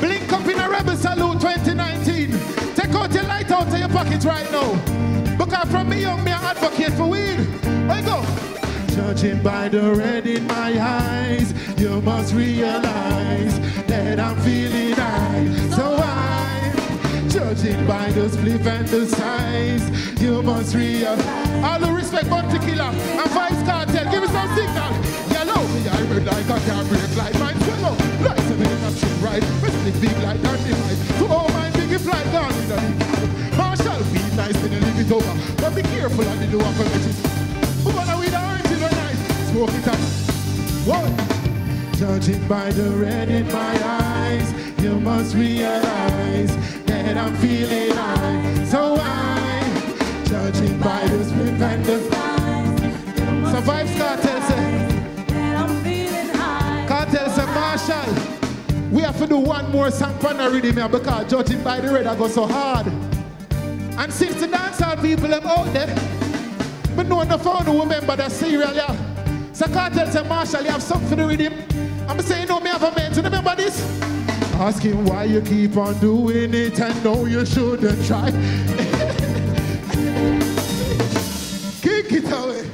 Blink 0.00 0.32
up 0.32 0.46
in 0.46 0.58
a 0.58 0.70
Rebel 0.70 0.96
Salute 0.96 1.40
2019. 1.40 2.30
Take 2.74 2.94
out 2.94 3.12
your 3.12 3.24
light 3.24 3.50
out 3.50 3.66
of 3.66 3.78
your 3.78 3.88
pocket 3.90 4.24
right 4.24 4.50
now. 4.50 5.36
Because 5.36 5.70
from 5.70 5.90
me 5.90 6.00
young, 6.02 6.24
me 6.24 6.32
I 6.32 6.52
advocate 6.52 6.92
for 6.94 7.06
weed. 7.06 7.38
You 7.40 8.02
go? 8.02 8.24
Judging 9.00 9.42
by 9.42 9.66
the 9.66 9.94
red 9.94 10.26
in 10.26 10.46
my 10.46 10.76
eyes, 10.78 11.54
you 11.80 12.02
must 12.02 12.34
realize 12.34 13.58
that 13.88 14.20
I'm 14.20 14.36
feeling 14.42 14.92
high. 14.92 15.48
So 15.74 15.96
I, 15.98 17.26
judging 17.26 17.86
by 17.86 18.12
the 18.12 18.28
split 18.28 18.60
and 18.66 18.86
the 18.86 19.06
size, 19.06 19.88
you 20.20 20.42
must 20.42 20.74
realize. 20.74 21.64
All 21.64 21.80
the 21.80 21.90
respect, 21.92 22.28
Bounty 22.28 22.58
Killer 22.58 22.92
and 22.92 23.30
Vybz 23.32 23.64
Kartel, 23.64 24.04
give 24.12 24.20
me 24.20 24.28
some 24.28 24.50
signal. 24.54 24.92
Yellow, 25.32 25.64
me 25.72 25.80
I 25.88 26.02
red 26.12 26.26
like 26.26 26.44
a 26.44 26.58
car 26.68 26.84
brake 26.84 27.16
light, 27.16 27.38
mine 27.40 27.58
swallow. 27.64 27.96
Like 28.20 28.38
seven 28.52 28.68
in 28.68 28.84
a 28.84 28.92
shit 28.92 29.16
right, 29.24 29.42
split 29.42 29.96
big 30.00 30.16
like 30.22 30.44
and 30.44 30.62
divide. 30.68 31.00
To 31.18 31.24
all 31.34 31.48
my 31.56 31.70
big 31.70 31.98
flight 31.98 32.28
gone 32.36 32.52
in 32.52 32.68
the. 32.68 33.56
Marshall, 33.56 34.04
be 34.12 34.20
nice 34.36 34.56
when 34.60 34.72
you 34.72 34.80
leave 34.80 35.00
it 35.00 35.10
over, 35.10 35.34
but 35.56 35.74
be 35.74 35.82
careful 35.88 36.28
on 36.28 36.38
the 36.38 36.46
door 36.46 36.68
for 36.76 37.00
Smoke 39.50 39.70
it. 39.72 39.84
Judging 41.98 42.46
by 42.46 42.70
the 42.70 42.90
red 42.90 43.28
in 43.28 43.46
my 43.48 43.82
eyes, 43.82 44.52
you 44.80 45.00
must 45.00 45.34
realize 45.34 46.56
that 46.86 47.16
I'm 47.16 47.34
feeling 47.36 47.90
high. 47.90 48.64
So 48.66 48.96
I, 48.96 50.22
judging 50.24 50.78
by 50.78 51.04
the 51.08 51.24
split 51.24 51.60
and 51.60 51.84
the 51.84 51.98
so 53.50 53.60
Vybz 53.60 53.96
Kartel 53.98 54.40
say, 54.42 54.54
eh? 55.28 55.66
Kartel 56.86 57.28
say 57.34 57.42
eh, 57.42 57.54
Marshall, 57.54 58.14
we 58.92 59.02
have 59.02 59.18
to 59.18 59.26
do 59.26 59.38
one 59.38 59.68
more 59.72 59.90
song 59.90 60.16
for 60.20 60.32
the 60.32 60.48
rhythm 60.48 60.90
because 60.92 61.28
judging 61.28 61.60
by 61.64 61.80
the 61.80 61.92
red 61.92 62.06
I 62.06 62.14
go 62.14 62.28
so 62.28 62.46
hard. 62.46 62.86
And 62.86 64.12
since 64.12 64.36
the 64.40 64.46
dancehall 64.46 65.02
people 65.02 65.28
have 65.30 65.44
out 65.44 65.72
there, 65.72 65.92
but 66.94 67.08
no 67.08 67.16
one 67.16 67.28
found 67.40 67.66
who 67.66 67.80
remember 67.80 68.14
that 68.14 68.30
serial, 68.30 68.72
yeah. 68.72 69.09
So 69.60 69.66
Kartel 69.66 70.10
say, 70.10 70.26
Marshall, 70.26 70.62
you 70.62 70.70
have 70.70 70.82
something 70.82 71.06
for 71.10 71.16
the 71.16 71.26
rhythm. 71.26 71.52
I'm 72.08 72.18
saying, 72.22 72.48
no, 72.48 72.60
me 72.60 72.70
have 72.70 72.82
a 72.82 72.94
man. 72.96 73.12
So 73.12 73.20
remember 73.20 73.54
this? 73.54 73.78
Ask 74.54 74.82
him 74.82 75.04
why 75.04 75.24
you 75.24 75.42
keep 75.42 75.76
on 75.76 76.00
doing 76.00 76.54
it 76.54 76.80
and 76.80 77.04
know 77.04 77.26
you 77.26 77.44
shouldn't 77.44 78.06
try. 78.06 78.30
Kick 81.82 82.10
it 82.10 82.24
away. 82.32 82.70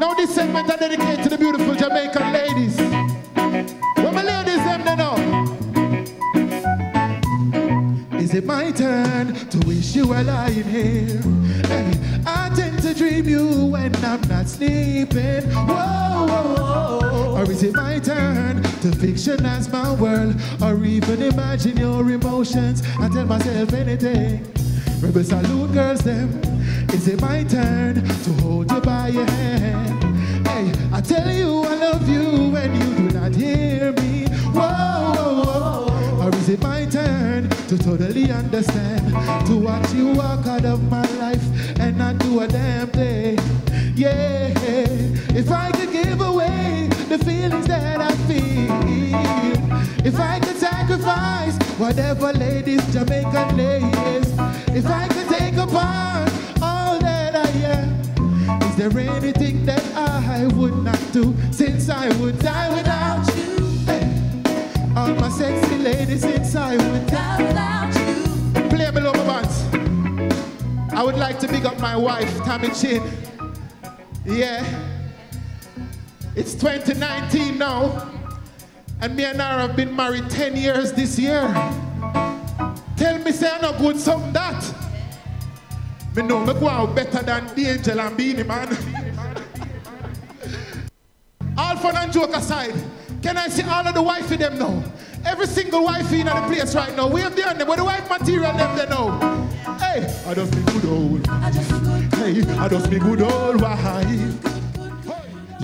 Now 0.00 0.14
this 0.14 0.34
segment 0.34 0.72
I 0.72 0.76
dedicate 0.76 1.22
to 1.22 1.28
the 1.28 1.38
beautiful 1.38 1.76
Jamaican 1.76 2.32
ladies. 2.32 2.76
Where 2.76 4.10
my 4.10 4.24
ladies 4.24 4.56
them 4.56 4.84
they 4.84 4.96
know. 4.96 5.14
Is 8.18 8.34
it 8.34 8.44
my 8.44 8.72
turn 8.72 9.34
to 9.50 9.58
wish 9.68 9.94
you 9.94 10.06
lying 10.06 10.64
here? 10.64 11.22
I 12.26 12.50
dream 12.94 13.28
you 13.28 13.66
when 13.66 13.94
I'm 14.04 14.20
not 14.28 14.48
sleeping. 14.48 15.42
Whoa, 15.50 16.26
whoa, 16.26 16.54
whoa. 16.54 17.36
Or 17.36 17.50
is 17.50 17.62
it 17.62 17.74
my 17.74 17.98
turn 17.98 18.62
to 18.62 18.88
fictionize 18.88 19.70
my 19.72 19.92
world? 19.94 20.36
Or 20.62 20.84
even 20.84 21.22
imagine 21.22 21.76
your 21.76 22.08
emotions? 22.10 22.82
I 23.00 23.08
tell 23.08 23.26
myself 23.26 23.72
anything. 23.72 24.46
Rebel 25.00 25.24
salute 25.24 25.72
girls 25.72 26.00
them. 26.00 26.40
Is 26.92 27.08
it 27.08 27.20
my 27.20 27.42
turn 27.44 27.96
to 28.04 28.32
hold 28.42 28.70
you 28.70 28.80
by 28.80 29.08
your 29.08 29.26
hand? 29.26 30.46
Hey, 30.46 30.72
I 30.92 31.00
tell 31.00 31.30
you 31.30 31.64
I 31.64 31.74
love 31.74 32.08
you 32.08 32.50
when 32.50 32.74
you 32.74 33.08
do 33.08 33.18
not 33.18 33.34
hear 33.34 33.92
me. 33.92 34.26
Whoa, 34.52 35.12
whoa, 35.14 35.86
whoa. 35.88 36.26
Or 36.26 36.34
is 36.36 36.48
it 36.48 36.62
my 36.62 36.86
totally 37.84 38.30
understand? 38.30 39.06
To 39.46 39.58
watch 39.58 39.92
you 39.92 40.14
walk 40.14 40.46
out 40.46 40.64
of 40.64 40.82
my 40.90 41.06
life 41.20 41.44
and 41.78 41.98
not 41.98 42.16
do 42.18 42.40
a 42.40 42.48
damn 42.48 42.88
thing. 42.88 43.38
Yeah, 43.94 44.54
if 45.36 45.50
I 45.50 45.70
could 45.72 45.92
give 45.92 46.20
away 46.22 46.88
the 47.10 47.18
feelings 47.18 47.66
that 47.66 48.00
I 48.00 48.12
feel, 48.26 48.72
if 50.06 50.18
I 50.18 50.40
could 50.40 50.56
sacrifice 50.56 51.56
whatever 51.78 52.32
ladies, 52.32 52.82
Jamaican 52.90 53.56
ladies, 53.58 54.32
if 54.74 54.86
I 54.86 55.06
could 55.08 55.28
take 55.28 55.56
apart 55.56 56.32
all 56.62 56.98
that 57.00 57.36
I 57.36 57.48
am, 57.68 58.62
is 58.62 58.76
there 58.76 58.98
anything 58.98 59.66
that 59.66 59.84
I 59.94 60.46
would 60.56 60.78
not 60.82 61.00
do 61.12 61.34
since 61.50 61.90
I 61.90 62.08
would 62.16 62.38
die 62.38 62.74
without 62.74 63.26
you? 63.36 63.43
All 64.96 65.14
my 65.14 65.28
sexy 65.28 65.78
ladies 65.78 66.22
since 66.22 66.54
I 66.54 66.76
would 66.76 67.06
die 67.06 67.42
without 67.42 67.94
you. 67.94 68.68
Play 68.68 68.90
below 68.90 69.12
my 69.12 69.42
bands. 69.42 70.92
I 70.92 71.02
would 71.02 71.16
like 71.16 71.38
to 71.40 71.48
big 71.48 71.66
up 71.66 71.78
my 71.80 71.96
wife, 71.96 72.32
Tami 72.38 72.70
Chynn. 72.70 73.02
Yeah. 74.24 74.64
It's 76.36 76.54
2019 76.54 77.58
now. 77.58 78.10
And 79.00 79.16
me 79.16 79.24
and 79.24 79.40
her 79.40 79.58
have 79.66 79.76
been 79.76 79.94
married 79.94 80.30
10 80.30 80.56
years 80.56 80.92
this 80.92 81.18
year. 81.18 81.42
Tell 82.96 83.18
me, 83.18 83.32
say 83.32 83.50
I'm 83.50 83.62
not 83.62 83.78
good 83.78 83.98
something 83.98 84.32
that. 84.32 84.74
Me 86.14 86.22
know 86.22 86.44
me 86.44 86.54
go 86.54 86.68
out 86.68 86.94
better 86.94 87.22
than 87.22 87.46
the 87.54 87.66
angel 87.66 88.00
and 88.00 88.16
Beenie 88.16 88.44
Man. 88.44 88.68
fun 91.84 91.96
and 91.98 92.12
joke 92.14 92.34
aside, 92.34 92.72
can 93.24 93.38
I 93.38 93.48
see 93.48 93.62
all 93.62 93.86
of 93.86 93.94
the 93.94 94.02
wifey 94.02 94.36
them 94.36 94.58
now? 94.58 94.84
Every 95.24 95.46
single 95.46 95.84
wifey 95.84 96.20
in 96.20 96.26
the 96.26 96.32
place 96.46 96.74
right 96.74 96.94
now. 96.94 97.08
We 97.08 97.22
have 97.22 97.34
the 97.34 97.48
on 97.48 97.56
them, 97.56 97.68
where 97.68 97.78
the 97.78 97.84
wife 97.84 98.06
material 98.10 98.52
them 98.52 98.76
they 98.76 98.86
know. 98.86 99.18
Hey, 99.80 100.04
I 100.26 100.34
just 100.34 100.52
be 100.54 100.60
good 100.72 100.84
old. 100.84 101.26
Hey, 102.20 102.42
I 102.58 102.68
just 102.68 102.90
be 102.90 102.98
good 102.98 103.22
old 103.22 103.62
wife. 103.62 104.44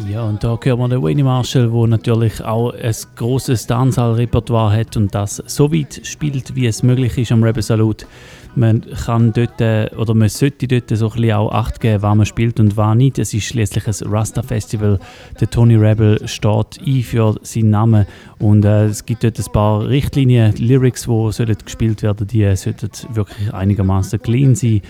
Ja, 0.09 0.23
und 0.25 0.43
da 0.43 0.59
hören 0.61 0.79
wir 0.79 0.89
den 0.89 1.03
Wayne 1.03 1.23
Marshall, 1.23 1.71
der 1.71 1.87
natürlich 1.87 2.43
auch 2.43 2.73
ein 2.73 2.95
grosses 3.15 3.67
Dancehall-Repertoire 3.67 4.75
hat 4.75 4.97
und 4.97 5.15
das 5.15 5.43
so 5.47 5.71
weit 5.71 6.01
spielt, 6.05 6.55
wie 6.57 6.67
es 6.67 6.83
möglich 6.83 7.17
ist 7.19 7.31
am 7.31 7.45
Rebel 7.45 7.63
Salute. 7.63 8.07
Man 8.57 8.85
kann 9.05 9.33
dort, 9.33 9.61
äh, 9.61 9.89
oder 9.97 10.15
man 10.15 10.29
sollte 10.29 10.67
dort 10.67 10.91
so 10.97 11.11
ein 11.13 11.33
auch 11.33 11.53
Acht 11.53 11.81
geben, 11.81 12.03
was 12.03 12.17
man 12.17 12.27
spielt 12.27 12.61
und 12.61 12.77
was 12.77 12.97
nicht. 12.97 13.19
Es 13.19 13.33
ist 13.33 13.45
schließlich 13.45 13.87
ein 13.87 14.09
Rasta-Festival. 14.11 14.99
Der 15.41 15.51
Tony 15.51 15.77
Rebel 15.77 16.27
steht 16.27 16.81
ein 16.85 17.03
für 17.03 17.37
seinen 17.43 17.71
Namen 17.71 18.07
und 18.39 18.65
äh, 18.65 18.87
es 18.87 19.07
gibt 19.07 19.25
dort 19.25 19.39
ein 19.39 19.53
paar 19.53 19.89
Richtlinien, 19.89 20.55
Lyrics, 20.57 21.03
die 21.03 21.33
sollen 21.33 21.57
gespielt 21.65 22.03
werden, 22.03 22.27
die 22.27 22.57
sollten 22.57 22.91
wirklich 23.15 23.53
einigermaßen 23.55 24.21
clean 24.21 24.55
sein. 24.55 24.83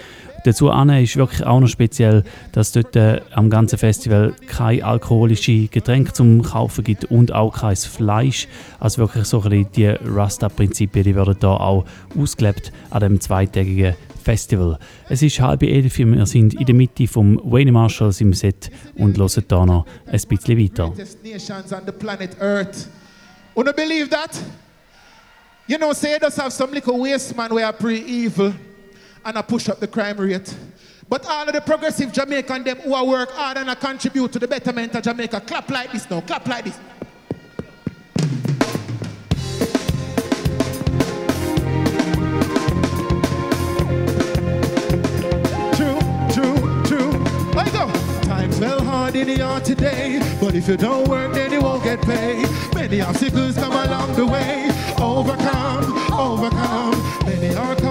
Dazu 0.45 0.71
ist 0.71 1.17
wirklich 1.17 1.47
auch 1.47 1.61
noch 1.61 1.69
speziell, 1.69 2.25
dass 2.53 2.73
dort 2.73 2.97
äh, 2.97 3.21
am 3.33 3.51
ganzen 3.51 3.79
Festival 3.79 4.35
kein 4.47 4.83
alkoholische 4.83 5.69
Getränke 5.69 6.13
zum 6.13 6.43
Kaufen 6.43 6.85
gibt 6.85 7.05
und 7.07 7.33
auch 7.33 7.59
kein 7.59 7.77
Fleisch. 7.77 8.49
Also 8.79 8.99
wirklich 8.99 9.25
so 9.27 9.43
ein 9.43 9.51
bisschen 9.51 9.73
die 9.73 9.87
Rasta-Prinzipien, 9.87 11.05
die 11.05 11.15
werden 11.15 11.37
da 11.41 11.55
auch 11.55 11.85
ausgelebt 12.19 12.73
an 12.91 13.01
dem 13.01 13.21
zweitägigen 13.21 13.95
Festival. 14.23 14.79
Es 15.09 15.23
ist 15.23 15.41
halb 15.41 15.63
elf, 15.63 15.99
wir 15.99 16.27
sind 16.27 16.55
in 16.55 16.67
der 16.67 16.75
Mitte 16.75 17.07
vom 17.07 17.41
Wayne 17.45 17.73
Marshalls 17.73 18.21
im 18.21 18.33
Set 18.33 18.71
und 18.97 19.19
hören 19.19 19.45
da 19.49 19.67
noch 19.67 19.87
ein 20.07 20.21
bisschen 20.21 20.59
weiter. 20.59 20.93
Wanna 23.55 23.73
believe 23.73 24.09
that? 24.09 24.39
You 25.67 25.77
know, 25.77 25.93
say 25.93 26.19
does 26.19 26.37
have 26.37 26.53
some 26.53 26.73
little 26.73 26.99
waste 26.99 27.37
man 27.37 27.53
where 27.53 27.67
are 27.67 27.73
pre-evil 27.73 28.55
and 29.25 29.39
I 29.39 29.43
push 29.43 29.69
up 29.69 29.81
the 29.81 29.89
crime 29.89 30.19
rate. 30.19 30.55
But 31.09 31.27
all 31.27 31.47
of 31.47 31.53
the 31.53 31.61
progressive 31.61 32.13
Jamaican 32.13 32.65
them 32.65 32.79
who 32.79 32.95
are 32.95 33.05
work 33.05 33.31
hard 33.33 33.57
and 33.59 33.71
I 33.71 33.75
contribute 33.75 34.33
to 34.33 34.39
the 34.39 34.47
betterment 34.47 34.95
of 34.95 35.03
Jamaica, 35.03 35.41
clap 35.41 35.69
like 35.71 35.93
this 35.93 36.09
now, 36.09 36.21
clap 36.21 36.47
like 36.47 36.65
this. 36.65 36.79
True, 45.77 45.99
true, 46.33 46.85
true. 46.85 47.11
Let 47.55 47.73
go. 47.73 47.91
Times 48.23 48.59
fell 48.59 48.81
hard 48.85 49.17
in 49.17 49.27
the 49.27 49.39
yard 49.39 49.65
today, 49.65 50.21
but 50.41 50.55
if 50.55 50.69
you 50.69 50.77
don't 50.77 51.09
work, 51.09 51.33
then 51.33 51.51
you 51.51 51.61
won't 51.61 51.83
get 51.83 52.01
paid. 52.03 52.49
Many 52.73 53.01
obstacles 53.01 53.57
come 53.57 53.73
along 53.73 54.15
the 54.15 54.27
way. 54.27 54.71
Overcome, 54.99 56.13
overcome. 56.13 56.90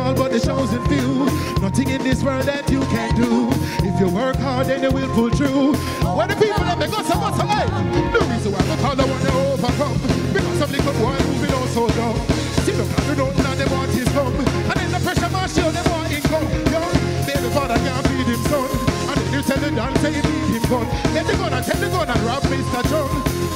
Called, 0.10 0.18
but 0.18 0.32
the 0.32 0.40
chosen 0.40 0.82
few. 0.90 1.30
Nothing 1.62 1.90
in 1.90 2.02
this 2.02 2.24
world 2.24 2.46
that 2.50 2.66
you 2.72 2.82
can 2.90 3.14
do. 3.14 3.46
If 3.86 4.00
you 4.02 4.10
work 4.10 4.38
hard, 4.38 4.66
then 4.66 4.82
you 4.82 4.90
will 4.90 5.10
pull 5.14 5.30
through. 5.30 5.78
When 6.02 6.26
the 6.26 6.34
people 6.34 6.66
let 6.66 6.80
me 6.82 6.88
go, 6.90 6.98
so 7.06 7.14
what's 7.22 7.38
hey? 7.38 7.70
The 8.10 8.18
reason 8.26 8.50
why 8.50 8.64
we 8.66 8.76
call 8.82 8.96
the 8.98 9.06
one 9.06 9.22
to 9.22 9.32
overcome. 9.54 9.98
Because 10.34 10.62
of 10.66 10.72
little 10.74 10.94
boy 10.98 11.14
who 11.14 11.46
below 11.46 11.62
so 11.70 11.86
down. 11.94 12.18
See 12.66 12.74
them 12.74 12.90
not 12.90 13.06
do 13.06 13.14
nothing 13.22 13.46
and 13.54 13.60
they 13.62 13.70
want 13.70 13.92
his 13.94 14.10
come. 14.10 14.34
And 14.34 14.78
then 14.82 14.90
the 14.90 15.00
pressure 15.06 15.30
man 15.30 15.46
show 15.46 15.70
them 15.70 15.86
want 15.94 16.10
income. 16.10 16.48
Yo, 16.74 16.82
baby 17.30 17.50
father 17.54 17.78
can't 17.78 18.02
feed 18.10 18.34
him 18.34 18.42
son. 18.50 18.66
And 18.66 19.14
then 19.14 19.30
you 19.30 19.42
tell 19.46 19.62
the 19.62 19.70
dance 19.70 20.00
say 20.02 20.10
you 20.18 20.24
need 20.26 20.58
him 20.58 20.66
gun. 20.74 20.86
Let 21.14 21.26
the 21.30 21.38
gun 21.38 21.54
and 21.54 21.66
take 21.66 21.82
the 21.86 21.90
gun 21.94 22.10
and 22.10 22.22
rob 22.26 22.42
Mr. 22.50 22.82
John. 22.90 23.10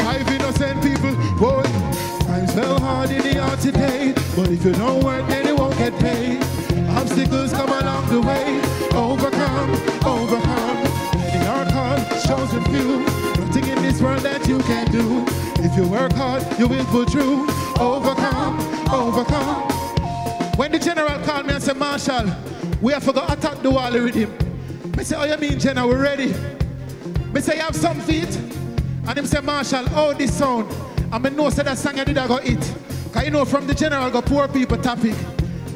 Five 0.05 0.29
innocent 0.29 0.85
people, 0.85 1.17
boy. 1.41 1.82
Fell 2.53 2.79
hard 2.79 3.09
in 3.09 3.21
the 3.23 3.33
yard 3.33 3.59
today. 3.59 4.13
But 4.35 4.49
if 4.49 4.63
you 4.63 4.73
don't 4.73 5.03
work, 5.03 5.27
then 5.27 5.47
you 5.47 5.55
won't 5.55 5.75
get 5.75 5.91
paid. 5.99 6.39
Obstacles 6.89 7.51
come 7.51 7.69
along 7.69 8.07
the 8.09 8.21
way. 8.21 8.61
Overcome, 8.93 9.71
overcome. 10.05 10.83
Many 11.17 11.47
are 11.47 11.65
called, 11.71 12.05
chosen 12.23 12.63
few. 12.65 12.99
Nothing 13.43 13.69
in 13.69 13.81
this 13.81 13.99
world 13.99 14.21
that 14.21 14.47
you 14.47 14.59
can 14.59 14.85
do. 14.91 15.25
If 15.63 15.75
you 15.75 15.87
work 15.87 16.13
hard, 16.13 16.43
you 16.59 16.67
will 16.67 16.85
pull 16.85 17.05
through. 17.05 17.49
Overcome, 17.79 18.59
overcome. 18.93 19.63
When 20.55 20.71
the 20.71 20.77
general 20.77 21.17
called 21.25 21.47
me 21.47 21.55
and 21.55 21.63
said, 21.63 21.77
Marshall, 21.77 22.29
we 22.83 22.93
have 22.93 23.03
to 23.05 23.13
go 23.13 23.25
attack 23.29 23.63
the 23.63 23.71
wall 23.71 23.91
with 23.93 24.13
him. 24.13 24.31
I 24.95 25.01
say, 25.01 25.15
oh, 25.17 25.23
you 25.23 25.37
mean, 25.37 25.57
General, 25.57 25.87
we're 25.87 26.03
ready? 26.03 26.35
I 27.33 27.39
say, 27.39 27.55
you 27.55 27.61
have 27.61 27.75
some 27.75 27.99
feet? 28.01 28.35
And 29.07 29.17
him 29.17 29.25
say, 29.25 29.41
Marshall, 29.41 29.85
oh, 29.95 30.13
this 30.13 30.37
sound. 30.37 30.71
And 31.13 31.23
me 31.23 31.29
know 31.29 31.47
say 31.51 31.61
that 31.61 31.77
song 31.77 31.95
you 31.95 32.05
did 32.05 32.17
I 32.17 32.27
go 32.27 32.37
hit. 32.37 32.57
Cause 33.13 33.23
you 33.23 33.29
know 33.29 33.45
from 33.45 33.67
the 33.67 33.75
general 33.75 34.09
go 34.09 34.19
poor 34.19 34.47
people 34.47 34.77
topic. 34.77 35.13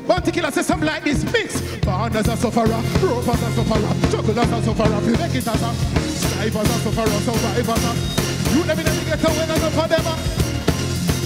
Bounty 0.07 0.31
killer 0.31 0.49
say 0.49 0.63
something 0.63 0.87
like 0.87 1.03
this, 1.03 1.23
mix. 1.31 1.61
Born 1.85 2.15
as 2.15 2.27
a 2.27 2.35
sufferer, 2.35 2.65
rope 2.65 3.27
as 3.27 3.43
a 3.43 3.51
sufferer, 3.53 4.09
juggle 4.09 4.39
as 4.39 4.51
a 4.51 4.63
sufferer, 4.63 4.99
we 5.05 5.11
make 5.13 5.35
it 5.35 5.47
as 5.47 5.61
a 5.61 5.73
strive 6.09 6.55
as 6.55 6.69
a 6.69 6.79
sufferer, 6.81 7.19
survive 7.21 7.69
as 7.69 7.85
a. 7.85 8.57
You 8.57 8.65
never 8.65 8.81
never 8.81 9.05
get 9.05 9.23
away 9.23 9.43
enough 9.43 9.77
of 9.77 9.89
them. 9.89 10.01
ah. 10.05 10.47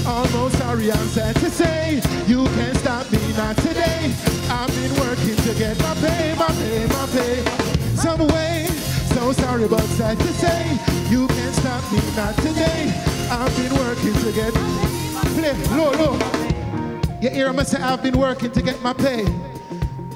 Almost 0.03 0.57
sorry 0.57 0.91
I'm 0.91 1.07
sad 1.09 1.35
to 1.35 1.49
say 1.49 2.01
You 2.27 2.45
can't 2.45 2.75
stop 2.77 3.09
me 3.11 3.19
not 3.37 3.55
today 3.57 4.11
I've 4.49 4.67
been 4.73 4.93
working 4.99 5.35
to 5.35 5.53
get 5.53 5.77
my 5.79 5.93
pay, 6.01 6.33
my 6.35 6.47
pay, 6.47 6.87
my 6.87 7.05
pay 7.13 7.95
Some 7.95 8.27
way 8.29 8.65
So 9.13 9.31
sorry 9.31 9.67
but 9.67 9.85
sad 9.93 10.19
to 10.19 10.27
say 10.33 10.79
You 11.07 11.27
can't 11.27 11.55
stop 11.55 11.83
me 11.93 11.99
not 12.17 12.35
today 12.37 13.20
I've 13.33 13.55
been 13.55 13.73
working 13.73 14.13
to 14.13 14.31
get 14.33 14.53
Play, 14.53 15.53
low, 15.77 15.91
low 15.91 17.19
You 17.21 17.29
hear 17.29 17.53
me 17.53 17.63
say 17.63 17.81
I've 17.81 18.03
been 18.03 18.19
working 18.19 18.51
to 18.51 18.61
get 18.61 18.81
my 18.81 18.91
pay. 18.91 19.25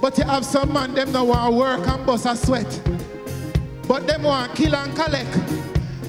But 0.02 0.18
you 0.18 0.26
have 0.26 0.44
some 0.44 0.74
man 0.74 0.94
them 0.94 1.14
now 1.14 1.24
want 1.24 1.56
work 1.56 1.88
and 1.88 2.06
bust 2.06 2.26
a 2.26 2.36
sweat. 2.36 2.82
But 3.88 4.06
them 4.06 4.24
want 4.24 4.54
kill 4.54 4.76
and 4.76 4.94
collect 4.94 5.34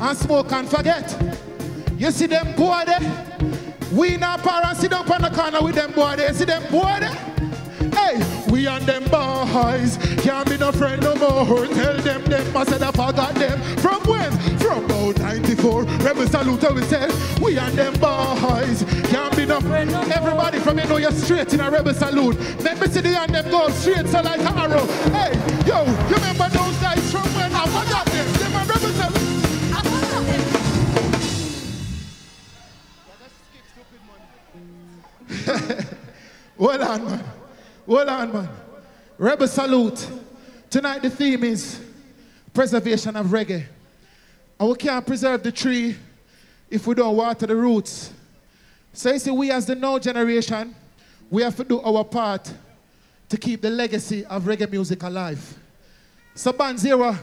And 0.01 0.19
smoke 0.19 0.51
and 0.51 0.69
forget. 0.69 1.17
You 1.97 2.11
see 2.11 2.27
them 2.27 2.57
boy 2.57 2.83
there? 2.85 3.37
We 3.93 4.17
not 4.17 4.43
parents 4.43 4.81
sit 4.81 4.93
up 4.93 5.09
on 5.09 5.23
the 5.23 5.31
corner 5.31 5.63
with 5.63 5.77
them 5.77 5.93
boy 5.93 6.17
there. 6.17 6.35
See 6.35 6.45
them 6.45 6.63
boy 6.73 6.97
there? 6.99 7.36
Hey, 7.97 8.21
we 8.51 8.67
and 8.67 8.85
them 8.85 9.05
boys 9.05 9.97
can't 10.23 10.49
be 10.49 10.57
no 10.59 10.71
friend 10.71 11.03
no 11.03 11.15
more. 11.17 11.67
Tell 11.67 11.97
them 11.97 12.23
them 12.25 12.57
I 12.57 12.65
said 12.65 12.83
I 12.83 12.91
forgot 12.91 13.35
them. 13.35 13.59
From 13.79 14.03
when? 14.05 14.31
From 14.59 14.85
about 14.85 15.19
94. 15.19 15.83
Rebel 15.85 16.27
salute 16.27 16.75
we 16.75 16.83
said. 16.83 17.13
We 17.41 17.59
and 17.59 17.77
them 17.77 17.95
boys 17.95 18.85
can't 19.11 19.35
be 19.37 19.47
no 19.47 19.61
friend 19.61 19.91
no 19.91 20.03
Everybody 20.03 20.59
from 20.59 20.79
you 20.79 20.87
know 20.87 20.99
you're 20.99 21.13
straight 21.13 21.53
in 21.55 21.61
a 21.61 21.71
rebel 21.71 21.95
salute. 21.95 22.37
Let 22.61 22.81
me 22.81 22.87
see 22.89 23.01
the 23.01 23.19
and 23.19 23.35
them 23.35 23.51
go 23.51 23.69
straight 23.71 24.07
so 24.09 24.21
like 24.21 24.41
an 24.41 24.59
arrow. 24.59 24.87
Hey, 25.17 25.33
yo, 25.67 25.85
you 26.09 26.15
remember 26.17 26.49
those 26.51 26.77
guys 26.79 27.11
from 27.11 27.29
when 27.35 27.53
I 27.55 27.65
forgot 27.67 28.07
them? 28.07 28.27
Them 28.35 28.53
a 28.53 28.65
rebel 28.65 28.93
salute. 28.93 29.27
Hold 36.59 36.81
on, 36.81 37.05
man. 37.05 37.36
Hold 37.87 38.09
on, 38.09 38.33
man. 38.33 38.49
Rebel 39.17 39.47
salute. 39.47 40.09
Tonight 40.69 41.03
the 41.03 41.11
theme 41.11 41.45
is 41.45 41.81
preservation 42.53 43.15
of 43.15 43.27
reggae. 43.27 43.65
And 44.59 44.69
we 44.69 44.75
can't 44.75 45.07
preserve 45.07 45.43
the 45.43 45.53
tree 45.53 45.97
if 46.69 46.87
we 46.87 46.95
don't 46.95 47.17
water 47.17 47.47
the 47.47 47.55
roots. 47.55 48.13
So 48.93 49.13
you 49.13 49.19
see, 49.19 49.31
we 49.31 49.51
as 49.53 49.67
the 49.67 49.75
now 49.75 49.99
generation, 49.99 50.75
we 51.31 51.43
have 51.43 51.55
to 51.57 51.65
do 51.65 51.81
our 51.81 52.03
part 52.03 52.53
to 53.29 53.37
keep 53.37 53.63
the 53.63 53.71
legacy 53.71 54.25
of 54.25 54.43
reggae 54.45 54.71
music 54.71 55.03
alive. 55.03 55.59
So 56.35 56.53
Band 56.53 56.79
Zero, 56.79 57.17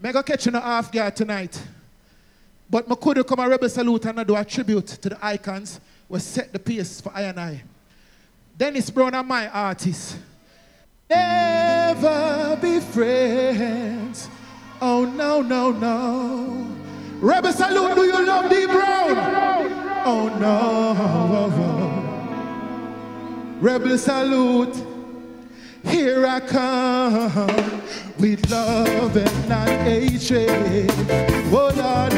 mega 0.00 0.22
catching 0.22 0.54
a 0.54 0.60
half 0.60 0.90
guard 0.90 1.14
tonight. 1.14 1.60
But 2.70 2.90
I 2.90 2.94
could 2.94 3.26
come 3.26 3.38
a 3.38 3.48
rebel 3.48 3.68
salute 3.68 4.06
and 4.06 4.20
I 4.20 4.24
do 4.24 4.34
a 4.34 4.44
tribute 4.44 4.86
to 4.86 5.08
the 5.10 5.18
icons 5.24 5.78
who 6.08 6.18
set 6.18 6.52
the 6.52 6.58
pace 6.58 7.00
for 7.02 7.12
I 7.14 7.22
and 7.22 7.38
I. 7.38 7.62
Dennis 8.56 8.88
Brown 8.88 9.14
and 9.14 9.26
my 9.26 9.48
artist. 9.48 10.16
Never 11.10 12.56
be 12.62 12.78
friends. 12.78 14.28
Oh 14.80 15.04
no, 15.04 15.42
no, 15.42 15.72
no. 15.72 16.68
Rebel 17.20 17.52
salute, 17.52 17.94
do 17.96 18.04
you 18.04 18.26
love 18.26 18.48
D 18.48 18.66
Brown? 18.66 19.16
Oh 20.06 20.28
no. 20.38 20.94
Rebel 23.60 23.98
salute. 23.98 24.76
Here 25.84 26.24
I 26.26 26.40
come 26.40 27.82
with 28.18 28.48
love 28.50 29.16
and 29.16 29.48
not 29.48 29.68
hatred. 29.68 30.90
Oh 31.52 31.72
Lord, 31.74 32.12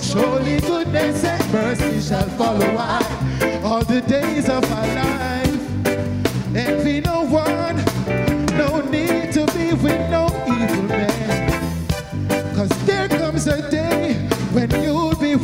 surely 0.00 0.60
goodness 0.60 1.24
and 1.24 1.52
mercy 1.52 2.00
shall 2.00 2.28
follow 2.30 2.76
I 2.78 3.60
all 3.64 3.82
the 3.84 4.00
days 4.02 4.48
of 4.48 4.62
my 4.70 4.94
life. 4.94 5.51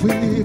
No 0.08 0.14
evil 0.24 0.37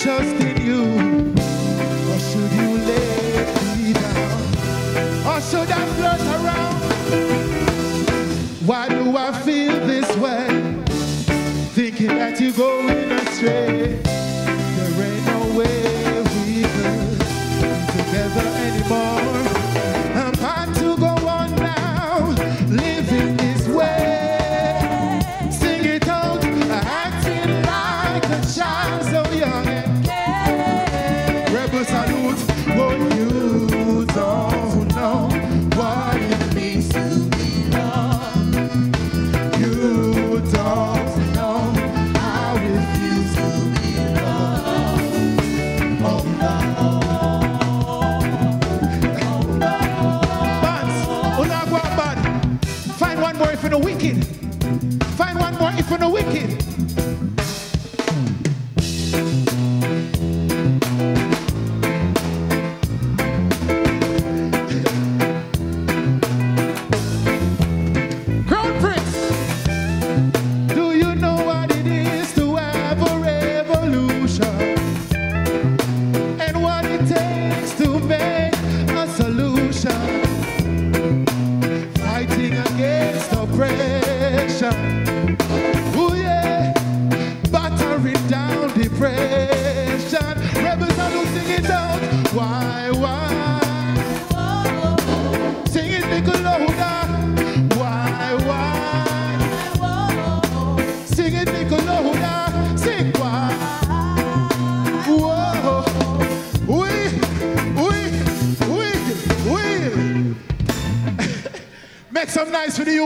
trust 0.00 0.34
in 0.40 0.56
you? 0.66 0.80
Or 2.10 2.18
should 2.28 2.52
you 2.58 2.70
let 2.88 3.48
me 3.76 3.92
down? 3.92 4.40
Or 5.28 5.38
should 5.42 5.70
I 5.70 5.84
flirt 5.96 6.19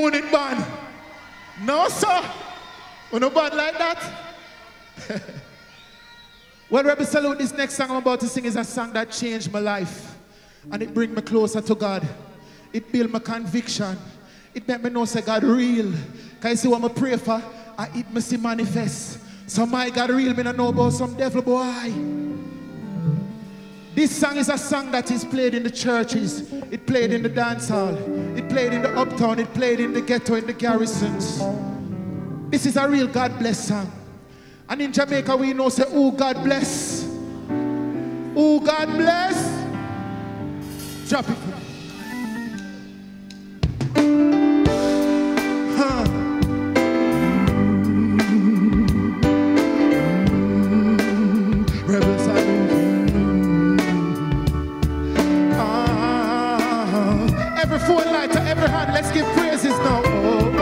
unit 0.00 0.30
band. 0.30 0.64
No, 1.62 1.88
sir. 1.88 2.30
We 3.12 3.18
no 3.18 3.30
band 3.30 3.54
like 3.54 3.78
that. 3.78 4.02
well, 6.70 6.84
Rebel 6.84 7.04
Salute, 7.04 7.38
this 7.38 7.52
next 7.52 7.74
song 7.74 7.90
I'm 7.90 7.96
about 7.96 8.20
to 8.20 8.26
sing 8.26 8.44
is 8.44 8.56
a 8.56 8.64
song 8.64 8.92
that 8.92 9.10
changed 9.10 9.52
my 9.52 9.60
life. 9.60 10.16
And 10.70 10.82
it 10.82 10.94
bring 10.94 11.14
me 11.14 11.22
closer 11.22 11.60
to 11.60 11.74
God. 11.74 12.06
It 12.72 12.90
build 12.90 13.10
my 13.10 13.18
conviction. 13.18 13.96
It 14.54 14.66
make 14.66 14.82
me 14.82 14.90
know 14.90 15.04
say 15.04 15.20
God 15.20 15.44
real. 15.44 15.92
Can 16.40 16.50
you 16.50 16.56
see 16.56 16.68
what 16.68 16.84
I 16.84 16.88
pray 16.88 17.16
for? 17.16 17.42
I 17.76 17.88
it 17.94 18.10
me 18.12 18.20
see 18.20 18.36
manifest. 18.36 19.18
So 19.46 19.66
my 19.66 19.90
God 19.90 20.10
real, 20.10 20.34
me 20.34 20.42
not 20.42 20.56
know 20.56 20.68
about 20.68 20.92
some 20.92 21.14
devil 21.14 21.42
boy. 21.42 21.92
This 23.94 24.16
song 24.16 24.38
is 24.38 24.48
a 24.48 24.58
song 24.58 24.90
that 24.90 25.10
is 25.10 25.24
played 25.24 25.54
in 25.54 25.62
the 25.62 25.70
churches. 25.70 26.52
It 26.72 26.84
played 26.84 27.12
in 27.12 27.22
the 27.22 27.28
dance 27.28 27.68
hall. 27.68 27.92
Played 28.54 28.72
in 28.72 28.82
the 28.82 28.96
uptown. 28.96 29.40
It 29.40 29.52
played 29.52 29.80
in 29.80 29.92
the 29.92 30.00
ghetto, 30.00 30.34
in 30.36 30.46
the 30.46 30.52
garrisons. 30.52 31.42
This 32.52 32.66
is 32.66 32.76
a 32.76 32.88
real 32.88 33.08
God 33.08 33.36
bless 33.36 33.66
song. 33.66 33.90
And 34.68 34.80
in 34.80 34.92
Jamaica, 34.92 35.36
we 35.36 35.52
know 35.52 35.68
say, 35.70 35.82
oh 35.88 36.12
God 36.12 36.40
bless. 36.44 37.04
Oh 38.36 38.60
God 38.60 38.86
bless. 38.96 39.34
Drop 41.08 41.28
it. 41.28 41.36
Huh. 45.76 46.04
Rebel 51.88 52.18
salute. 52.20 52.70
Ah, 55.58 57.26
every 57.64 57.78
phone 57.78 58.12
lighter, 58.12 58.40
every 58.40 58.68
hand, 58.68 58.92
let's 58.92 59.10
give 59.10 59.26
praises 59.32 59.72
now. 59.78 60.02
Oh. 60.04 60.53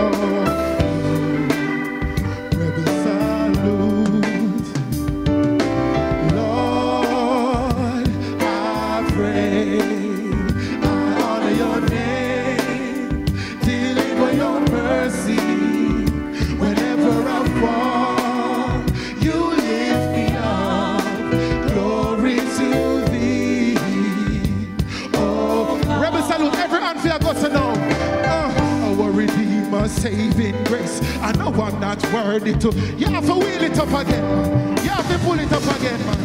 Saving 30.03 30.65
grace. 30.65 31.01
I 31.21 31.31
know 31.33 31.53
I'm 31.63 31.79
not 31.79 32.03
worthy 32.13 32.55
to. 32.55 32.73
You 32.99 33.07
have 33.07 33.25
to 33.27 33.35
wheel 33.35 33.63
it 33.63 33.79
up 33.79 33.89
again. 33.89 34.25
man. 34.25 34.77
You 34.83 34.91
have 34.91 35.09
to 35.09 35.19
pull 35.21 35.39
it 35.39 35.53
up 35.53 35.63
again, 35.77 36.01
man. 36.07 36.19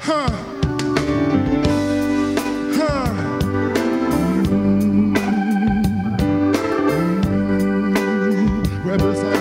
Huh. 0.00 0.30
Huh. 2.78 3.12
Rebel 8.86 9.14
salute. 9.14 9.31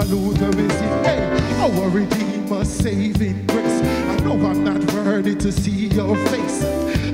Salute, 0.00 0.56
we 0.56 0.62
hey, 1.04 1.28
our 1.60 1.90
Redeemer, 1.90 2.64
saving 2.64 3.44
grace. 3.44 3.82
I 3.82 4.16
know 4.24 4.32
I'm 4.46 4.64
not 4.64 4.82
worthy 4.94 5.34
to 5.34 5.52
see 5.52 5.88
your 5.88 6.16
face. 6.28 6.64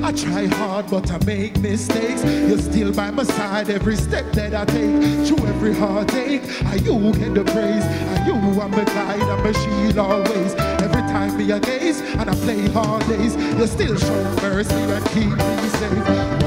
I 0.05 0.13
try 0.13 0.47
hard, 0.47 0.89
but 0.89 1.11
I 1.11 1.19
make 1.25 1.59
mistakes. 1.59 2.23
You're 2.25 2.59
still 2.59 2.93
by 2.93 3.11
my 3.11 3.25
side 3.25 3.71
every 3.71 3.97
step 3.97 4.31
that 4.35 4.55
I 4.55 4.65
take. 4.67 5.27
Through 5.27 5.49
every 5.49 5.75
heartache, 5.75 6.43
are 6.67 6.77
you 6.77 7.13
get 7.15 7.35
the 7.35 7.43
praise? 7.45 7.85
Are 7.85 8.25
you 8.25 8.35
I'm 8.61 8.73
a 8.73 8.85
guide, 8.85 9.21
I'm 9.21 9.45
a 9.45 9.53
shield 9.53 9.99
always. 9.99 10.55
Every 10.55 11.03
time 11.11 11.37
me 11.37 11.51
a 11.51 11.59
gaze 11.59 12.01
and 12.01 12.31
I 12.31 12.35
play 12.37 12.69
hard 12.69 13.05
days, 13.09 13.35
you 13.35 13.67
still 13.67 13.97
show 13.97 14.23
mercy 14.43 14.75
and 14.75 15.05
keep 15.07 15.37
me 15.37 15.69
safe. 15.71 16.46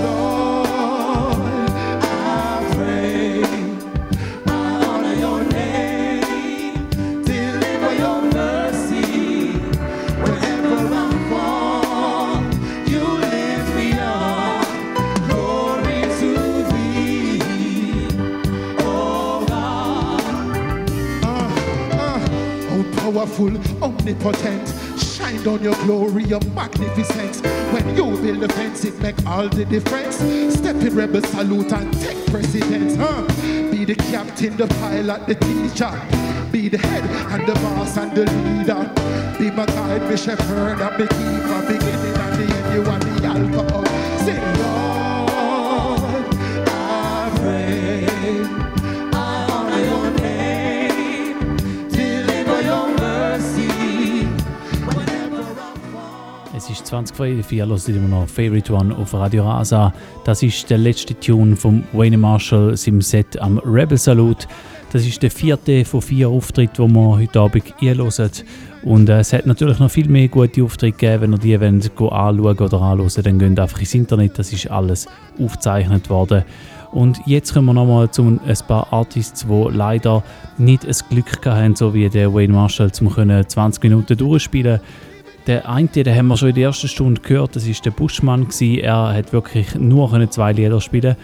Omnipotent. 24.20 25.00
Shine 25.00 25.42
down 25.44 25.64
your 25.64 25.76
glory, 25.86 26.24
your 26.24 26.42
magnificence. 26.54 27.42
When 27.72 27.96
you 27.96 28.18
build 28.22 28.44
a 28.44 28.54
fence, 28.54 28.86
it 28.86 29.00
make 29.02 29.26
all 29.26 29.48
the 29.48 29.66
difference. 29.66 30.18
Step 30.58 30.76
in 30.78 30.96
rebel 30.96 31.22
salute 31.22 31.72
and 31.74 31.94
take 32.02 32.26
precedence. 32.28 32.96
Huh? 32.96 33.26
Be 33.72 33.86
the 33.86 33.96
captain, 33.96 34.58
the 34.58 34.68
pilot, 34.68 35.28
the 35.28 35.36
teacher. 35.36 36.02
Be 36.52 36.68
the 36.70 36.78
head 36.78 37.04
and 37.32 37.48
the 37.48 37.54
boss 37.56 37.98
and 37.98 38.12
the 38.16 38.26
leader. 38.26 38.92
Be 39.38 39.52
my 39.56 39.66
guide, 39.66 40.02
my 40.04 40.16
shepherd 40.16 40.80
and 40.80 40.80
my 40.80 40.98
keeper. 40.98 41.62
Beginning 41.68 42.16
and 42.16 42.40
the 42.40 42.56
end, 42.56 42.74
you 42.76 42.92
are 42.92 43.00
the 43.00 43.58
alpha. 43.58 43.79
20 56.90 57.16
vor 57.16 57.28
11 57.28 57.52
Uhr, 57.52 57.68
hört 57.68 57.88
immer 57.90 58.08
noch 58.08 58.28
Favorite 58.28 58.74
One 58.74 58.96
auf 58.96 59.14
Radio 59.14 59.44
Rasa. 59.44 59.94
Das 60.26 60.42
ist 60.42 60.68
der 60.72 60.80
letzte 60.80 61.14
Tune 61.20 61.56
von 61.56 61.84
Wayne 61.94 62.18
Marshall, 62.18 62.76
seinem 62.76 63.04
Set 63.04 63.40
am 63.40 63.60
Rebel 63.60 63.96
Salute. 63.96 64.48
Das 64.92 65.06
ist 65.06 65.22
der 65.22 65.30
vierte 65.30 65.86
von 65.86 66.02
vier 66.02 66.30
Auftritten, 66.30 66.88
die 66.88 66.94
wir 66.96 67.18
heute 67.20 67.40
Abend 67.42 67.64
einhören. 67.80 68.32
Und 68.82 69.08
äh, 69.08 69.20
es 69.20 69.34
hat 69.34 69.46
natürlich 69.46 69.78
noch 69.78 69.92
viel 69.92 70.10
mehr 70.10 70.30
gute 70.30 70.64
Auftritte 70.64 70.98
gegeben. 70.98 71.22
Wenn 71.22 71.34
ihr 71.34 71.38
die 71.38 71.62
wollt, 71.62 72.12
anschauen 72.12 72.58
oder 72.58 72.82
anhören 72.82 73.24
dann 73.24 73.38
geht 73.38 73.60
einfach 73.60 73.80
ins 73.80 73.94
Internet. 73.94 74.40
Das 74.40 74.52
ist 74.52 74.72
alles 74.72 75.06
aufgezeichnet 75.40 76.10
worden. 76.10 76.44
Und 76.92 77.20
jetzt 77.28 77.54
kommen 77.54 77.68
wir 77.68 77.74
nochmal 77.74 78.10
zu 78.10 78.24
ein 78.24 78.58
paar 78.68 78.92
Artists, 78.92 79.46
die 79.48 79.68
leider 79.72 80.24
nicht 80.58 80.88
das 80.88 81.08
Glück 81.08 81.46
haben, 81.46 81.76
so 81.76 81.94
wie 81.94 82.10
der 82.10 82.34
Wayne 82.34 82.54
Marshall, 82.54 82.92
um 83.00 83.46
20 83.48 83.84
Minuten 83.84 84.18
durchspielen 84.18 84.80
der 85.50 85.68
eine, 85.68 85.88
den 85.88 86.16
haben 86.16 86.28
wir 86.28 86.38
schon 86.38 86.50
in 86.50 86.56
der 86.56 86.66
ersten 86.66 86.88
Stunde 86.88 87.22
gehört, 87.22 87.56
das 87.56 87.66
ist 87.66 87.84
der 87.84 87.90
Buschmann. 87.90 88.48
Er 88.62 89.14
hat 89.16 89.34
wirklich 89.34 89.74
nur 89.74 90.30
zwei 90.30 90.54
Lieder 90.54 90.80
spielen. 90.80 91.16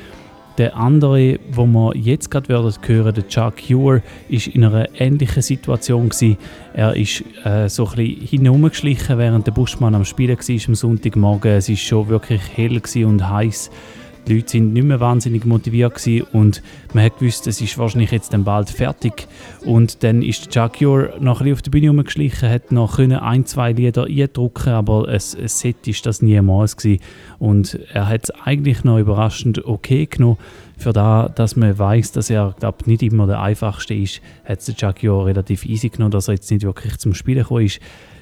Der 0.57 0.76
andere, 0.76 1.38
wo 1.52 1.68
wir 1.68 1.95
jetzt 1.95 2.31
gerade 2.31 2.49
werden 2.49 2.73
hören, 2.88 3.14
der 3.14 3.27
Chuck 3.27 3.56
Cure, 3.68 4.02
ist 4.27 4.47
in 4.47 4.64
einer 4.64 4.88
ähnlichen 4.99 5.43
Situation 5.43 6.10
gewesen. 6.10 6.38
Er 6.73 6.95
ist 6.95 7.23
äh, 7.43 7.69
so 7.69 7.88
ein 7.88 7.95
bisschen 7.97 8.27
hinumgeschlichen, 8.27 9.19
während 9.19 9.45
der 9.45 9.52
Buschmann 9.52 9.93
am 9.93 10.06
Spielen 10.06 10.38
war 10.38 10.68
am 10.68 10.76
Sonntagmorgen. 10.76 11.52
Es 11.52 11.69
ist 11.69 11.81
schon 11.81 12.10
wirklich 12.10 12.41
hell 12.56 12.81
und 13.06 13.30
heiß. 13.30 13.69
Die 14.27 14.35
Leute 14.35 14.49
sind 14.49 14.73
nicht 14.73 14.85
mehr 14.85 14.99
wahnsinnig 14.99 15.45
motiviert 15.45 16.02
und 16.34 16.64
man 16.93 17.03
hat 17.03 17.19
gewusst, 17.19 17.45
es 17.45 17.61
ist 17.61 17.77
wahrscheinlich 17.77 18.11
jetzt 18.11 18.34
dann 18.34 18.43
bald 18.43 18.72
fertig. 18.72 19.27
Und 19.64 20.03
dann 20.03 20.23
ist 20.23 20.49
Chuck 20.49 20.80
Cure 20.80 21.14
noch 21.19 21.41
ein 21.41 21.53
auf 21.53 21.61
die 21.61 21.69
Bühne 21.69 21.89
rumgeschlichen, 21.89 22.49
hat 22.49 22.72
noch 22.72 22.97
ein, 22.97 23.45
zwei 23.45 23.72
Lieder 23.72 24.06
eindrucken, 24.06 24.69
aber 24.69 25.07
ein, 25.07 25.14
ein 25.14 25.47
Set 25.47 25.88
ist 25.88 26.06
das 26.07 26.23
niemals 26.23 26.76
gewesen. 26.76 27.03
Und 27.38 27.80
er 27.93 28.10
hat 28.10 28.23
es 28.23 28.31
eigentlich 28.31 28.84
noch 28.84 28.97
überraschend 28.97 29.64
okay 29.64 30.07
genommen. 30.07 30.38
Für 30.77 30.91
da, 30.91 31.30
dass 31.34 31.56
man 31.56 31.77
weiß, 31.77 32.11
dass 32.14 32.30
er 32.30 32.56
glaub, 32.60 32.88
nicht 32.88 33.03
immer 33.03 33.27
der 33.27 33.41
einfachste 33.41 33.93
ist, 33.93 34.22
hat 34.43 34.60
es 34.60 34.76
Chuck 34.76 35.02
Cure 35.02 35.27
relativ 35.27 35.65
easy 35.65 35.89
genommen, 35.89 36.11
dass 36.11 36.27
er 36.27 36.34
jetzt 36.34 36.49
nicht 36.49 36.64
wirklich 36.64 36.97
zum 36.97 37.14
Spielen 37.14 37.43
gekommen 37.43 37.65
ist. 37.65 37.80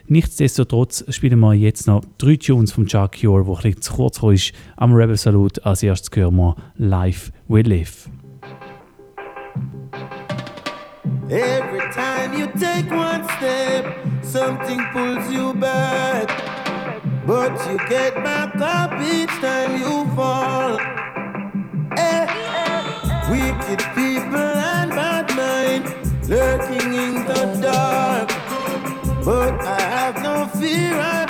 Nichtsdestotrotz 0.07 1.05
spielen 1.09 1.39
wir 1.39 1.53
jetzt 1.53 1.87
noch 1.87 2.03
drei 2.17 2.35
Tunes 2.35 2.73
von 2.73 2.85
Chuck 2.85 3.19
Cure, 3.21 3.47
wo 3.47 3.55
ein 3.55 3.81
zu 3.81 3.93
kurz 3.93 4.21
ist 4.23 4.53
am 4.75 4.93
Rebel 4.93 5.17
Salute. 5.17 5.65
Als 5.65 5.81
erstes 5.81 6.09
hören 6.15 6.35
wir 6.35 6.55
Life 6.77 7.31
We 7.47 7.61
Live. 7.61 8.09
Every 11.29 11.79
time 11.93 12.37
you 12.37 12.47
take 12.59 12.91
one 12.91 13.23
step, 13.37 13.85
something 14.21 14.79
pulls 14.91 15.31
you 15.31 15.53
back. 15.53 16.27
But 17.25 17.53
you 17.69 17.77
get 17.87 18.13
back 18.23 18.55
up 18.59 18.91
each 19.01 19.31
time 19.39 19.77
you 19.79 20.05
fall. 20.15 20.77
Eh, 21.97 22.27
Wicked 23.31 23.79
people 23.95 24.35
and 24.35 24.91
bad 24.91 25.33
mind 25.35 25.85
lurking 26.27 26.93
in 26.93 27.25
the 27.25 27.59
dark. 27.61 28.32
But 29.25 29.53
I 29.61 29.79
have 29.79 30.21
no 30.21 30.47
fear, 30.59 30.99
I 30.99 31.22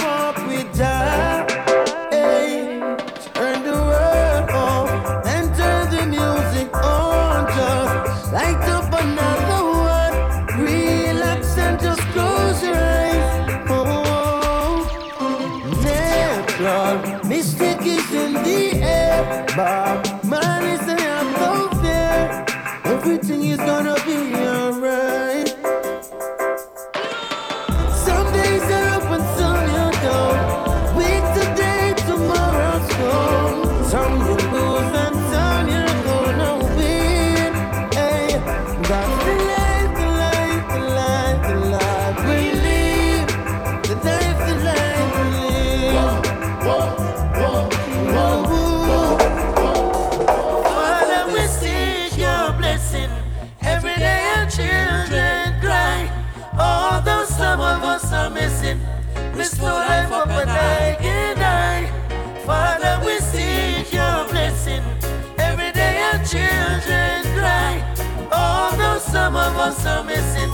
us 69.64 69.86
are 69.86 70.04
missing, 70.04 70.52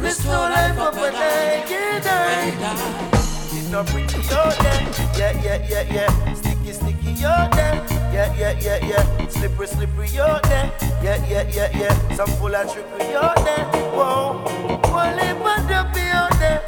restore 0.00 0.48
life 0.48 0.78
up 0.78 0.96
and 0.96 1.14
I 1.14 1.62
can 1.68 2.02
die. 2.02 2.96
It's 3.52 3.70
not 3.70 3.92
you're 3.92 4.52
there. 4.64 4.82
Yeah, 5.18 5.32
yeah, 5.44 5.58
yeah, 5.68 5.92
yeah. 5.92 6.34
Sticky, 6.34 6.72
sticky, 6.72 7.10
you're. 7.20 7.48
Yeah, 8.16 8.34
yeah, 8.38 8.58
yeah, 8.58 8.78
yeah. 8.86 9.28
Slippery, 9.28 9.66
slippery, 9.66 10.08
you're. 10.08 10.40
Yeah, 11.04 11.18
yeah, 11.28 11.44
yeah, 11.52 11.78
yeah. 11.80 12.16
Some 12.16 12.30
full 12.38 12.54
of 12.54 12.72
trickery, 12.72 13.10
you're 13.10 13.36
there. 13.44 13.64
Whoa. 13.92 14.40
One 14.90 15.16
lip 15.16 15.44
and 15.52 15.68
dopey, 15.68 16.04
you're 16.12 16.32
there. 16.40 16.62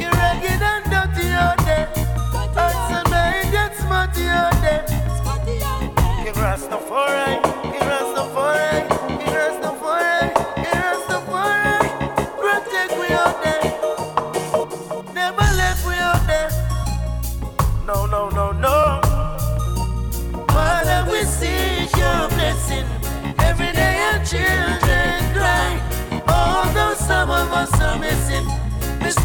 You're 0.00 0.16
ragged 0.18 0.62
and 0.72 0.84
dirty, 0.90 1.26
you're 1.34 1.56
there. 1.66 1.86
Handsome, 2.56 3.12
and 3.14 3.52
get 3.52 3.76
smarty, 3.76 4.22
you're 4.22 4.54
there. 4.64 4.84
King 6.24 6.34
Rastafari, 6.34 7.69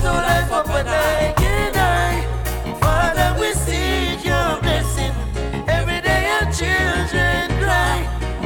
to 0.06 0.11
life 0.11 0.52
up 0.52 0.69
and 0.69 0.88
I 0.88 1.34
can 1.36 1.73
I. 1.76 2.77
Father, 2.80 3.30
we 3.40 3.53
seek 3.53 4.23
your 4.23 4.49
blessing. 4.61 5.14
Every 5.68 5.99
day 6.02 6.23
our 6.36 6.45
children 6.60 7.44
cry. 7.64 7.98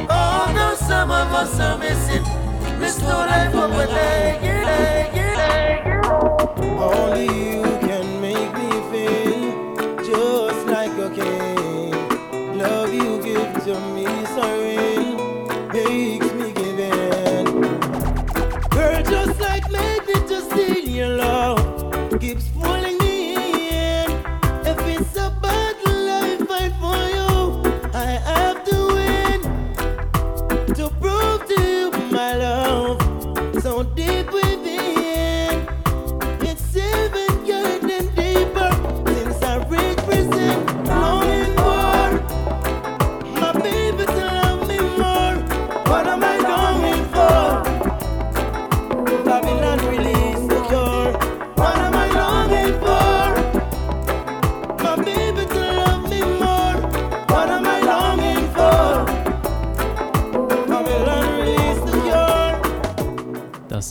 Oh, 0.08 0.50
no, 0.54 0.74
some 0.74 1.10
of 1.10 1.28
us 1.42 1.60
are 1.60 1.76
missing, 1.76 2.24
restore 2.80 3.26
life 3.32 3.54
up 3.54 3.72
and 3.82 3.92
I 3.92 4.38
can 4.42 4.64
I. 4.68 5.10
Only 6.80 7.26
you. 7.26 7.59
What 45.90 46.06
am 46.06 46.19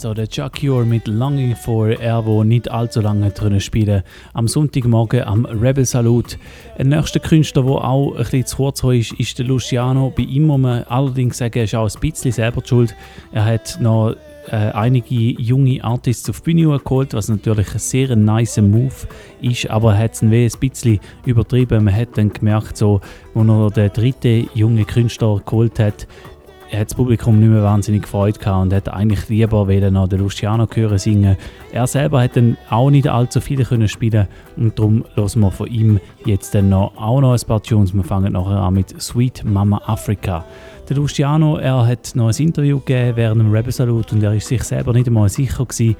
ist 0.00 0.02
so 0.02 0.14
der 0.14 0.28
Chuck 0.28 0.60
Cure 0.60 0.84
mit 0.84 1.06
Longing 1.06 1.56
for, 1.56 1.88
er 1.88 2.24
wo 2.24 2.44
nicht 2.44 2.70
allzu 2.70 3.00
lange 3.00 3.30
drinnen 3.30 3.60
spielen. 3.60 4.02
Am 4.32 4.48
Sonntagmorgen 4.48 5.22
am 5.24 5.44
Rebel 5.44 5.84
Salut. 5.84 6.38
Ein 6.78 6.88
nächster 6.88 7.20
Künstler, 7.20 7.62
der 7.62 7.84
auch 7.84 8.12
ein 8.12 8.18
bisschen 8.18 8.46
zu 8.46 8.56
kurz 8.56 8.82
ist, 8.84 9.12
ist 9.14 9.38
der 9.38 9.46
Luciano. 9.46 10.12
Bei 10.14 10.22
ihm 10.22 10.46
muss 10.46 10.60
man 10.60 10.84
allerdings 10.84 11.38
sagen, 11.38 11.58
er 11.58 11.64
ist 11.64 11.74
auch 11.74 11.88
ein 11.88 12.00
bisschen 12.00 12.32
selber 12.32 12.62
schuld. 12.64 12.94
Er 13.32 13.44
hat 13.44 13.78
noch 13.80 14.14
äh, 14.50 14.56
einige 14.56 15.14
junge 15.40 15.82
Artists 15.84 16.28
auf 16.30 16.40
die 16.40 16.54
Bühne 16.54 16.78
geholt, 16.78 17.14
was 17.14 17.28
natürlich 17.28 17.72
ein 17.72 17.78
sehr 17.78 18.16
nice 18.16 18.60
Move 18.60 19.06
ist, 19.40 19.68
aber 19.70 19.92
er 19.92 20.04
hat 20.04 20.14
es 20.14 20.22
ein 20.22 20.30
bisschen 20.30 20.98
übertrieben. 21.24 21.84
Man 21.84 21.94
hat 21.94 22.16
dann 22.16 22.32
gemerkt, 22.32 22.76
so, 22.76 23.00
als 23.34 23.48
er 23.48 23.70
den 23.70 23.92
dritten 23.92 24.48
jungen 24.54 24.86
Künstler 24.86 25.40
geholt 25.44 25.78
hat, 25.78 26.06
hat 26.78 26.90
das 26.90 26.94
Publikum 26.94 27.38
nicht 27.40 27.48
mehr 27.48 27.62
wahnsinnig 27.62 28.02
gefreut 28.02 28.38
gehabt 28.38 28.62
und 28.62 28.72
hat 28.72 28.88
eigentlich 28.88 29.28
lieber 29.28 29.66
wollen 29.66 29.94
noch 29.94 30.08
den 30.08 30.20
Luciano 30.20 30.66
hören 30.72 30.98
singen. 30.98 31.36
Er 31.72 31.86
selber 31.86 32.22
hat 32.22 32.36
dann 32.36 32.56
auch 32.68 32.90
nicht 32.90 33.08
allzu 33.08 33.40
viele 33.40 33.64
können 33.64 33.88
spielen 33.88 34.28
und 34.56 34.78
darum 34.78 35.04
hören 35.14 35.40
wir 35.40 35.50
von 35.50 35.66
ihm 35.66 36.00
jetzt 36.24 36.54
dann 36.54 36.68
noch, 36.68 36.92
auch 36.96 37.20
noch 37.20 37.32
ein 37.32 37.46
paar 37.46 37.62
Tunes. 37.62 37.94
Wir 37.94 38.04
fangen 38.04 38.32
nachher 38.32 38.60
an 38.60 38.74
mit 38.74 39.00
Sweet 39.00 39.44
Mama 39.44 39.80
Africa. 39.86 40.44
Der 40.88 40.96
Luciano, 40.96 41.56
er 41.56 41.86
hat 41.86 42.12
noch 42.14 42.28
ein 42.28 42.42
Interview 42.42 42.78
gegeben 42.78 43.16
während 43.16 43.40
dem 43.40 43.52
Rebel 43.52 43.72
Salute 43.72 44.14
und 44.14 44.22
er 44.22 44.34
ist 44.34 44.48
sich 44.48 44.62
selber 44.62 44.92
nicht 44.92 45.06
einmal 45.06 45.28
sicher 45.28 45.64
gewesen, 45.64 45.96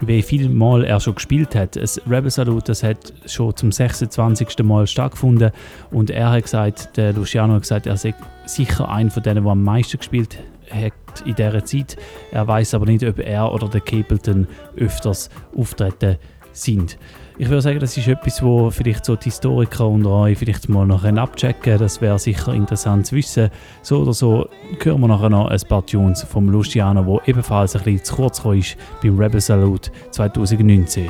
wie 0.00 0.22
viel 0.22 0.48
Mal 0.48 0.84
er 0.84 1.00
schon 1.00 1.14
gespielt 1.14 1.54
hat. 1.54 1.76
Das 1.76 2.00
Rebel 2.08 2.30
Salute 2.30 2.66
das 2.66 2.82
hat 2.82 3.12
schon 3.26 3.56
zum 3.56 3.72
26. 3.72 4.58
Mal 4.62 4.86
stattgefunden 4.86 5.50
und 5.90 6.10
er 6.10 6.30
hat 6.30 6.44
gesagt, 6.44 6.96
der 6.96 7.12
Luciano 7.12 7.54
hat 7.54 7.62
gesagt, 7.62 7.86
er 7.86 7.96
sei 7.96 8.14
sicher 8.46 8.88
einer 8.88 9.10
von 9.10 9.22
denen, 9.22 9.44
der 9.44 9.52
am 9.52 9.62
meisten 9.62 9.98
gespielt 9.98 10.38
hat 10.70 10.92
in 11.24 11.34
dieser 11.34 11.64
Zeit. 11.64 11.96
Er 12.30 12.46
weiß 12.46 12.74
aber 12.74 12.86
nicht, 12.86 13.04
ob 13.04 13.18
er 13.18 13.52
oder 13.52 13.68
der 13.68 13.80
Capleton 13.80 14.46
öfters 14.76 15.30
auftreten 15.56 16.16
sind. 16.52 16.98
Ich 17.40 17.48
würde 17.48 17.62
sagen, 17.62 17.80
das 17.80 17.96
ist 17.96 18.06
etwas, 18.06 18.42
wo 18.42 18.70
vielleicht 18.70 19.06
so 19.06 19.16
die 19.16 19.30
Historiker 19.30 19.88
unter 19.88 20.10
euch 20.10 20.36
vielleicht 20.36 20.68
mal 20.68 20.86
noch 20.86 21.04
abchecken. 21.04 21.78
Das 21.78 22.02
wäre 22.02 22.18
sicher 22.18 22.52
interessant 22.52 23.06
zu 23.06 23.16
wissen. 23.16 23.48
So 23.80 24.02
oder 24.02 24.12
so 24.12 24.46
hören 24.82 25.00
wir 25.00 25.08
nachher 25.08 25.30
noch 25.30 25.46
ein 25.46 25.60
paar 25.66 25.86
Tunes 25.86 26.22
vom 26.22 26.50
Luciano, 26.50 27.06
wo 27.06 27.22
ebenfalls 27.24 27.74
ein 27.76 27.82
bisschen 27.84 28.04
zu 28.04 28.14
kurz 28.16 28.44
ist 28.44 28.76
beim 29.02 29.18
Rebel 29.18 29.40
Salute 29.40 29.90
2019. 30.10 31.08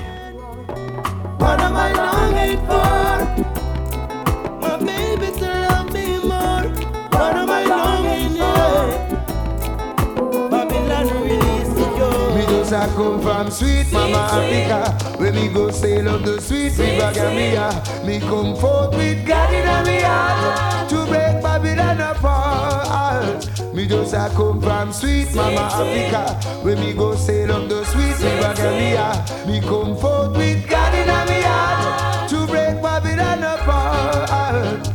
From 13.43 13.51
sweet 13.51 13.91
mama 13.91 14.19
Africa. 14.33 15.17
When 15.19 15.35
me 15.35 15.49
go 15.49 15.71
sail 15.71 16.09
up 16.11 16.23
the 16.25 16.41
sweet 16.43 16.77
river 16.77 17.11
Gambia 17.15 17.83
Me 18.05 18.21
come 18.21 18.55
forth 18.55 18.95
with 18.95 19.27
God 19.27 19.55
in 19.55 19.87
me 19.87 20.01
heart. 20.03 20.91
To 20.91 21.07
break 21.07 21.43
Babylon 21.43 22.01
apart. 22.01 23.75
Me 23.75 23.87
just 23.87 24.13
a 24.13 24.31
come 24.37 24.61
from 24.61 24.93
sweet 24.93 25.35
mama 25.35 25.71
Africa. 25.73 26.35
When 26.63 26.81
me 26.81 26.93
go 26.93 27.15
sail 27.15 27.53
up 27.53 27.69
the 27.69 27.83
sweet 27.87 28.19
river 28.21 28.53
Gambia 28.57 29.25
Me 29.47 29.61
come 29.61 29.97
forth 29.97 30.37
with 30.37 30.69
God 30.69 30.95
in 30.95 31.07
me 31.07 31.41
heart. 31.43 32.29
To 32.31 32.47
break 32.47 32.83
Babylon 32.83 33.43
apart. 33.43 34.87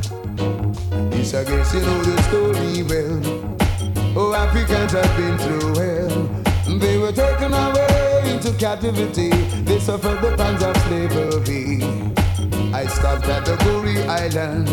Yes, 1.15 1.33
I 1.33 1.43
guess 1.45 1.73
you 1.73 1.81
know 1.81 2.03
the 2.03 2.21
story 2.23 2.83
well. 2.83 3.21
Oh, 4.17 4.33
Africans 4.35 4.91
have 4.91 5.17
been 5.17 5.37
through 5.39 5.75
hell. 5.81 6.79
They 6.79 6.97
were 6.97 7.11
taken 7.11 7.51
away 7.53 7.84
captivity. 8.57 9.29
They 9.63 9.79
suffered 9.79 10.21
the 10.21 10.35
pangs 10.37 10.63
of 10.63 10.75
slavery. 10.87 11.83
I 12.73 12.85
stopped 12.87 13.25
at 13.27 13.45
the 13.45 13.55
Gorée 13.63 14.05
Island, 14.07 14.69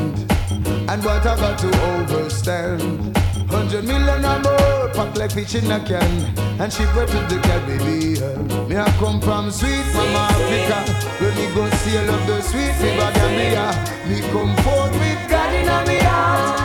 and 0.90 1.04
what 1.04 1.24
I 1.26 1.36
got 1.36 1.58
to 1.60 1.68
overstand. 1.92 3.16
Hundred 3.48 3.84
million 3.84 4.24
or 4.24 4.38
more, 4.40 4.88
packed 4.94 5.18
like 5.18 5.32
fish 5.32 5.54
in 5.54 5.70
a 5.70 5.78
can, 5.80 6.12
and 6.60 6.72
shipwrecked 6.72 7.12
to 7.12 7.20
the 7.28 7.38
Caribbean. 7.42 8.68
Me 8.68 8.76
I 8.76 8.90
come 8.98 9.20
from 9.20 9.50
sweet 9.50 9.86
mama 9.94 10.28
Africa, 10.30 10.80
when 11.20 11.34
me 11.36 11.54
go 11.54 11.68
sail 11.82 12.10
up 12.10 12.26
the 12.26 12.40
sweet 12.42 12.74
river 12.82 13.12
Gambia. 13.14 13.66
Me 14.08 14.20
come 14.32 14.56
forth 14.64 14.92
with 14.92 15.30
God 15.30 15.54
in 15.54 15.88
me 15.88 15.98
heart 16.00 16.61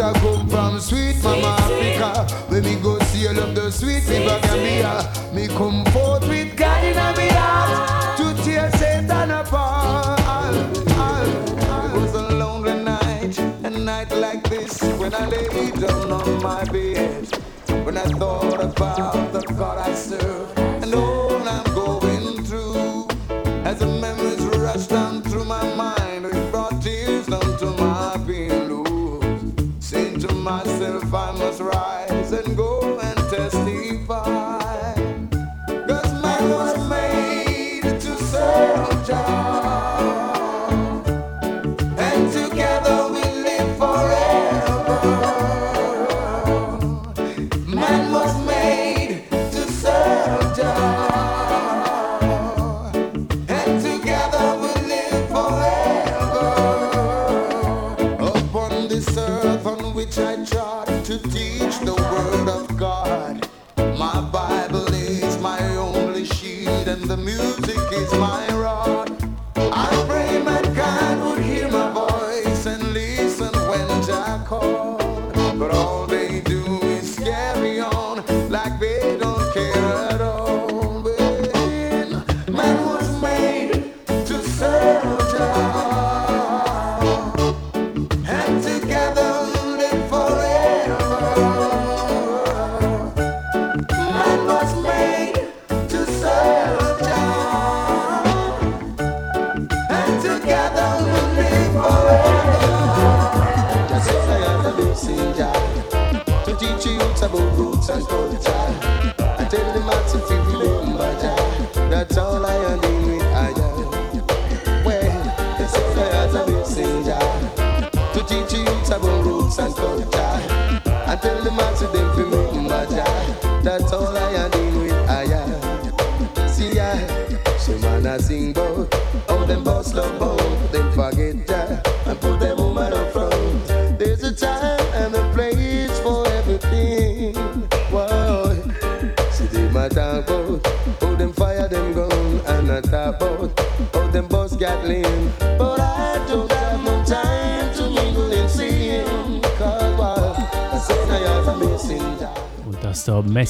A 0.00 0.12
come 0.20 0.48
from 0.48 0.78
sweet 0.78 1.20
mama 1.24 1.56
Africa, 1.58 2.32
when 2.48 2.62
me 2.62 2.76
go 2.76 3.00
sail 3.00 3.40
up 3.40 3.52
the 3.52 3.68
sweet 3.68 4.06
river 4.08 4.38
Gambia. 4.42 5.10
Me 5.34 5.48
come 5.48 5.84
forth 5.86 6.28
with 6.28 6.56
God 6.56 6.84
in 6.84 6.94
me 7.16 7.28
heart 7.30 8.16
to 8.16 8.32
tear 8.44 8.70
Satan 8.76 9.32
apart. 9.32 10.20
It 10.86 12.00
was 12.00 12.14
a 12.14 12.28
lonely 12.36 12.84
night, 12.84 13.36
a 13.64 13.70
night 13.70 14.12
like 14.12 14.48
this, 14.48 14.80
when 15.00 15.12
I 15.14 15.26
lay 15.26 15.72
down 15.72 16.12
on 16.12 16.42
my 16.44 16.62
bed. 16.66 17.26
When 17.84 17.96
I 17.96 18.04
thought 18.04 18.60
about 18.62 19.32
the 19.32 19.40
God 19.58 19.78
I 19.78 19.94
serve 19.94 20.56
and 20.58 20.94
all 20.94 21.27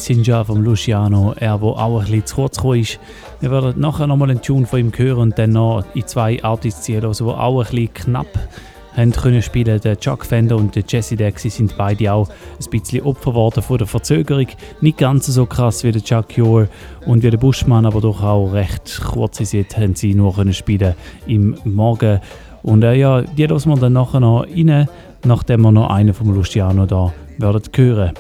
Messenger 0.09 0.43
vom 0.47 0.63
Luciano, 0.63 1.35
er 1.39 1.61
wo 1.61 1.73
auch 1.73 1.99
ein 1.99 2.07
bisschen 2.07 2.25
zu 2.25 2.35
kurz 2.37 2.57
gekommen 2.57 2.81
ist. 2.81 2.99
Wir 3.41 3.51
werden 3.51 3.79
nachher 3.79 4.07
nochmal 4.07 4.31
einen 4.31 4.41
Tune 4.41 4.67
von 4.67 4.81
ihm 4.81 4.93
hören 4.97 5.19
und 5.19 5.39
dann 5.39 5.51
noch 5.51 5.85
in 5.95 6.07
zwei 6.07 6.43
Artists 6.43 6.83
ziehen, 6.83 7.05
also 7.05 7.27
die 7.27 7.39
auch 7.39 7.61
ein 7.61 7.67
bisschen 7.67 7.93
knapp 7.93 8.49
haben 8.97 9.13
können 9.13 9.43
spielen. 9.43 9.79
Der 9.81 10.01
Chuck 10.01 10.25
Fender 10.25 10.57
und 10.57 10.75
der 10.75 10.85
Jesse 10.89 11.17
sie 11.37 11.51
sind 11.51 11.77
beide 11.77 12.11
auch 12.11 12.29
ein 12.29 12.71
bisschen 12.71 13.03
Opfer 13.03 13.33
geworden 13.33 13.63
von 13.63 13.77
der 13.77 13.87
Verzögerung. 13.87 14.47
Nicht 14.81 14.97
ganz 14.97 15.27
so 15.27 15.45
krass 15.45 15.85
wie 15.85 15.93
der 15.93 16.03
Chuck 16.03 16.35
Yore 16.39 16.71
und 17.05 17.23
wie 17.23 17.31
der 17.31 17.37
Buschmann, 17.37 17.85
aber 17.85 18.01
doch 18.01 18.23
auch 18.23 18.53
recht 18.55 19.03
kurze 19.13 19.45
Zeit 19.45 19.77
haben 19.77 19.95
sie 19.95 20.15
nur 20.15 20.35
können 20.35 20.55
spielen 20.55 20.95
im 21.27 21.55
Morgen. 21.65 22.21
Und 22.63 22.83
äh, 22.83 22.95
ja, 22.95 23.21
die 23.21 23.45
lassen 23.45 23.69
wir 23.69 23.77
dann 23.77 23.93
nachher 23.93 24.21
noch 24.21 24.47
rein, 24.47 24.89
nachdem 25.25 25.61
wir 25.61 25.73
noch 25.73 25.91
einen 25.91 26.15
vom 26.15 26.35
Luciano 26.35 26.87
da 26.87 27.13
werden 27.39 27.63
hören. 27.77 28.13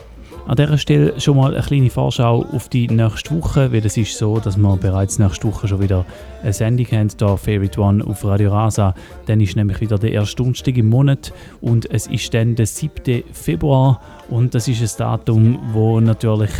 An 0.49 0.57
dieser 0.57 0.79
Stelle 0.79 1.20
schon 1.20 1.37
mal 1.37 1.53
eine 1.53 1.62
kleine 1.62 1.91
Vorschau 1.91 2.43
auf 2.55 2.70
die 2.70 2.89
nächste 2.89 3.37
Woche, 3.37 3.70
weil 3.70 3.85
es 3.85 3.99
ist 3.99 4.16
so, 4.16 4.41
dass 4.41 4.57
wir 4.57 4.77
bereits 4.79 5.19
nächste 5.19 5.47
Woche 5.47 5.69
schon 5.69 5.83
wieder 5.83 6.07
eine 6.43 6.55
Sendung 6.55 6.87
haben, 6.87 7.11
hier 7.19 7.37
Favorite 7.37 7.79
One 7.79 8.03
auf 8.07 8.25
Radio 8.25 8.51
Rasa. 8.51 8.95
Dann 9.27 9.43
ist 9.43 9.57
nämlich 9.57 9.79
wieder 9.83 9.99
der 9.99 10.12
erste 10.12 10.37
Donnerstag 10.37 10.79
im 10.79 10.89
Monat 10.89 11.35
und 11.61 11.91
es 11.91 12.07
ist 12.07 12.33
dann 12.33 12.55
der 12.55 12.65
7. 12.65 13.25
Februar 13.31 14.01
und 14.31 14.55
das 14.55 14.69
ist 14.69 14.81
ein 14.81 15.07
Datum, 15.07 15.59
wo 15.75 16.01
natürlich 16.01 16.53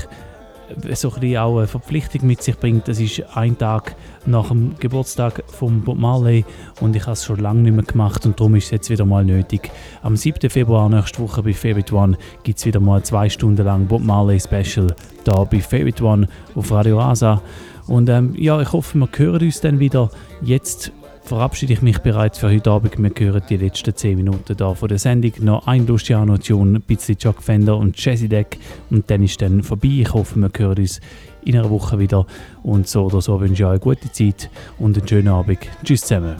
so 0.95 1.11
ein 1.11 1.20
bisschen 1.20 1.39
auch 1.39 1.59
eine 1.59 1.66
Verpflichtung 1.66 2.27
mit 2.27 2.43
sich 2.43 2.59
bringt. 2.59 2.89
Das 2.89 3.01
ist 3.01 3.23
ein 3.35 3.57
Tag 3.59 3.97
nach 4.27 4.49
dem 4.49 4.77
Geburtstag 4.78 5.43
von 5.47 5.82
Bob 5.82 5.99
Marley 5.99 6.45
und 6.81 6.95
ich 6.95 7.03
habe 7.03 7.12
es 7.12 7.24
schon 7.24 7.39
lange 7.39 7.62
nicht 7.62 7.74
mehr 7.74 7.85
gemacht 7.85 8.27
und 8.27 8.39
darum 8.39 8.55
ist 8.55 8.66
es 8.66 8.70
jetzt 8.70 8.90
wieder 8.90 9.05
mal 9.05 9.24
nötig. 9.24 9.70
Am 10.03 10.16
7. 10.16 10.51
Februar 10.51 10.89
nächste 10.89 11.20
Woche 11.20 11.43
bei 11.43 11.55
Favorite 11.55 11.95
One 11.95 12.19
gibt 12.43 12.59
es 12.59 12.66
wieder 12.66 12.81
mal 12.81 13.03
zwei 13.03 13.28
Stunden 13.28 13.65
lang 13.65 13.86
Bob 13.86 14.03
Marley 14.03 14.39
Special 14.39 14.95
da 15.24 15.45
bei 15.45 15.61
Favorite 15.61 16.05
One 16.05 16.28
auf 16.55 16.70
Radio 16.70 16.99
Rasa. 16.99 17.40
Und 17.86 18.11
ähm, 18.11 18.35
ja, 18.36 18.61
ich 18.61 18.73
hoffe, 18.73 18.99
wir 18.99 19.09
hören 19.16 19.43
uns 19.43 19.61
dann 19.61 19.78
wieder. 19.78 20.11
Jetzt 20.43 20.93
verabschiede 21.28 21.74
ich 21.74 21.82
mich 21.82 21.98
bereits 21.98 22.38
für 22.38 22.48
heute 22.48 22.70
Abend. 22.70 22.98
Wir 22.98 23.26
hören 23.26 23.42
die 23.50 23.59
letzten 23.59 23.94
10 23.94 24.16
Minuten 24.16 24.56
da 24.56 24.72
von 24.72 24.88
der 24.88 24.98
Sendung. 24.98 25.32
Noch 25.40 25.66
ein 25.66 25.86
Luciano-Tune, 25.86 26.78
ein 26.78 26.82
bisschen 26.82 27.18
Chuck 27.18 27.42
Fender 27.42 27.76
und 27.76 28.02
Jazzy 28.02 28.28
Deck 28.28 28.59
und 28.88 29.10
dann 29.10 29.22
ist 29.22 29.42
dann 29.42 29.62
vorbei. 29.62 30.00
Ich 30.00 30.12
hoffe, 30.14 30.36
wir 30.36 30.50
hören 30.56 30.78
uns 30.78 31.00
in 31.44 31.56
einer 31.56 31.68
Woche 31.68 31.98
wieder. 31.98 32.26
Und 32.62 32.88
so 32.88 33.05
oder 33.05 33.20
so 33.20 33.38
wünsche 33.40 33.62
ich 33.62 33.64
euch 33.64 33.70
eine 33.72 33.80
gute 33.80 34.10
Zeit 34.10 34.48
und 34.78 34.98
einen 34.98 35.06
schönen 35.06 35.28
Abend. 35.28 35.59
Tschüss 35.84 36.00
zusammen. 36.00 36.36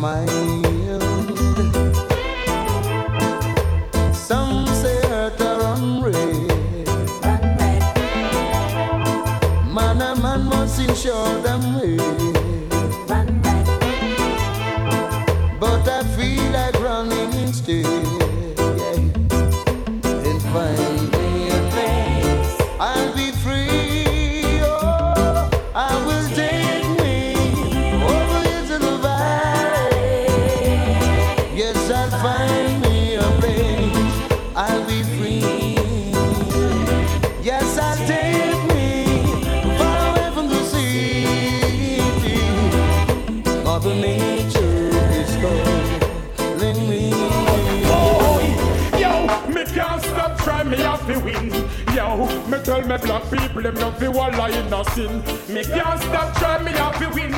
Peace 0.00 0.59
tell 52.70 52.86
me 52.86 52.96
black 52.98 53.28
people 53.32 53.62
them 53.62 53.74
not 53.74 53.98
fi 53.98 54.06
walla 54.06 54.48
in 54.48 54.72
a 54.72 54.84
sin. 54.92 55.18
Me 55.52 55.64
can't 55.64 56.00
stop 56.02 56.36
trying, 56.36 56.64
me 56.64 56.70
have 56.70 56.96
to 57.00 57.08
win. 57.16 57.32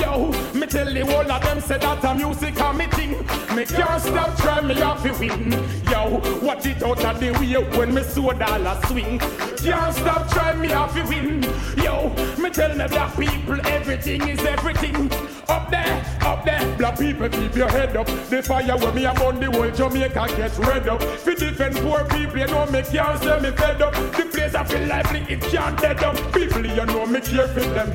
Yo, 0.00 0.30
me 0.54 0.66
tell 0.68 0.92
the 0.94 1.04
whole 1.04 1.32
of 1.32 1.42
them 1.42 1.60
say 1.60 1.78
that 1.78 2.04
a 2.04 2.14
music 2.14 2.60
a 2.60 2.72
me 2.72 2.86
thing. 2.86 3.10
Me 3.56 3.64
can't 3.64 4.00
stop 4.00 4.36
trying, 4.38 4.68
me 4.68 4.74
have 4.74 5.02
to 5.02 5.12
win. 5.18 5.50
Yo, 5.90 6.20
watch 6.46 6.66
it 6.66 6.80
out 6.84 7.04
of 7.04 7.18
the 7.18 7.32
way 7.40 7.54
when 7.76 7.92
me 7.92 8.02
so 8.04 8.30
dollar 8.30 8.78
swing. 8.86 9.18
Can't 9.18 9.94
stop 9.96 10.30
trying, 10.30 10.60
me 10.60 10.68
have 10.68 10.94
to 10.94 11.02
win. 11.08 11.42
Yo, 11.82 12.10
me 12.40 12.48
tell 12.50 12.72
me 12.76 12.86
black 12.86 13.16
people 13.16 13.60
everything 13.66 14.28
is 14.28 14.44
everything. 14.44 15.10
Up 15.48 15.68
there, 15.72 16.04
up 16.20 16.44
there, 16.44 16.57
black 16.78 16.98
people 16.98 17.28
keep 17.28 17.54
your 17.56 17.68
head 17.68 17.96
up. 17.96 18.06
The 18.06 18.42
fire 18.42 18.76
when 18.76 18.94
me 18.94 19.04
upon 19.04 19.40
the 19.40 19.50
whole 19.50 19.70
Jamaica 19.70 20.26
get 20.36 20.56
red 20.58 20.88
up. 20.88 21.02
Fi 21.02 21.34
defend 21.34 21.76
poor 21.76 22.04
people, 22.04 22.38
you 22.38 22.46
know 22.46 22.66
me 22.66 22.82
can't 22.82 23.20
say 23.22 23.40
me 23.40 23.50
fed 23.50 23.82
up. 23.82 23.94
The 23.94 24.28
place 24.32 24.54
I 24.54 24.64
feel 24.64 24.86
lively, 24.86 25.20
it 25.28 25.42
can't 25.42 25.78
dead 25.80 26.02
up. 26.02 26.16
People, 26.32 26.64
you 26.64 26.86
know 26.86 27.04
me 27.06 27.20
care 27.20 27.48
for 27.48 27.60
them. 27.60 27.92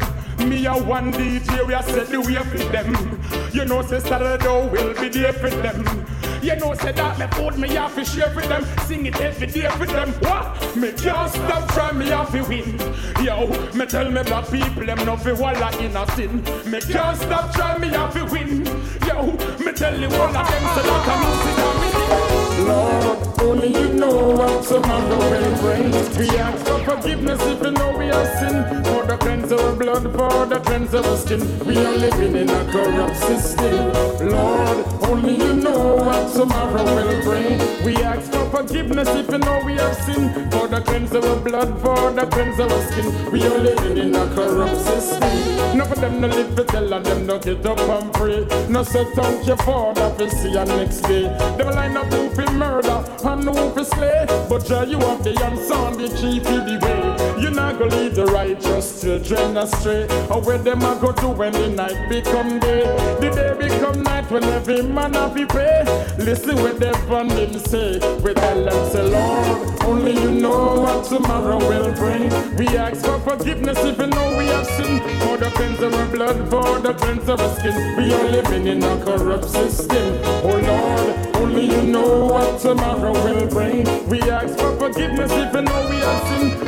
Me 0.49 0.65
a 0.65 0.73
one 0.73 1.13
DJ, 1.13 1.65
we 1.65 1.73
a 1.73 1.81
set 1.81 2.07
the 2.07 2.19
way 2.19 2.35
for 2.35 2.57
them. 2.71 3.49
You 3.53 3.65
know, 3.65 3.81
say 3.81 3.99
Saturday 3.99 4.47
will 4.47 4.93
be 4.99 5.07
there 5.07 5.33
for 5.33 5.49
them. 5.49 6.02
You 6.43 6.57
know, 6.57 6.73
say 6.73 6.91
that 6.91 7.17
me 7.17 7.25
food 7.27 7.57
me 7.57 7.69
have 7.69 7.95
to 7.95 8.03
share 8.03 8.29
for 8.31 8.41
them. 8.41 8.65
Sing 8.85 9.05
it 9.05 9.19
every 9.21 9.47
day 9.47 9.69
for 9.69 9.85
them. 9.85 10.11
What? 10.19 10.75
Me 10.75 10.91
can't 10.91 11.31
stop 11.31 11.69
trying, 11.71 11.97
me 11.97 12.07
have 12.07 12.33
to 12.33 12.43
win. 12.43 12.77
Yo, 13.23 13.47
me 13.73 13.85
tell 13.85 14.11
me 14.11 14.21
black 14.23 14.51
people, 14.51 14.85
them 14.85 15.05
no 15.05 15.15
fi 15.15 15.31
walla 15.31 15.71
in 15.79 15.95
a 15.95 16.05
sin. 16.17 16.43
Me 16.69 16.81
can't 16.81 17.17
stop 17.17 17.53
trying, 17.53 17.79
me 17.79 17.87
have 17.87 18.13
to 18.13 18.25
win. 18.25 18.65
Yo, 19.07 19.31
me 19.63 19.71
tell 19.71 19.97
you 19.97 20.07
all 20.07 20.27
of 20.27 20.33
them, 20.33 20.63
say 20.75 20.83
that 20.83 21.07
a 21.07 22.09
me 22.11 22.17
thing. 22.17 22.22
Lord, 22.65 23.17
only 23.41 23.67
you 23.67 23.93
know 23.93 24.29
what 24.39 24.63
tomorrow 24.63 25.17
will 25.31 25.57
bring. 25.61 25.91
We 26.17 26.29
ask 26.37 26.65
for 26.65 26.79
forgiveness 26.79 27.41
if 27.43 27.61
we 27.61 27.71
know 27.71 27.97
we 27.97 28.07
have 28.07 28.27
sinned. 28.39 28.85
For 28.87 29.05
the 29.05 29.17
cleanse 29.17 29.51
our 29.51 29.75
blood, 29.75 30.03
for 30.03 30.45
the 30.45 30.59
cleanse 30.59 30.93
our 30.95 31.17
skin. 31.17 31.41
We 31.65 31.77
are 31.77 31.97
living 31.97 32.35
in 32.35 32.49
a 32.49 32.71
corrupt 32.71 33.17
system. 33.17 34.29
Lord, 34.29 34.85
only 35.09 35.35
you 35.37 35.53
know 35.53 35.95
what 35.95 36.33
tomorrow 36.33 36.83
will 36.83 37.23
bring. 37.23 37.59
We 37.85 37.95
ask 37.97 38.31
for 38.31 38.42
forgiveness 38.53 39.09
if 39.09 39.27
we 39.29 39.37
know 39.39 39.59
we 39.65 39.73
have 39.73 39.95
sinned. 40.05 40.31
For 40.53 40.67
the 40.67 40.79
cleanse 40.81 41.13
of 41.13 41.25
our 41.25 41.39
blood, 41.39 41.69
for 41.81 42.11
the 42.11 42.25
cleanse 42.27 42.59
of 42.59 42.71
our 42.71 42.83
skin. 42.91 43.31
We 43.31 43.41
are 43.43 43.57
living 43.57 43.97
in 43.97 44.15
a 44.15 44.25
corrupt 44.35 44.77
system. 44.77 45.77
None 45.77 45.91
of 45.91 45.99
them 45.99 46.21
no 46.21 46.27
live 46.27 46.55
to 46.55 46.63
tell 46.63 46.93
and 46.93 47.05
them 47.05 47.25
no 47.25 47.39
get 47.39 47.65
up 47.65 47.79
and 47.79 48.13
pray. 48.13 48.45
No 48.69 48.83
say 48.83 49.05
thank 49.15 49.47
you 49.47 49.55
for 49.57 49.93
that 49.95 50.19
we 50.19 50.29
see 50.29 50.51
you 50.51 50.65
next 50.65 51.01
day. 51.01 51.23
Them 51.57 51.69
line 51.73 51.97
up 51.97 52.13
who 52.13 52.29
fi 52.35 52.45
murder 52.53 52.99
and 53.25 53.43
who 53.43 53.71
fi 53.71 53.83
slay. 53.83 54.25
But 54.47 54.65
Jah, 54.65 54.85
you 54.87 54.99
have 54.99 55.23
the 55.23 55.33
answer 55.43 55.73
and 55.73 55.99
the 55.99 56.09
chief 56.09 56.45
of 56.45 56.61
the 56.67 56.77
way. 56.85 57.41
You 57.41 57.49
not 57.49 57.79
go 57.79 57.85
lead 57.85 58.13
the 58.13 58.25
righteous 58.25 59.01
children 59.01 59.57
astray. 59.57 60.03
Or 60.29 60.41
where 60.41 60.59
them 60.59 60.83
a 60.83 60.95
go 61.01 61.11
to 61.11 61.27
when 61.29 61.53
the 61.53 61.69
night 61.69 62.07
become 62.07 62.59
day. 62.59 62.83
The 63.19 63.29
day 63.31 63.67
become 63.67 64.03
night 64.03 64.29
when 64.29 64.43
every 64.43 64.83
man 64.83 65.13
have 65.13 65.35
to 65.35 65.47
pray. 65.47 65.83
Listen 66.19 66.57
what 66.57 66.83
from 67.07 67.27
them 67.29 67.53
say. 67.59 67.99
We 68.23 68.33
say, 68.43 69.01
Lord, 69.01 69.83
only 69.83 70.13
you 70.13 70.31
know 70.31 70.75
what 70.81 71.05
tomorrow 71.05 71.57
will 71.57 71.93
bring. 71.93 72.29
We 72.57 72.67
ask 72.77 73.05
for 73.05 73.19
forgiveness 73.19 73.77
if 73.79 73.97
we 73.97 74.07
know 74.07 74.37
we 74.37 74.45
have 74.47 74.65
sinned. 74.65 75.01
For 75.21 75.37
the 75.37 75.49
cleanse 75.55 75.81
of 75.81 75.93
our 75.93 76.07
blood, 76.07 76.49
for 76.49 76.79
the 76.79 76.93
cleanse 76.93 77.29
of 77.29 77.39
our 77.39 77.55
skin. 77.59 77.97
We 77.97 78.13
are 78.13 78.29
living 78.29 78.67
in 78.67 78.83
a 78.83 79.03
corrupt 79.03 79.45
system. 79.45 80.19
Oh 80.43 80.59
Lord, 80.71 81.35
only 81.37 81.65
you 81.65 81.83
know 81.83 82.25
what 82.25 82.59
tomorrow 82.59 83.13
will 83.13 83.47
bring. 83.47 83.85
We 84.09 84.21
ask 84.21 84.57
for 84.57 84.75
forgiveness 84.77 85.31
if 85.31 85.53
you 85.53 85.61
know 85.61 85.89
we 85.89 85.97
have 85.97 86.22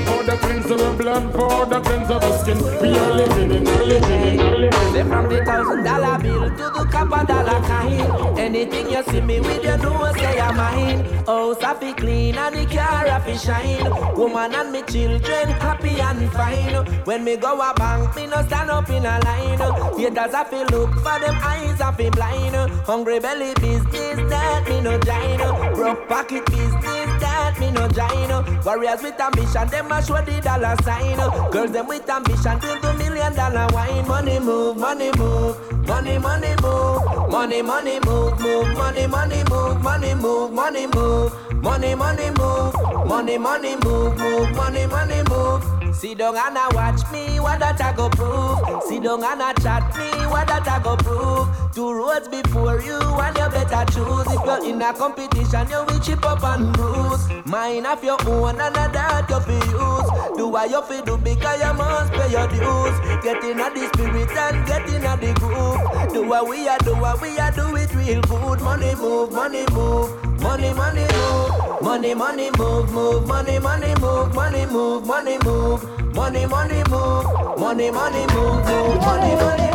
For 0.06 0.24
the 0.24 0.38
cleanse 0.38 0.72
of 0.72 0.80
the 0.80 0.94
blood, 0.98 1.32
for 1.34 1.66
the 1.66 1.80
cleanse 1.82 2.10
of 2.12 2.22
the 2.22 2.38
skin. 2.38 2.58
We 2.82 2.98
are 2.98 3.14
living 3.14 3.52
in, 3.52 3.64
living 3.66 4.22
in, 4.22 4.62
living 4.62 4.96
in. 4.96 5.08
From 5.08 5.30
the 5.30 5.44
thousand 5.46 5.84
dollar 5.84 6.18
bill 6.20 6.50
to 6.50 6.66
the 6.78 6.88
copper 6.92 7.26
dollar 7.26 7.60
kind. 7.68 8.40
Anything 8.40 8.90
you 8.90 9.04
see 9.04 9.22
me 9.22 9.40
with, 9.40 9.64
you 9.64 9.78
know 9.78 10.12
say 10.14 10.40
I'm 10.40 10.56
mine. 10.58 11.06
House 11.26 11.64
I 11.64 11.74
fi 11.80 11.94
clean 11.94 12.36
and 12.36 12.56
the 12.56 12.66
car 12.66 13.08
I 13.08 13.20
fi 13.20 13.36
shine. 13.38 14.16
Woman 14.16 14.54
and 14.56 14.72
me 14.72 14.82
children 14.84 15.48
happy 15.50 16.00
and 16.00 16.32
fine. 16.32 16.86
When 17.06 17.24
me 17.24 17.38
go 17.38 17.60
a 17.60 17.74
bank, 17.74 18.16
me 18.16 18.28
no 18.28 18.42
stand 18.44 18.70
up 18.70 18.90
in 18.90 19.06
a 19.06 19.20
line. 19.26 19.60
Haters 19.98 20.34
I 20.34 20.44
fi 20.44 20.64
look 20.66 20.94
for 20.96 21.20
them 21.20 21.38
eyes 21.42 21.82
I 21.82 21.92
fi 21.94 22.10
blind. 22.10 22.56
Hungry 22.86 23.20
belly 23.20 23.54
business 23.56 24.30
that 24.30 24.68
me 24.70 24.82
no 24.82 24.98
join. 25.00 25.74
Broke 25.76 26.08
pocket 26.08 26.46
business 26.46 27.05
that 27.36 27.60
me 27.60 27.72
no 27.72 27.88
join. 27.88 28.30
Warriors 28.64 29.02
with 29.04 29.20
ambition, 29.20 29.68
them 29.68 29.92
a 29.92 30.02
show 30.04 30.22
the 30.22 30.42
dollar 30.42 30.76
sign. 30.84 31.18
Girls 31.52 31.72
them 31.72 31.88
with 31.88 32.10
ambition, 32.10 32.60
build 32.60 32.84
a 32.86 32.94
million 32.96 33.34
dollar 33.36 33.68
wine. 33.74 34.08
Money 34.08 34.40
move, 34.40 34.78
money 34.78 35.12
move, 35.18 35.56
money 35.88 36.18
money 36.18 36.56
move, 36.62 37.02
money 37.30 37.62
money 37.62 38.00
move, 38.06 38.40
move, 38.40 38.78
money 38.78 39.08
money 39.08 39.44
move, 39.50 39.82
money 39.82 40.14
move, 40.16 40.52
money 40.52 40.88
move, 40.88 41.62
money 41.62 41.96
money 41.96 42.30
move, 42.32 42.74
money 43.08 43.38
money 43.38 43.76
move, 43.84 44.18
move, 44.18 44.56
money 44.56 44.86
money 44.88 45.22
move. 45.30 45.64
Sit 45.96 46.18
down 46.18 46.36
and 46.36 46.58
watch 46.76 47.02
me, 47.12 47.40
what 47.40 47.60
that 47.60 47.80
I 47.82 47.94
go 47.94 48.10
prove. 48.10 48.55
Sit 48.88 49.02
down 49.02 49.24
and 49.24 49.42
a 49.42 49.62
chat 49.62 49.98
me, 49.98 50.28
what 50.28 50.48
that 50.48 50.68
I 50.68 50.82
go 50.84 50.96
prove. 50.98 51.50
Two 51.74 51.92
roads 51.92 52.28
before 52.28 52.80
you, 52.82 53.00
and 53.00 53.38
you 53.38 53.50
better 53.50 53.86
choose. 53.92 54.28
If 54.30 54.46
you're 54.46 54.66
in 54.66 54.82
a 54.82 54.94
competition, 54.94 55.68
you 55.70 55.84
will 55.88 56.00
chip 56.00 56.24
up 56.24 56.44
and 56.44 56.72
bruise. 56.74 57.28
Mine 57.46 57.86
of 57.86 58.04
your 58.04 58.18
own, 58.30 58.62
and 58.62 58.76
that 58.76 59.26
you 59.30 59.40
fi 59.40 59.58
use. 59.74 60.38
Do 60.38 60.48
what 60.50 60.70
you 60.70 60.82
fi 60.84 61.02
do 61.02 61.18
because 61.18 61.62
you 61.62 61.74
must 61.74 62.14
pay 62.14 62.30
your 62.30 62.48
dues. 62.48 63.24
Get 63.24 63.44
in 63.44 63.58
the 63.58 63.90
spirit 63.94 64.30
and 64.38 64.68
get 64.68 64.88
in 64.88 65.02
the 65.02 65.34
groove. 65.40 66.14
Do 66.14 66.28
what 66.28 66.48
we 66.48 66.68
are, 66.68 66.78
do 66.80 66.96
what 66.96 67.22
we 67.22 67.38
are, 67.40 67.52
do 67.52 67.76
it 67.76 67.94
real 67.96 68.22
good. 68.22 68.62
Money 68.62 68.94
move, 68.96 69.32
money 69.32 69.66
move. 69.72 70.25
Money, 70.46 70.74
money 70.74 71.06
move, 71.16 71.82
money, 71.82 72.14
money 72.14 72.50
move, 72.58 72.92
move, 72.92 73.28
money, 73.28 73.60
money 73.60 73.94
move, 74.00 74.34
money 74.34 74.66
move, 74.68 75.06
money 75.06 75.38
move, 75.44 75.82
money, 76.16 76.46
money 76.46 76.84
move, 76.90 77.26
money, 77.60 77.92
money 77.92 78.26
move, 78.34 78.66
move, 78.68 78.96
money, 79.10 79.36
money. 79.44 79.72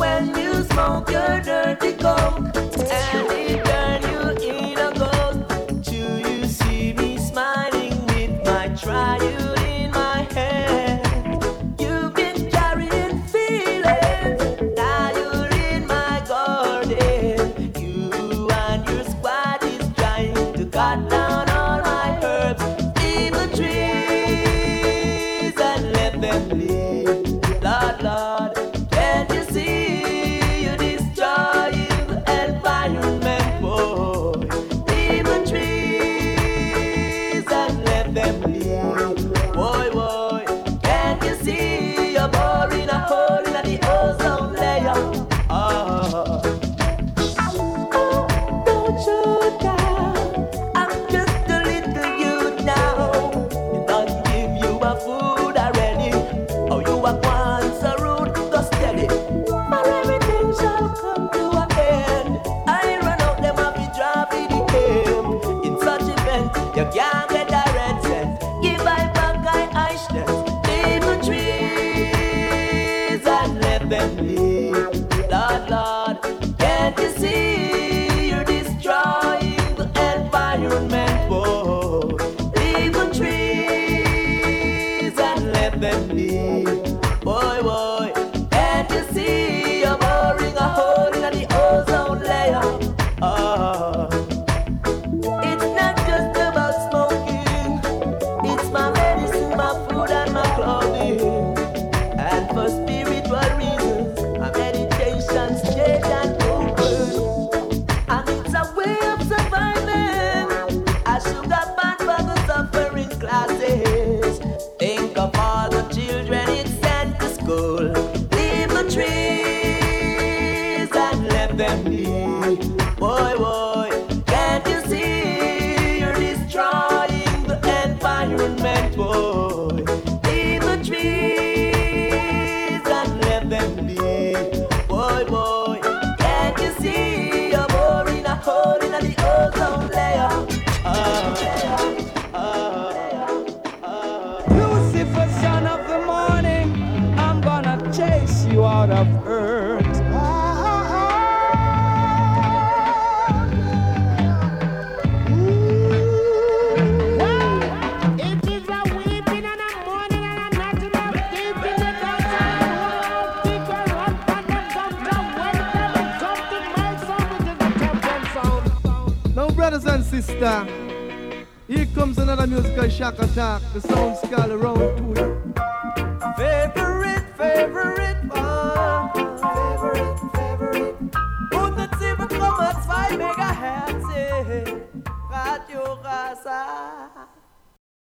When 0.00 0.22
you 0.38 0.62
smoke 0.70 1.10
your 1.10 1.40
dirty 1.42 1.92
coke 2.02 2.38
and 2.38 3.30
it 3.32 3.64
turn 3.66 3.89